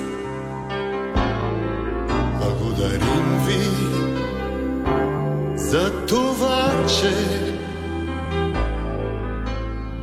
Благодарим 2.40 3.38
ви 3.46 3.68
за 5.56 6.06
това, 6.06 6.86
че 7.00 7.47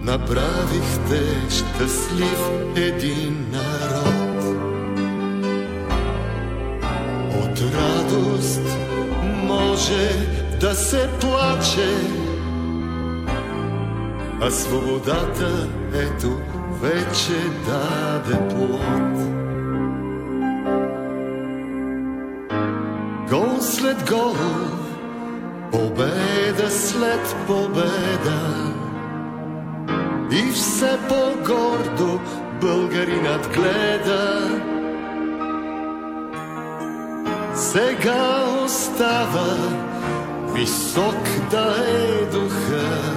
направихте 0.06 1.22
щастлив 1.50 2.50
един 2.76 3.46
народ. 3.52 4.44
От 7.44 7.62
радост 7.62 8.62
може 9.44 10.28
да 10.62 10.76
се 10.76 11.10
плаче, 11.22 11.98
а 14.42 14.52
свободата 14.52 15.68
ето 15.94 16.40
вече 16.82 17.40
даде 17.66 18.48
плод. 18.50 19.16
Гол 23.30 23.62
след 23.62 24.10
гол, 24.10 24.36
победа 25.72 26.72
след 26.72 27.36
победа 27.48 28.75
все 30.66 30.98
по-гордо 31.10 32.20
българинът 32.62 33.54
гледа. 33.56 34.62
Сега 37.56 38.46
остава 38.66 39.58
висок 40.54 41.50
да 41.52 41.76
е 41.88 42.26
духа, 42.26 43.14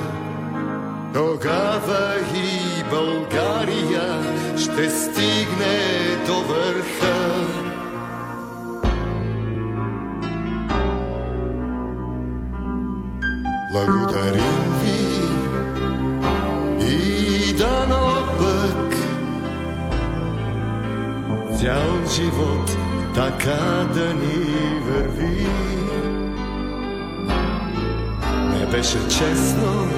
тогава 1.15 2.15
и 2.35 2.85
България 2.91 4.23
ще 4.57 4.91
стигне 4.91 5.79
до 6.27 6.35
върха. 6.35 7.47
Благодаря. 13.73 14.57
Живот 22.19 22.77
така 23.15 23.86
да 23.95 24.15
ни 24.15 24.81
върви. 24.81 25.47
Не 28.51 28.66
беше 28.66 28.99
честно 29.09 29.89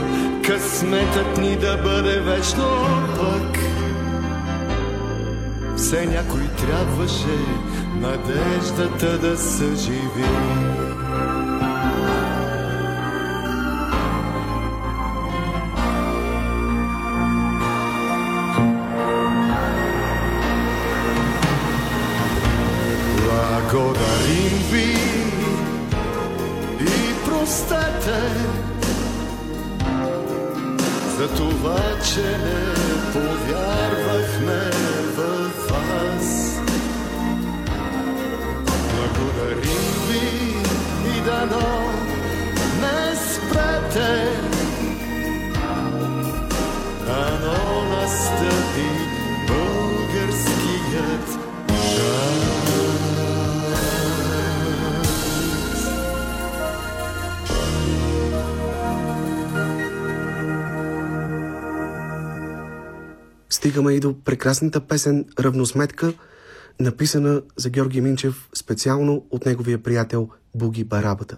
късметът 0.46 1.38
ни 1.38 1.56
да 1.56 1.76
бъде 1.76 2.20
вечно 2.20 2.64
пък. 3.16 3.58
Все 5.76 6.06
някой 6.06 6.48
трябваше 6.48 7.38
надеждата 8.00 9.18
да 9.18 9.36
съживи. 9.38 10.24
Благодарим 10.24 11.09
това, 32.14 32.69
Стигаме 63.70 63.92
и 63.92 64.00
до 64.00 64.14
прекрасната 64.24 64.80
песен 64.80 65.24
Равносметка, 65.40 66.12
написана 66.80 67.42
за 67.56 67.70
Георги 67.70 68.00
Минчев 68.00 68.48
специално 68.54 69.26
от 69.30 69.46
неговия 69.46 69.82
приятел 69.82 70.28
Буги 70.54 70.84
Барабата. 70.84 71.36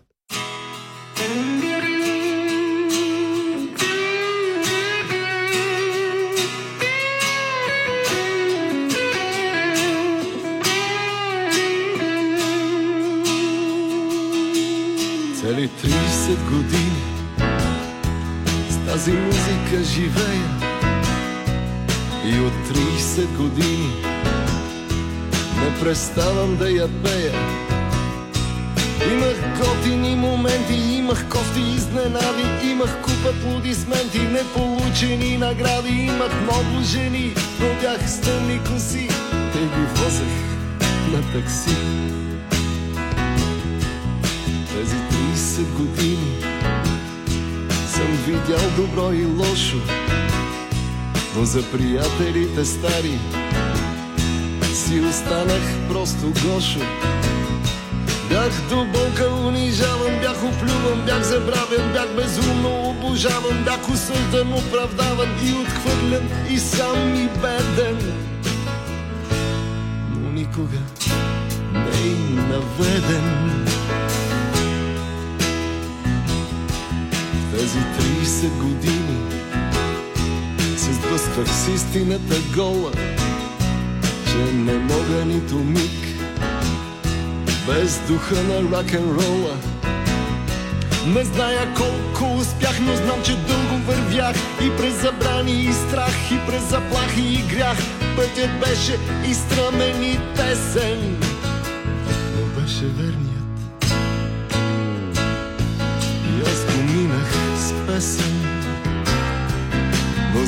Цели 15.41 15.71
30 15.83 16.51
години 16.51 17.03
с 18.71 18.87
тази 18.87 19.13
музика 19.13 19.85
живея 19.85 20.62
и 22.25 22.41
от 22.41 22.53
30 22.77 23.37
години 23.37 23.93
не 25.63 25.81
преставам 25.81 26.57
да 26.57 26.71
я 26.71 26.89
пея. 27.03 27.33
Имах 29.13 29.37
готини 29.59 30.17
моменти, 30.17 30.75
имах 30.75 31.29
кофти 31.29 31.61
изненади, 31.61 32.71
имах 32.71 33.01
куп 33.03 33.27
аплодисменти, 33.27 34.19
неполучени 34.19 35.39
награди, 35.39 35.89
имах 35.89 36.33
много 36.43 36.85
жени, 36.85 37.35
но 37.61 37.67
бях 37.81 38.11
с 38.11 38.21
коси 38.69 39.09
и 39.55 39.59
ги 39.59 39.87
возех 39.97 40.53
на 41.13 41.33
такси. 41.33 41.77
Тези 44.75 44.97
30 44.97 45.73
години 45.77 46.37
съм 47.87 48.07
видял 48.27 48.71
добро 48.77 49.13
и 49.13 49.25
лошо, 49.25 49.77
но 51.37 51.45
за 51.45 51.63
приятелите 51.71 52.65
стари 52.65 53.19
си 54.75 55.01
останах 55.01 55.89
просто 55.89 56.27
гошо. 56.27 56.81
Бях 58.29 58.69
до 58.69 58.85
болка 58.85 59.29
унижаван, 59.47 60.19
бях 60.21 60.45
оплюван, 60.45 61.03
бях 61.07 61.23
забравен, 61.23 61.93
бях 61.93 62.09
безумно 62.17 62.91
обожаван, 62.91 63.65
бях 63.65 63.89
осъждан, 63.89 64.53
оправдаван 64.53 65.29
и 65.45 65.53
отхвърлен 65.53 66.29
и 66.51 66.59
сам 66.59 67.15
и 67.15 67.29
беден. 67.41 68.13
Но 70.11 70.31
никога 70.31 70.79
не 71.73 72.09
и 72.09 72.15
наведен. 72.35 73.67
Тези 77.53 77.79
30 77.79 78.49
години 78.59 79.32
сблъсквах 81.13 81.49
с 81.49 81.69
истината 81.69 82.35
гола, 82.57 82.93
че 84.27 84.37
не 84.55 84.73
мога 84.73 85.25
нито 85.25 85.55
миг 85.55 85.91
без 87.67 88.01
духа 88.09 88.35
на 88.35 88.63
рок-н-рола. 88.63 89.57
Не 91.07 91.25
зная 91.25 91.75
колко 91.75 92.35
успях, 92.39 92.81
но 92.81 92.97
знам, 92.97 93.23
че 93.25 93.37
дълго 93.37 93.77
вървях 93.87 94.37
и 94.63 94.77
през 94.77 95.03
забрани 95.03 95.53
и 95.53 95.73
страх, 95.73 96.31
и 96.33 96.39
през 96.47 96.63
заплахи 96.63 97.23
и 97.23 97.57
грях. 97.57 97.79
Пътят 98.17 98.51
беше 98.61 98.99
и 99.31 99.35
стръмен 99.35 100.03
и 100.03 100.19
тесен, 100.37 101.17
но 102.37 102.61
беше 102.61 102.85
верният. 102.85 103.12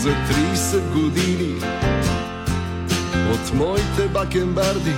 За 0.04 0.10
30 0.10 0.92
години 0.92 1.54
от 3.34 3.54
моите 3.54 4.08
бакенбарди 4.12 4.94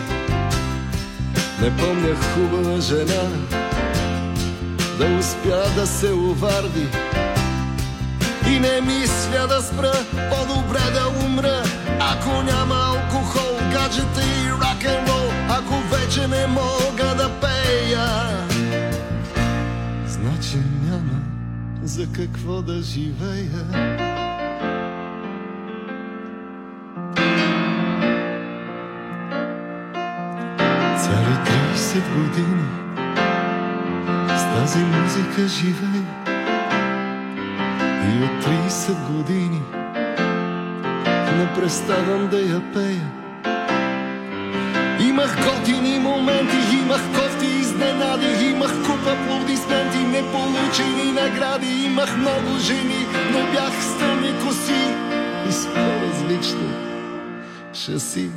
не 1.63 1.77
помня 1.77 2.15
хубава 2.15 2.81
жена 2.81 3.23
да 4.99 5.05
успя 5.19 5.63
да 5.75 5.87
се 5.87 6.13
уварди. 6.13 6.87
И 8.49 8.59
не 8.59 8.81
мисля 8.81 9.47
да 9.49 9.63
спра, 9.63 9.93
по-добре 10.31 10.91
да 10.95 11.27
умра, 11.27 11.63
ако 12.01 12.43
няма 12.43 12.75
алкохол, 12.75 13.59
гаджета 13.73 14.23
и 14.23 14.51
рок-н-рол, 14.51 15.31
ако 15.49 15.75
вече 15.97 16.29
не 16.29 16.47
мога 16.47 17.15
да 17.17 17.31
пея. 17.41 18.09
Значи 20.07 20.57
няма 20.89 21.21
за 21.83 22.07
какво 22.13 22.63
да 22.63 22.83
живея. 22.83 24.16
30 31.97 32.03
години 32.15 32.65
с 34.29 34.45
тази 34.55 34.79
музика 34.79 35.49
живей 35.49 36.03
и 38.05 38.25
от 38.25 38.45
30 38.45 39.13
години 39.13 39.63
не 41.39 41.55
преставам 41.55 42.29
да 42.29 42.39
я 42.41 42.73
пея. 42.73 43.13
Имах 45.09 45.37
готини 45.37 45.99
моменти, 45.99 46.77
имах 46.83 47.01
кофти 47.15 47.47
изненади, 47.47 48.47
имах 48.47 48.73
куп 48.87 49.07
аплодисменти, 49.07 49.99
неполучени 49.99 51.13
награди, 51.13 51.85
имах 51.87 52.17
много 52.17 52.59
жени, 52.59 53.07
но 53.33 53.39
бях 53.53 53.83
с 53.83 53.95
коси 54.45 54.95
и 55.49 55.53
с 55.53 55.67
по-различно 55.67 56.69
шаси. 57.75 58.31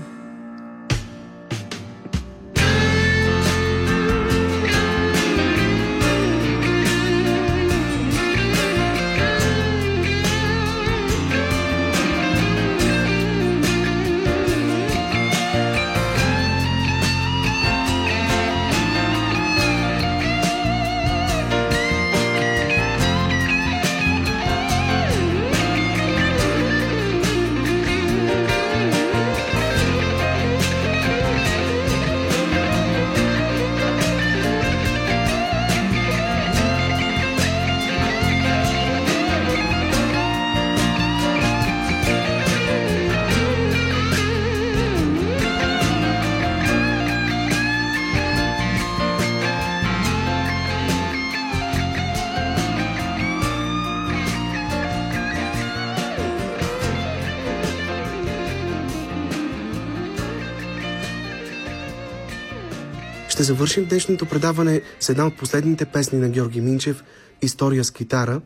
Завършим 63.50 63.86
днешното 63.86 64.26
предаване 64.26 64.82
с 65.00 65.10
една 65.10 65.28
от 65.28 65.38
последните 65.38 65.86
песни 65.86 66.20
на 66.20 66.30
Георги 66.30 66.62
Минчев 66.62 67.04
«История 67.42 67.84
с 67.84 67.92
китара». 67.92 68.42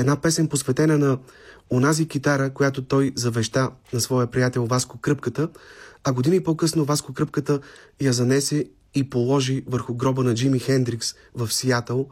Една 0.00 0.16
песен 0.16 0.48
посветена 0.48 0.98
на 0.98 1.18
онази 1.70 2.08
китара, 2.08 2.50
която 2.50 2.84
той 2.84 3.12
завеща 3.16 3.70
на 3.92 4.00
своя 4.00 4.26
приятел 4.26 4.66
Васко 4.66 4.98
Кръпката, 4.98 5.48
а 6.04 6.12
години 6.12 6.42
по-късно 6.42 6.84
Васко 6.84 7.12
Кръпката 7.12 7.60
я 8.00 8.12
занесе 8.12 8.66
и 8.94 9.10
положи 9.10 9.64
върху 9.66 9.94
гроба 9.94 10.24
на 10.24 10.34
Джими 10.34 10.58
Хендрикс 10.58 11.14
в 11.34 11.52
Сиатъл, 11.52 12.08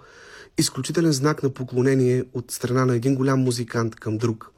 изключителен 0.58 1.12
знак 1.12 1.42
на 1.42 1.50
поклонение 1.50 2.24
от 2.32 2.50
страна 2.50 2.84
на 2.84 2.96
един 2.96 3.14
голям 3.14 3.40
музикант 3.40 3.94
към 3.94 4.18
друг. 4.18 4.51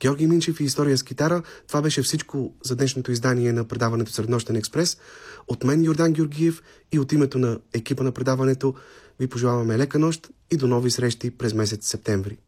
Георги 0.00 0.26
Минчев 0.26 0.60
и 0.60 0.64
история 0.64 0.98
с 0.98 1.02
китара. 1.02 1.42
Това 1.68 1.82
беше 1.82 2.02
всичко 2.02 2.54
за 2.64 2.76
днешното 2.76 3.12
издание 3.12 3.52
на 3.52 3.64
предаването 3.64 4.12
Среднощен 4.12 4.56
експрес. 4.56 4.96
От 5.48 5.64
мен 5.64 5.84
Йордан 5.84 6.12
Георгиев 6.12 6.62
и 6.92 6.98
от 6.98 7.12
името 7.12 7.38
на 7.38 7.58
екипа 7.74 8.04
на 8.04 8.12
предаването 8.12 8.74
ви 9.20 9.26
пожелаваме 9.26 9.78
лека 9.78 9.98
нощ 9.98 10.28
и 10.50 10.56
до 10.56 10.66
нови 10.66 10.90
срещи 10.90 11.30
през 11.30 11.54
месец 11.54 11.88
септември. 11.88 12.38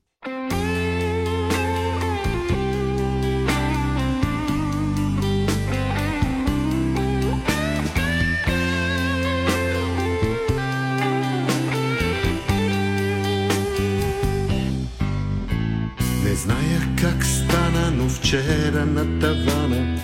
Вчера 18.27 18.86
на 18.86 19.19
тавана 19.20 19.98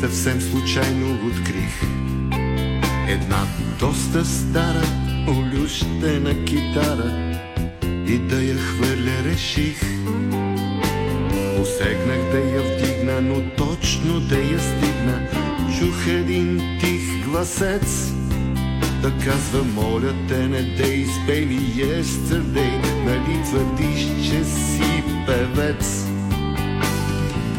съвсем 0.00 0.40
случайно 0.40 1.18
открих 1.26 1.82
една 3.08 3.46
доста 3.80 4.24
стара 4.24 4.82
олющена 5.28 6.44
китара 6.44 7.38
и 8.06 8.18
да 8.18 8.42
я 8.42 8.54
хвърля 8.58 9.24
реших. 9.24 9.80
Посегнах 11.56 12.32
да 12.32 12.38
я 12.38 12.62
вдигна, 12.62 13.20
но 13.20 13.42
точно 13.56 14.20
да 14.20 14.38
я 14.38 14.60
стигна. 14.60 15.28
Чух 15.78 16.06
един 16.06 16.60
тих 16.80 17.28
гласец 17.28 18.12
да 19.02 19.12
казва, 19.24 19.64
моля 19.64 20.14
те, 20.28 20.48
не 20.48 20.62
дей 20.62 21.06
спей 21.06 21.46
ми 21.46 21.60
yesterday, 21.60 23.04
нали 23.04 23.44
твърдиш, 23.44 24.30
че 24.30 24.44
си 24.44 25.04
певец. 25.26 26.09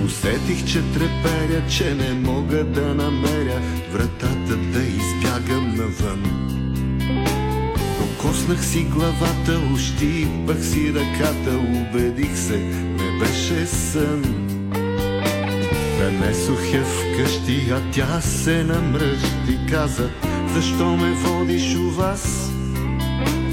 Усетих, 0.06 0.66
че 0.66 0.82
треперя, 0.94 1.68
че 1.70 1.96
не 1.96 2.14
мога 2.14 2.64
да 2.64 2.96
намеря 2.96 3.62
вратата 3.92 4.56
да 4.58 4.84
избягам 4.84 5.76
навън. 5.76 6.48
Докоснах 8.00 8.66
си 8.66 8.84
главата, 8.84 9.60
ущипах 9.74 10.66
си 10.66 10.94
ръката, 10.94 11.58
убедих 11.58 12.38
се, 12.38 12.58
не 12.58 13.20
беше 13.20 13.66
сън. 13.66 14.24
Пренесох 16.00 16.74
я 16.74 16.84
вкъщи, 16.84 17.72
а 17.72 17.82
тя 17.92 18.22
се 18.22 18.64
намръщи, 18.64 19.60
каза, 19.70 20.10
защо 20.54 20.98
ме 20.98 21.12
водиш 21.12 21.76
у 21.76 21.90
вас? 21.90 22.52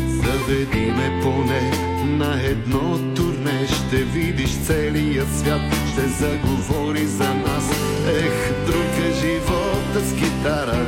Заведи 0.06 0.86
ме 0.86 1.20
поне 1.22 1.88
на 2.04 2.42
едно 2.42 3.14
турне, 3.14 3.66
ще 3.66 3.96
видиш 3.96 4.50
целия 4.66 5.26
свят, 5.26 5.60
ще 5.98 6.08
заговори 6.08 7.06
за 7.06 7.34
нас. 7.34 7.70
Ех, 8.06 8.66
друг 8.66 8.92
е 9.08 9.12
живота 9.12 10.00
с 10.04 10.14
китара, 10.14 10.86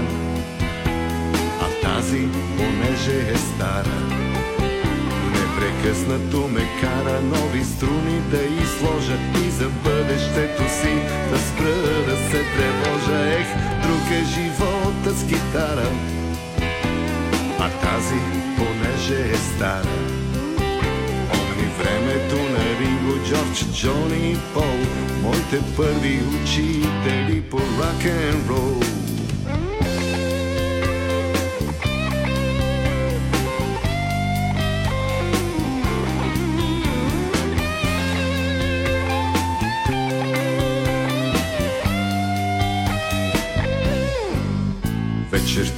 а 1.61 1.87
тази, 1.87 2.28
понеже 2.57 3.32
е 3.32 3.37
стара, 3.37 3.99
непрекъснато 5.32 6.49
ме 6.49 6.69
кара 6.81 7.20
нови 7.20 7.65
струни 7.65 8.20
да 8.31 8.43
изложа 8.43 9.19
и 9.47 9.51
за 9.51 9.69
бъдещето 9.69 10.62
си 10.62 10.95
да 11.31 11.39
спра 11.39 12.05
да 12.07 12.16
се 12.16 12.45
тревожа. 12.57 13.39
Ех, 13.39 13.47
друг 13.82 14.11
е 14.11 14.24
живота 14.24 15.16
с 15.16 15.27
китара, 15.27 15.89
а 17.59 17.69
тази, 17.69 18.20
понеже 18.57 19.31
е 19.32 19.37
стара. 19.37 20.20
Помни 22.11 22.20
времето 22.20 22.37
на 22.37 22.78
Ринго, 22.81 23.24
Джордж, 23.24 23.65
Джони 23.74 24.32
и 24.32 24.37
Пол, 24.55 24.62
моите 25.23 25.61
първи 25.77 26.20
учители 26.43 27.43
по 27.51 27.57
рок-н-рол. 27.57 28.99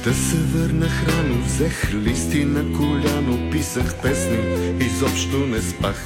Вечерта 0.03 0.19
се 0.19 0.37
върнах 0.37 1.07
рано, 1.07 1.43
взех 1.45 1.93
листи 1.93 2.45
на 2.45 2.77
коляно, 2.77 3.51
писах 3.51 3.95
песни, 4.01 4.37
изобщо 4.79 5.37
не 5.37 5.61
спах. 5.61 6.05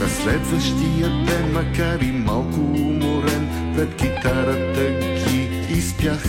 На 0.00 0.08
следващия 0.08 1.08
ден, 1.26 1.52
макар 1.52 2.00
и 2.00 2.12
малко 2.12 2.60
уморен, 2.60 3.48
пред 3.76 3.94
китарата 3.96 4.90
ги 5.28 5.50
изпях. 5.70 6.24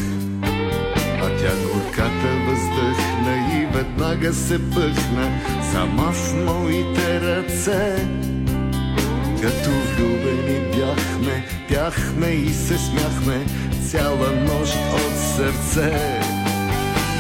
А 1.22 1.30
тя 1.40 1.52
горката 1.74 2.30
въздъхна 2.48 3.60
и 3.62 3.78
веднага 3.78 4.34
се 4.34 4.70
пъхна 4.70 5.42
сама 5.72 6.12
в 6.12 6.46
моите 6.46 7.22
ръце. 7.22 8.08
Като 9.42 9.70
влюбени 9.70 10.60
бяхме, 10.76 11.46
пяхме 11.70 12.28
и 12.28 12.50
се 12.50 12.78
смяхме 12.78 13.46
цяла 13.96 14.32
нощ 14.32 14.76
от 14.94 15.16
сърце. 15.36 16.20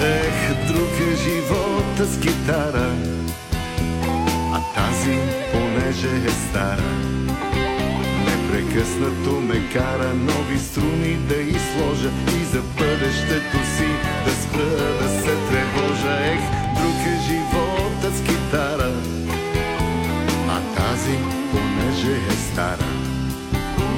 Ех, 0.01 0.67
друг 0.67 0.93
е 1.11 1.15
живота 1.15 2.05
с 2.05 2.19
китара, 2.19 2.89
а 4.53 4.59
тази, 4.75 5.17
понеже 5.51 6.27
е 6.27 6.29
стара, 6.29 6.89
непрекъснато 8.25 9.41
ме 9.41 9.69
кара 9.73 10.13
нови 10.13 10.59
струни 10.59 11.15
да 11.15 11.35
изложа 11.35 12.09
и 12.41 12.43
за 12.43 12.61
бъдещето 12.77 13.57
си 13.77 13.89
да 14.25 14.31
спра 14.31 14.93
да 15.01 15.09
се 15.09 15.35
тревожа. 15.49 16.25
Ех, 16.33 16.41
друг 16.77 16.99
е 17.07 17.17
живота 17.27 18.17
с 18.17 18.21
китара, 18.21 18.91
а 20.49 20.59
тази, 20.75 21.17
понеже 21.51 22.17
е 22.29 22.35
стара. 22.51 22.85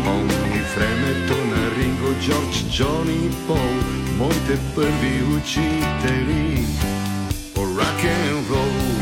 Помни 0.05 0.61
времето 0.75 1.36
на 2.17 2.23
Ринго, 2.23 2.23
Джордж, 2.23 2.71
Джони 2.71 3.25
и 3.25 3.47
Пол, 3.47 3.57
моите 4.17 4.59
първи 4.75 5.23
учители 5.37 6.65
по 7.55 7.61
рок-н-рол. 7.61 8.97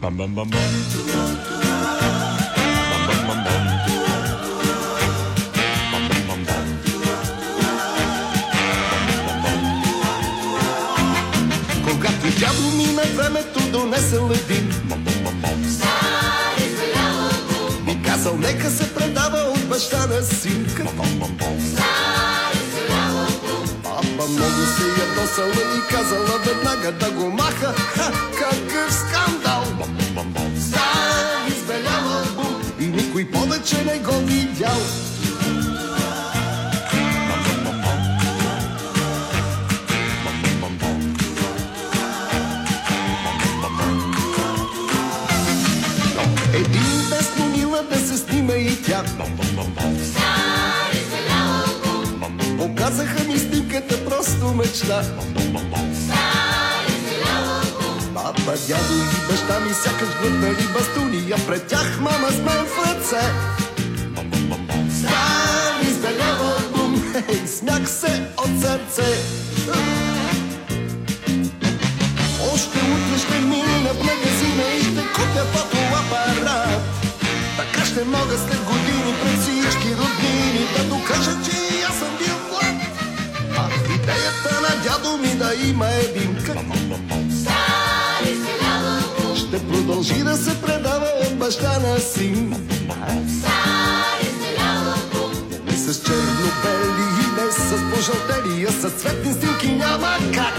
Bam 0.00 0.16
bam 0.18 0.34
bam 0.36 0.48
bam. 0.50 0.60
Bam 1.12 1.55
нека 18.38 18.70
се 18.70 18.94
предава 18.94 19.38
от 19.38 19.68
баща 19.68 20.06
на 20.06 20.22
синка. 20.22 20.84
Папа 23.82 24.28
много 24.28 24.62
се 24.76 24.86
ядосала 25.02 25.76
и 25.76 25.94
казала 25.94 26.38
веднага 26.46 26.92
да 26.92 27.10
го 27.10 27.30
маха. 27.30 27.74
Ха, 27.76 28.12
какъв 28.38 28.94
скандал! 28.94 29.64
Стар 30.60 31.48
избелял 31.48 32.18
албум 32.18 32.62
и 32.80 32.86
никой 32.86 33.30
повече 33.30 33.84
не 33.84 33.98
го 33.98 34.12
видял. 34.12 34.80
Показаха 52.86 53.24
ми 53.24 53.38
снимката 53.38 54.04
просто 54.04 54.54
мечта. 54.54 55.02
Папа, 58.14 58.54
дядо 58.68 58.94
и 58.94 59.30
баща 59.30 59.60
ми 59.60 59.74
сякаш 59.74 60.08
глътнали 60.20 60.68
бастуни, 60.72 61.32
а 61.32 61.46
пред 61.46 61.66
тях 61.66 62.00
мама 62.00 62.28
с 62.28 62.38
мен 62.38 62.66
в 62.66 62.86
ръце. 62.86 63.20
Стан 64.98 65.90
избелява 65.90 66.62
бум, 66.76 67.02
хей, 67.12 67.46
смях 67.46 67.90
се 67.90 68.22
от 68.36 68.60
сърце. 68.60 69.18
Още 72.52 72.78
утре 72.78 73.18
ще 73.18 73.38
мина 73.40 73.90
в 73.94 73.98
магазина 73.98 74.64
и 74.78 74.82
ще 74.82 75.02
купя 75.14 75.44
фотоапарат. 75.52 76.80
Така 77.56 77.86
ще 77.86 78.04
мога 78.04 78.38
след 78.38 78.64
години 78.64 79.14
пред 79.22 79.40
всички 79.40 79.88
роднини 79.88 80.66
да 80.76 80.84
докажа, 80.84 81.36
че 81.44 81.76
и 81.76 81.82
аз 81.82 81.98
съм 81.98 82.16
бил 82.18 82.35
идеята 85.06 85.14
на 85.14 85.14
дядо 85.14 85.18
ми 85.18 85.34
да 85.38 85.54
има 85.68 85.86
един 85.88 86.36
ще 89.36 89.68
продължи 89.68 90.22
да 90.22 90.36
се 90.36 90.62
предава 90.62 91.06
от 91.26 91.38
баща 91.38 91.78
на 91.78 91.98
син. 91.98 92.48
Не 95.66 95.72
с 95.72 96.02
черно-бели 96.02 97.06
и 97.22 97.40
не 97.40 97.52
с 97.52 97.70
пожълтели, 97.94 98.66
а 98.68 98.72
с 98.72 98.90
цветни 98.90 99.32
снимки 99.32 99.72
няма 99.72 100.16
как. 100.34 100.54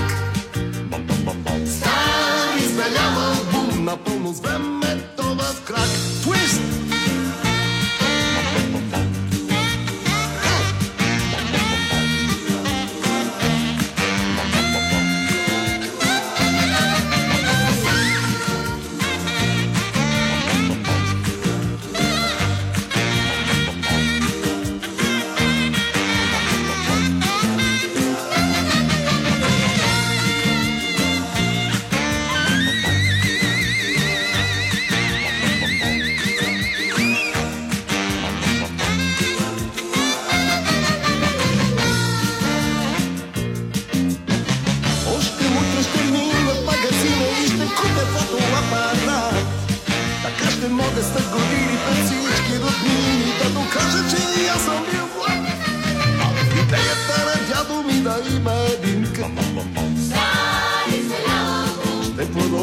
Стар 1.67 2.57
избелява 2.57 3.35
бум, 3.51 3.85
напълно 3.85 4.33
с 4.33 4.39
времето 4.39 4.96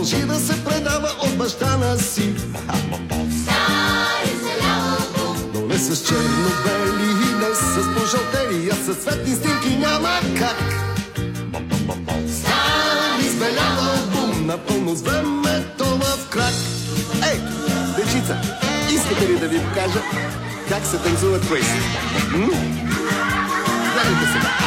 продължи 0.05 0.27
да 0.27 0.39
се 0.39 0.65
предава 0.65 1.09
от 1.21 1.39
баща 1.39 1.77
на 1.77 1.99
си. 1.99 2.35
Но 5.55 5.67
не 5.67 5.79
с 5.79 6.07
черно-бели 6.07 7.11
и 7.11 7.35
не 7.35 7.55
с 7.55 7.95
пожълтели, 7.95 8.71
а 8.73 8.75
с 8.75 8.95
цветни 8.95 9.35
снимки 9.35 9.77
няма 9.77 10.21
как. 10.39 10.57
Стан 12.29 13.21
избелява 13.21 13.99
бум, 14.13 14.47
напълно 14.47 14.95
с 14.97 15.03
времето 15.03 15.85
в 15.85 16.29
крак. 16.31 16.55
Ей, 17.33 17.41
дечица, 17.97 18.37
искате 18.95 19.29
ли 19.29 19.39
да 19.39 19.49
ви 19.49 19.59
покажа 19.59 20.03
как 20.69 20.87
се 20.87 20.99
танцува 20.99 21.41
твист? 21.41 21.71
М? 22.33 22.47
Гледайте 23.95 24.27
сега. 24.33 24.64